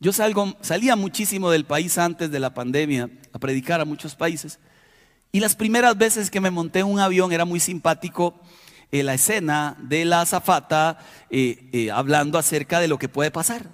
Yo 0.00 0.12
salgo, 0.12 0.56
salía 0.60 0.94
muchísimo 0.94 1.50
del 1.50 1.64
país 1.64 1.98
antes 1.98 2.30
de 2.30 2.40
la 2.40 2.54
pandemia 2.54 3.10
a 3.32 3.38
predicar 3.38 3.80
a 3.80 3.84
muchos 3.84 4.14
países 4.14 4.60
y 5.32 5.40
las 5.40 5.56
primeras 5.56 5.98
veces 5.98 6.30
que 6.30 6.40
me 6.40 6.50
monté 6.50 6.80
en 6.80 6.86
un 6.86 7.00
avión 7.00 7.32
era 7.32 7.44
muy 7.44 7.60
simpático 7.60 8.40
eh, 8.90 9.02
la 9.02 9.14
escena 9.14 9.76
de 9.80 10.04
la 10.04 10.22
azafata 10.22 10.98
eh, 11.30 11.68
eh, 11.72 11.90
hablando 11.90 12.38
acerca 12.38 12.80
de 12.80 12.88
lo 12.88 12.98
que 12.98 13.08
puede 13.08 13.30
pasar, 13.30 13.66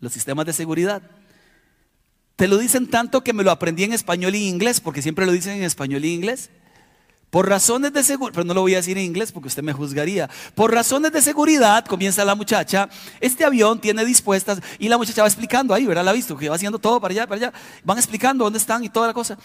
los 0.00 0.12
sistemas 0.12 0.46
de 0.46 0.52
seguridad. 0.52 1.02
Te 2.36 2.46
lo 2.48 2.58
dicen 2.58 2.88
tanto 2.88 3.24
que 3.24 3.32
me 3.32 3.44
lo 3.44 3.50
aprendí 3.50 3.84
en 3.84 3.92
español 3.92 4.34
y 4.34 4.48
inglés, 4.48 4.80
porque 4.80 5.02
siempre 5.02 5.26
lo 5.26 5.32
dicen 5.32 5.56
en 5.56 5.64
español 5.64 6.04
y 6.04 6.14
inglés. 6.14 6.50
Por 7.30 7.48
razones 7.48 7.92
de 7.92 8.04
seguridad, 8.04 8.32
pero 8.32 8.44
no 8.44 8.54
lo 8.54 8.60
voy 8.60 8.74
a 8.74 8.76
decir 8.76 8.96
en 8.96 9.02
inglés 9.06 9.32
porque 9.32 9.48
usted 9.48 9.64
me 9.64 9.72
juzgaría. 9.72 10.30
Por 10.54 10.72
razones 10.72 11.10
de 11.10 11.20
seguridad, 11.20 11.84
comienza 11.84 12.24
la 12.24 12.36
muchacha, 12.36 12.88
este 13.18 13.44
avión 13.44 13.80
tiene 13.80 14.04
dispuestas 14.04 14.60
y 14.78 14.88
la 14.88 14.96
muchacha 14.96 15.22
va 15.22 15.26
explicando 15.26 15.74
ahí, 15.74 15.84
¿verdad? 15.84 16.04
La 16.04 16.12
ha 16.12 16.14
visto, 16.14 16.36
que 16.36 16.48
va 16.48 16.54
haciendo 16.54 16.78
todo 16.78 17.00
para 17.00 17.10
allá, 17.10 17.26
para 17.26 17.48
allá. 17.48 17.52
Van 17.82 17.98
explicando 17.98 18.44
dónde 18.44 18.60
están 18.60 18.84
y 18.84 18.88
toda 18.88 19.08
la 19.08 19.14
cosa. 19.14 19.36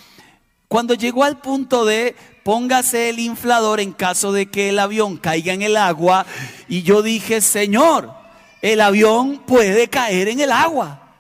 Cuando 0.70 0.94
llegó 0.94 1.24
al 1.24 1.42
punto 1.42 1.84
de 1.84 2.16
póngase 2.44 3.10
el 3.10 3.18
inflador 3.20 3.80
en 3.80 3.92
caso 3.92 4.32
de 4.32 4.46
que 4.46 4.70
el 4.70 4.78
avión 4.78 5.18
caiga 5.18 5.52
en 5.52 5.64
el 5.64 5.76
agua, 5.76 6.28
y 6.68 6.84
yo 6.84 7.02
dije, 7.02 7.42
Señor, 7.42 8.14
el 8.62 8.80
avión 8.80 9.40
puede 9.48 9.88
caer 9.88 10.28
en 10.28 10.40
el 10.40 10.52
agua. 10.52 11.16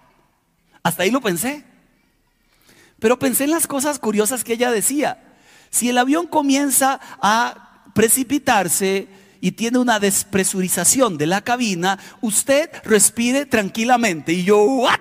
Hasta 0.84 1.02
ahí 1.02 1.10
lo 1.10 1.20
pensé. 1.20 1.64
Pero 3.00 3.18
pensé 3.18 3.46
en 3.46 3.52
las 3.52 3.66
cosas 3.66 3.98
curiosas 3.98 4.44
que 4.44 4.54
ella 4.54 4.70
decía. 4.70 5.36
Si 5.72 5.90
el 5.90 5.98
avión 5.98 6.28
comienza 6.28 7.00
a 7.20 7.86
precipitarse 7.96 9.08
y 9.42 9.54
tiene 9.54 9.80
una 9.80 10.00
despresurización 10.00 11.18
de 11.18 11.26
la 11.26 11.42
cabina, 11.42 11.98
usted 12.22 12.70
respire 12.84 13.48
tranquilamente. 13.48 14.32
Y 14.32 14.44
yo, 14.44 14.62
¿what? 14.62 15.00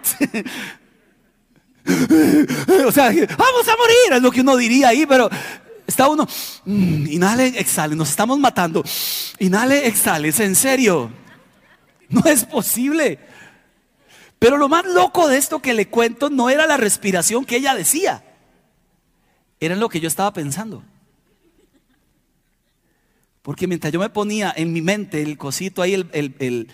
o 2.87 2.93
sea, 2.93 3.11
vamos 3.11 3.69
a 3.69 3.77
morir, 3.77 4.13
es 4.13 4.23
lo 4.23 4.31
que 4.31 4.41
uno 4.41 4.57
diría 4.57 4.89
ahí, 4.89 5.07
pero 5.07 5.29
está 5.87 6.09
uno, 6.09 6.27
mm, 6.65 7.07
inhale, 7.07 7.47
exhale, 7.59 7.97
nos 7.97 8.11
estamos 8.11 8.39
matando, 8.39 8.85
inhale, 9.39 9.87
exhale, 9.87 10.29
es 10.29 10.41
en 10.41 10.55
serio, 10.55 11.11
no 12.09 12.23
es 12.27 12.45
posible. 12.45 13.19
Pero 14.39 14.57
lo 14.57 14.69
más 14.69 14.85
loco 14.85 15.29
de 15.29 15.37
esto 15.37 15.61
que 15.61 15.75
le 15.75 15.89
cuento 15.89 16.31
no 16.31 16.49
era 16.49 16.67
la 16.67 16.77
respiración 16.77 17.45
que 17.45 17.57
ella 17.57 17.75
decía, 17.75 18.23
era 19.59 19.75
lo 19.75 19.89
que 19.89 20.01
yo 20.01 20.09
estaba 20.09 20.33
pensando. 20.33 20.85
Porque 23.43 23.67
mientras 23.67 23.93
yo 23.93 23.99
me 23.99 24.11
ponía 24.11 24.53
en 24.57 24.73
mi 24.73 24.83
mente 24.83 25.23
el 25.23 25.39
cosito 25.39 25.83
ahí, 25.83 25.95
el, 25.95 26.09
el 26.13 26.69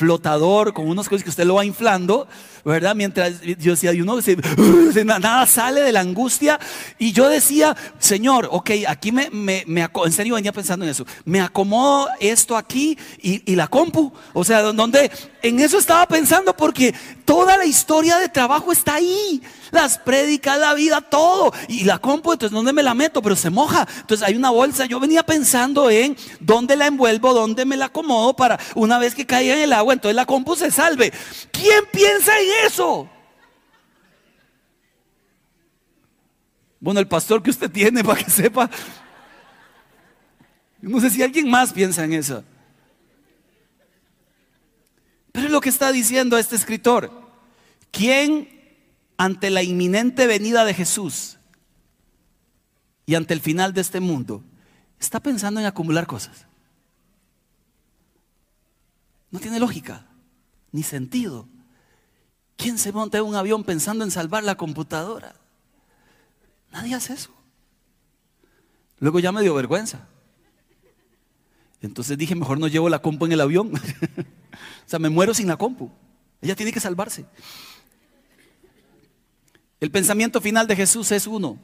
flotador 0.00 0.72
con 0.72 0.88
unas 0.88 1.10
cosas 1.10 1.22
que 1.22 1.28
usted 1.28 1.44
lo 1.44 1.56
va 1.56 1.64
inflando, 1.66 2.26
¿verdad? 2.64 2.94
Mientras 2.94 3.42
yo 3.42 3.72
decía, 3.72 3.92
uno 3.92 4.16
nada 5.04 5.46
sale 5.46 5.82
de 5.82 5.92
la 5.92 6.00
angustia. 6.00 6.58
Y 6.98 7.12
yo 7.12 7.28
decía, 7.28 7.76
Señor, 7.98 8.48
ok, 8.50 8.70
aquí 8.88 9.12
me, 9.12 9.28
me, 9.30 9.62
me 9.66 9.82
en 9.82 10.12
serio 10.12 10.36
venía 10.36 10.52
pensando 10.52 10.86
en 10.86 10.90
eso, 10.90 11.04
me 11.26 11.42
acomodo 11.42 12.08
esto 12.18 12.56
aquí 12.56 12.96
y, 13.20 13.42
y 13.52 13.56
la 13.56 13.68
compu. 13.68 14.10
O 14.32 14.42
sea, 14.42 14.62
donde 14.62 15.10
en 15.42 15.60
eso 15.60 15.78
estaba 15.78 16.06
pensando 16.06 16.56
porque 16.56 16.94
toda 17.26 17.58
la 17.58 17.66
historia 17.66 18.16
de 18.16 18.30
trabajo 18.30 18.72
está 18.72 18.94
ahí. 18.94 19.42
Las 19.70 19.98
prédicas, 19.98 20.58
la 20.58 20.74
vida, 20.74 21.00
todo. 21.00 21.52
Y 21.68 21.84
la 21.84 21.98
compu, 21.98 22.32
entonces, 22.32 22.54
¿dónde 22.54 22.72
me 22.72 22.82
la 22.82 22.94
meto? 22.94 23.22
Pero 23.22 23.36
se 23.36 23.50
moja. 23.50 23.86
Entonces 24.00 24.26
hay 24.26 24.34
una 24.34 24.50
bolsa. 24.50 24.86
Yo 24.86 25.00
venía 25.00 25.22
pensando 25.22 25.90
en 25.90 26.16
dónde 26.40 26.76
la 26.76 26.86
envuelvo, 26.86 27.34
dónde 27.34 27.64
me 27.64 27.76
la 27.76 27.86
acomodo 27.86 28.34
para 28.34 28.58
una 28.74 28.98
vez 28.98 29.14
que 29.14 29.26
caiga 29.26 29.54
en 29.54 29.60
el 29.60 29.72
agua, 29.72 29.92
entonces 29.92 30.16
la 30.16 30.26
compu 30.26 30.56
se 30.56 30.70
salve. 30.70 31.12
¿Quién 31.52 31.84
piensa 31.92 32.32
en 32.38 32.66
eso? 32.66 33.08
Bueno, 36.80 37.00
el 37.00 37.08
pastor 37.08 37.42
que 37.42 37.50
usted 37.50 37.70
tiene 37.70 38.02
para 38.04 38.22
que 38.22 38.30
sepa. 38.30 38.70
No 40.80 41.00
sé 41.00 41.10
si 41.10 41.22
alguien 41.22 41.48
más 41.48 41.72
piensa 41.72 42.04
en 42.04 42.14
eso. 42.14 42.42
Pero 45.32 45.46
es 45.46 45.52
lo 45.52 45.60
que 45.60 45.68
está 45.68 45.92
diciendo 45.92 46.38
este 46.38 46.56
escritor. 46.56 47.10
¿Quién 47.90 48.59
ante 49.20 49.50
la 49.50 49.62
inminente 49.62 50.26
venida 50.26 50.64
de 50.64 50.72
Jesús 50.72 51.36
y 53.04 53.16
ante 53.16 53.34
el 53.34 53.42
final 53.42 53.74
de 53.74 53.82
este 53.82 54.00
mundo 54.00 54.42
está 54.98 55.20
pensando 55.20 55.60
en 55.60 55.66
acumular 55.66 56.06
cosas? 56.06 56.46
No 59.30 59.38
tiene 59.38 59.60
lógica, 59.60 60.06
ni 60.72 60.82
sentido. 60.82 61.46
¿Quién 62.56 62.78
se 62.78 62.92
monta 62.92 63.18
en 63.18 63.24
un 63.24 63.34
avión 63.34 63.62
pensando 63.62 64.04
en 64.04 64.10
salvar 64.10 64.42
la 64.42 64.54
computadora? 64.54 65.34
Nadie 66.72 66.94
hace 66.94 67.12
eso. 67.12 67.30
Luego 69.00 69.18
ya 69.18 69.32
me 69.32 69.42
dio 69.42 69.54
vergüenza. 69.54 70.08
Entonces 71.82 72.16
dije, 72.16 72.34
mejor 72.34 72.58
no 72.58 72.68
llevo 72.68 72.88
la 72.88 73.02
compu 73.02 73.26
en 73.26 73.32
el 73.32 73.42
avión. 73.42 73.70
o 74.86 74.88
sea, 74.88 74.98
me 74.98 75.10
muero 75.10 75.34
sin 75.34 75.46
la 75.46 75.58
compu. 75.58 75.90
Ella 76.40 76.56
tiene 76.56 76.72
que 76.72 76.80
salvarse. 76.80 77.26
El 79.80 79.90
pensamiento 79.90 80.40
final 80.40 80.66
de 80.66 80.76
Jesús 80.76 81.10
es 81.10 81.26
uno. 81.26 81.58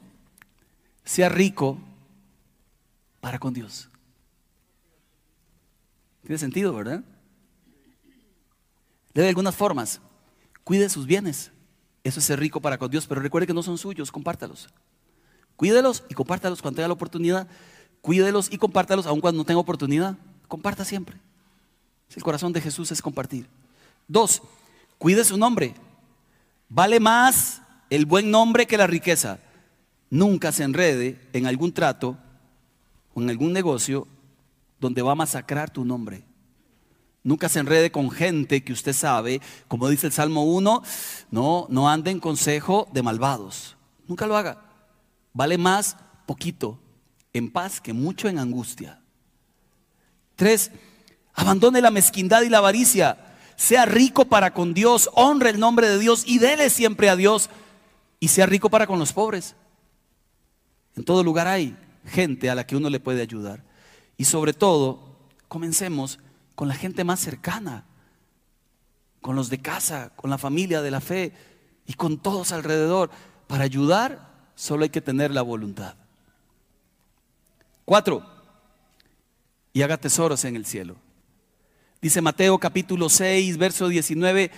Sea 1.05 1.29
rico 1.29 1.77
para 3.21 3.39
con 3.39 3.53
Dios. 3.53 3.89
Tiene 6.23 6.37
sentido, 6.39 6.73
¿verdad? 6.73 7.03
De 9.13 9.27
algunas 9.27 9.55
formas. 9.55 10.01
Cuide 10.63 10.89
sus 10.89 11.05
bienes. 11.05 11.51
Eso 12.03 12.19
es 12.19 12.25
ser 12.25 12.39
rico 12.39 12.59
para 12.59 12.77
con 12.77 12.89
Dios, 12.89 13.05
pero 13.05 13.21
recuerde 13.21 13.47
que 13.47 13.53
no 13.53 13.63
son 13.63 13.77
suyos, 13.77 14.11
compártalos. 14.11 14.67
Cuídelos 15.55 16.03
y 16.09 16.13
compártalos 16.13 16.61
cuando 16.61 16.77
tenga 16.77 16.87
la 16.87 16.93
oportunidad. 16.95 17.47
Cuídelos 18.01 18.51
y 18.51 18.57
compártalos 18.57 19.05
aun 19.05 19.21
cuando 19.21 19.37
no 19.37 19.45
tenga 19.45 19.59
oportunidad. 19.59 20.17
Comparta 20.47 20.83
siempre. 20.83 21.17
El 22.15 22.23
corazón 22.23 22.51
de 22.51 22.61
Jesús 22.61 22.91
es 22.91 23.01
compartir. 23.01 23.47
Dos, 24.07 24.41
cuide 24.97 25.23
su 25.23 25.37
nombre. 25.37 25.75
Vale 26.69 26.99
más 26.99 27.61
el 27.89 28.05
buen 28.05 28.31
nombre 28.31 28.67
que 28.67 28.77
la 28.77 28.87
riqueza. 28.87 29.39
Nunca 30.09 30.51
se 30.51 30.63
enrede 30.63 31.19
en 31.33 31.47
algún 31.47 31.73
trato 31.73 32.17
o 33.13 33.21
en 33.21 33.29
algún 33.29 33.53
negocio 33.53 34.07
donde 34.79 35.01
va 35.01 35.13
a 35.13 35.15
masacrar 35.15 35.69
tu 35.69 35.83
nombre. 35.83 36.23
Nunca 37.23 37.49
se 37.49 37.59
enrede 37.59 37.91
con 37.91 38.09
gente 38.09 38.63
que 38.63 38.71
usted 38.71 38.93
sabe, 38.93 39.41
como 39.67 39.89
dice 39.89 40.07
el 40.07 40.13
Salmo 40.13 40.45
1, 40.45 40.81
no, 41.31 41.67
no 41.69 41.89
ande 41.89 42.11
en 42.11 42.19
consejo 42.19 42.87
de 42.93 43.03
malvados. 43.03 43.75
Nunca 44.07 44.27
lo 44.27 44.37
haga. 44.37 44.61
Vale 45.33 45.57
más 45.57 45.97
poquito 46.25 46.79
en 47.33 47.51
paz 47.51 47.81
que 47.81 47.91
mucho 47.91 48.29
en 48.29 48.39
angustia. 48.39 49.01
Tres, 50.35 50.71
Abandone 51.37 51.81
la 51.81 51.91
mezquindad 51.91 52.41
y 52.41 52.49
la 52.49 52.57
avaricia. 52.57 53.15
Sea 53.55 53.85
rico 53.85 54.25
para 54.25 54.53
con 54.53 54.73
Dios, 54.73 55.07
honre 55.13 55.51
el 55.51 55.59
nombre 55.59 55.87
de 55.87 55.99
Dios 55.99 56.23
y 56.25 56.39
dele 56.39 56.71
siempre 56.71 57.09
a 57.09 57.15
Dios. 57.15 57.51
Y 58.19 58.29
sea 58.29 58.45
rico 58.45 58.69
para 58.69 58.87
con 58.87 58.99
los 58.99 59.13
pobres. 59.13 59.55
En 60.95 61.03
todo 61.03 61.23
lugar 61.23 61.47
hay 61.47 61.77
gente 62.05 62.49
a 62.49 62.55
la 62.55 62.65
que 62.65 62.75
uno 62.75 62.89
le 62.89 62.99
puede 62.99 63.21
ayudar. 63.21 63.63
Y 64.17 64.25
sobre 64.25 64.53
todo, 64.53 65.17
comencemos 65.47 66.19
con 66.55 66.67
la 66.67 66.73
gente 66.73 67.03
más 67.03 67.19
cercana, 67.19 67.85
con 69.21 69.35
los 69.35 69.49
de 69.49 69.59
casa, 69.59 70.11
con 70.15 70.29
la 70.29 70.37
familia 70.37 70.81
de 70.81 70.91
la 70.91 71.01
fe 71.01 71.33
y 71.85 71.93
con 71.93 72.17
todos 72.17 72.51
alrededor. 72.51 73.11
Para 73.45 73.63
ayudar 73.63 74.27
solo 74.55 74.83
hay 74.83 74.89
que 74.89 75.01
tener 75.01 75.31
la 75.31 75.43
voluntad. 75.43 75.95
Cuatro, 77.85 78.25
y 79.71 79.83
haga 79.83 79.97
tesoros 79.97 80.43
en 80.43 80.55
el 80.55 80.65
cielo. 80.65 80.95
Dice 82.01 82.21
Mateo 82.21 82.57
capítulo 82.57 83.09
6, 83.09 83.57
verso 83.57 83.87
19, 83.87 84.51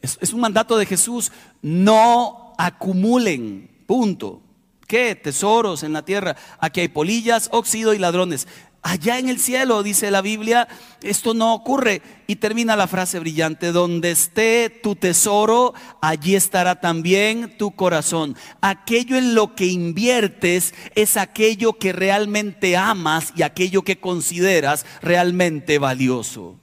es, 0.00 0.18
es 0.20 0.32
un 0.32 0.40
mandato 0.40 0.78
de 0.78 0.86
Jesús, 0.86 1.32
no 1.60 2.49
acumulen, 2.66 3.70
punto. 3.86 4.42
¿Qué? 4.86 5.14
Tesoros 5.14 5.82
en 5.82 5.92
la 5.92 6.04
tierra. 6.04 6.36
Aquí 6.58 6.80
hay 6.80 6.88
polillas, 6.88 7.48
óxido 7.52 7.94
y 7.94 7.98
ladrones. 7.98 8.48
Allá 8.82 9.18
en 9.18 9.28
el 9.28 9.38
cielo, 9.38 9.82
dice 9.82 10.10
la 10.10 10.20
Biblia, 10.20 10.66
esto 11.02 11.32
no 11.32 11.54
ocurre. 11.54 12.02
Y 12.26 12.36
termina 12.36 12.76
la 12.76 12.86
frase 12.86 13.18
brillante, 13.18 13.72
donde 13.72 14.10
esté 14.10 14.68
tu 14.68 14.96
tesoro, 14.96 15.74
allí 16.02 16.34
estará 16.34 16.80
también 16.80 17.56
tu 17.56 17.70
corazón. 17.72 18.36
Aquello 18.60 19.16
en 19.16 19.34
lo 19.34 19.54
que 19.54 19.66
inviertes 19.66 20.74
es 20.94 21.16
aquello 21.16 21.74
que 21.74 21.92
realmente 21.92 22.76
amas 22.76 23.32
y 23.36 23.42
aquello 23.42 23.82
que 23.82 24.00
consideras 24.00 24.84
realmente 25.02 25.78
valioso. 25.78 26.58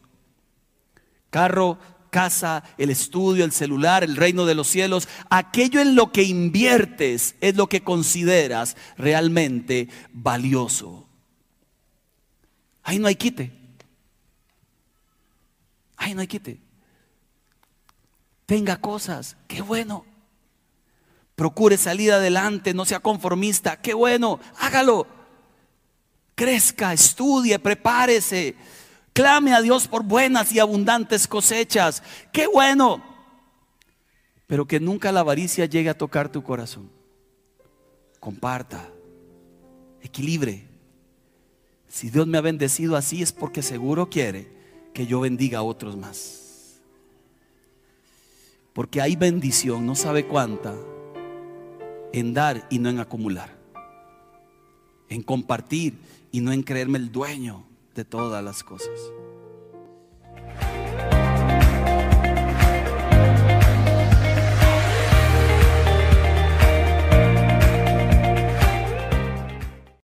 Carro, 1.29 1.77
casa, 2.09 2.63
el 2.77 2.89
estudio, 2.89 3.45
el 3.45 3.51
celular, 3.51 4.03
el 4.03 4.15
reino 4.15 4.45
de 4.45 4.55
los 4.55 4.67
cielos, 4.67 5.07
aquello 5.29 5.79
en 5.81 5.95
lo 5.95 6.11
que 6.11 6.23
inviertes 6.23 7.35
es 7.41 7.55
lo 7.55 7.67
que 7.67 7.83
consideras 7.83 8.75
realmente 8.97 9.89
valioso. 10.11 11.07
Ahí 12.83 12.99
no 12.99 13.07
hay 13.07 13.15
quite. 13.15 13.51
Ahí 15.97 16.13
no 16.13 16.21
hay 16.21 16.27
quite. 16.27 16.59
Tenga 18.45 18.77
cosas, 18.77 19.35
qué 19.47 19.61
bueno. 19.61 20.05
Procure 21.35 21.77
salir 21.77 22.13
adelante, 22.13 22.73
no 22.73 22.85
sea 22.85 22.99
conformista, 22.99 23.81
qué 23.81 23.93
bueno, 23.93 24.39
hágalo. 24.57 25.05
Crezca, 26.33 26.93
estudie, 26.93 27.59
prepárese. 27.59 28.55
Clame 29.17 29.51
a 29.51 29.63
Dios 29.63 29.87
por 29.87 30.03
buenas 30.03 30.51
y 30.51 30.59
abundantes 30.59 31.27
cosechas. 31.27 32.03
Qué 32.31 32.45
bueno. 32.45 33.03
Pero 34.45 34.67
que 34.67 34.79
nunca 34.79 35.11
la 35.11 35.21
avaricia 35.21 35.65
llegue 35.65 35.89
a 35.89 35.97
tocar 35.97 36.31
tu 36.31 36.43
corazón. 36.43 36.91
Comparta. 38.19 38.87
Equilibre. 40.03 40.67
Si 41.87 42.11
Dios 42.11 42.27
me 42.27 42.37
ha 42.37 42.41
bendecido 42.41 42.95
así 42.95 43.23
es 43.23 43.31
porque 43.31 43.63
seguro 43.63 44.07
quiere 44.07 44.51
que 44.93 45.07
yo 45.07 45.19
bendiga 45.21 45.57
a 45.57 45.63
otros 45.63 45.97
más. 45.97 46.79
Porque 48.71 49.01
hay 49.01 49.15
bendición, 49.15 49.87
no 49.87 49.95
sabe 49.95 50.27
cuánta, 50.27 50.75
en 52.13 52.35
dar 52.35 52.67
y 52.69 52.77
no 52.77 52.91
en 52.91 52.99
acumular. 52.99 53.57
En 55.09 55.23
compartir 55.23 55.97
y 56.31 56.39
no 56.39 56.51
en 56.51 56.61
creerme 56.61 56.99
el 56.99 57.11
dueño 57.11 57.65
de 57.97 58.05
todas 58.05 58.43
las 58.43 58.63
cosas. 58.63 59.11